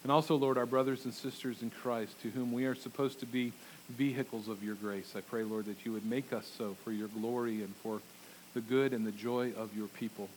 And 0.05 0.11
also, 0.11 0.35
Lord, 0.35 0.59
our 0.59 0.67
brothers 0.67 1.05
and 1.05 1.13
sisters 1.15 1.63
in 1.63 1.71
Christ 1.71 2.21
to 2.21 2.29
whom 2.29 2.51
we 2.51 2.65
are 2.65 2.75
supposed 2.75 3.21
to 3.21 3.25
be 3.25 3.51
vehicles 3.89 4.47
of 4.47 4.63
your 4.63 4.75
grace. 4.75 5.15
I 5.15 5.21
pray, 5.21 5.41
Lord, 5.41 5.65
that 5.65 5.83
you 5.83 5.93
would 5.93 6.05
make 6.05 6.31
us 6.31 6.45
so 6.59 6.75
for 6.83 6.91
your 6.91 7.07
glory 7.07 7.63
and 7.63 7.75
for 7.77 8.01
the 8.53 8.61
good 8.61 8.93
and 8.93 9.03
the 9.03 9.11
joy 9.11 9.53
of 9.57 9.75
your 9.75 9.87
people. 9.87 10.29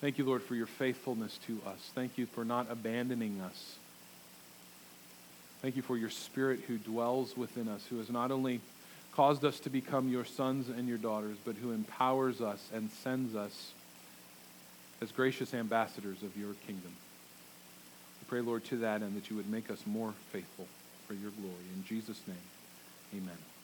Thank 0.00 0.18
you, 0.18 0.24
Lord, 0.24 0.42
for 0.42 0.56
your 0.56 0.66
faithfulness 0.66 1.38
to 1.46 1.60
us. 1.68 1.78
Thank 1.94 2.18
you 2.18 2.26
for 2.26 2.44
not 2.44 2.68
abandoning 2.68 3.40
us. 3.42 3.76
Thank 5.62 5.76
you 5.76 5.82
for 5.82 5.96
your 5.96 6.10
Spirit 6.10 6.62
who 6.66 6.78
dwells 6.78 7.36
within 7.36 7.68
us, 7.68 7.86
who 7.88 7.98
has 7.98 8.10
not 8.10 8.32
only 8.32 8.60
caused 9.12 9.44
us 9.44 9.60
to 9.60 9.70
become 9.70 10.08
your 10.08 10.24
sons 10.24 10.68
and 10.68 10.88
your 10.88 10.98
daughters, 10.98 11.36
but 11.44 11.54
who 11.54 11.70
empowers 11.70 12.40
us 12.40 12.70
and 12.74 12.90
sends 12.90 13.36
us 13.36 13.70
as 15.00 15.12
gracious 15.12 15.54
ambassadors 15.54 16.24
of 16.24 16.36
your 16.36 16.54
kingdom. 16.66 16.90
Pray, 18.28 18.40
Lord, 18.40 18.64
to 18.66 18.76
that 18.78 19.02
and 19.02 19.16
that 19.16 19.30
you 19.30 19.36
would 19.36 19.48
make 19.48 19.70
us 19.70 19.82
more 19.86 20.12
faithful 20.32 20.66
for 21.06 21.14
your 21.14 21.30
glory. 21.30 21.64
In 21.74 21.84
Jesus' 21.84 22.20
name, 22.26 22.36
amen. 23.14 23.55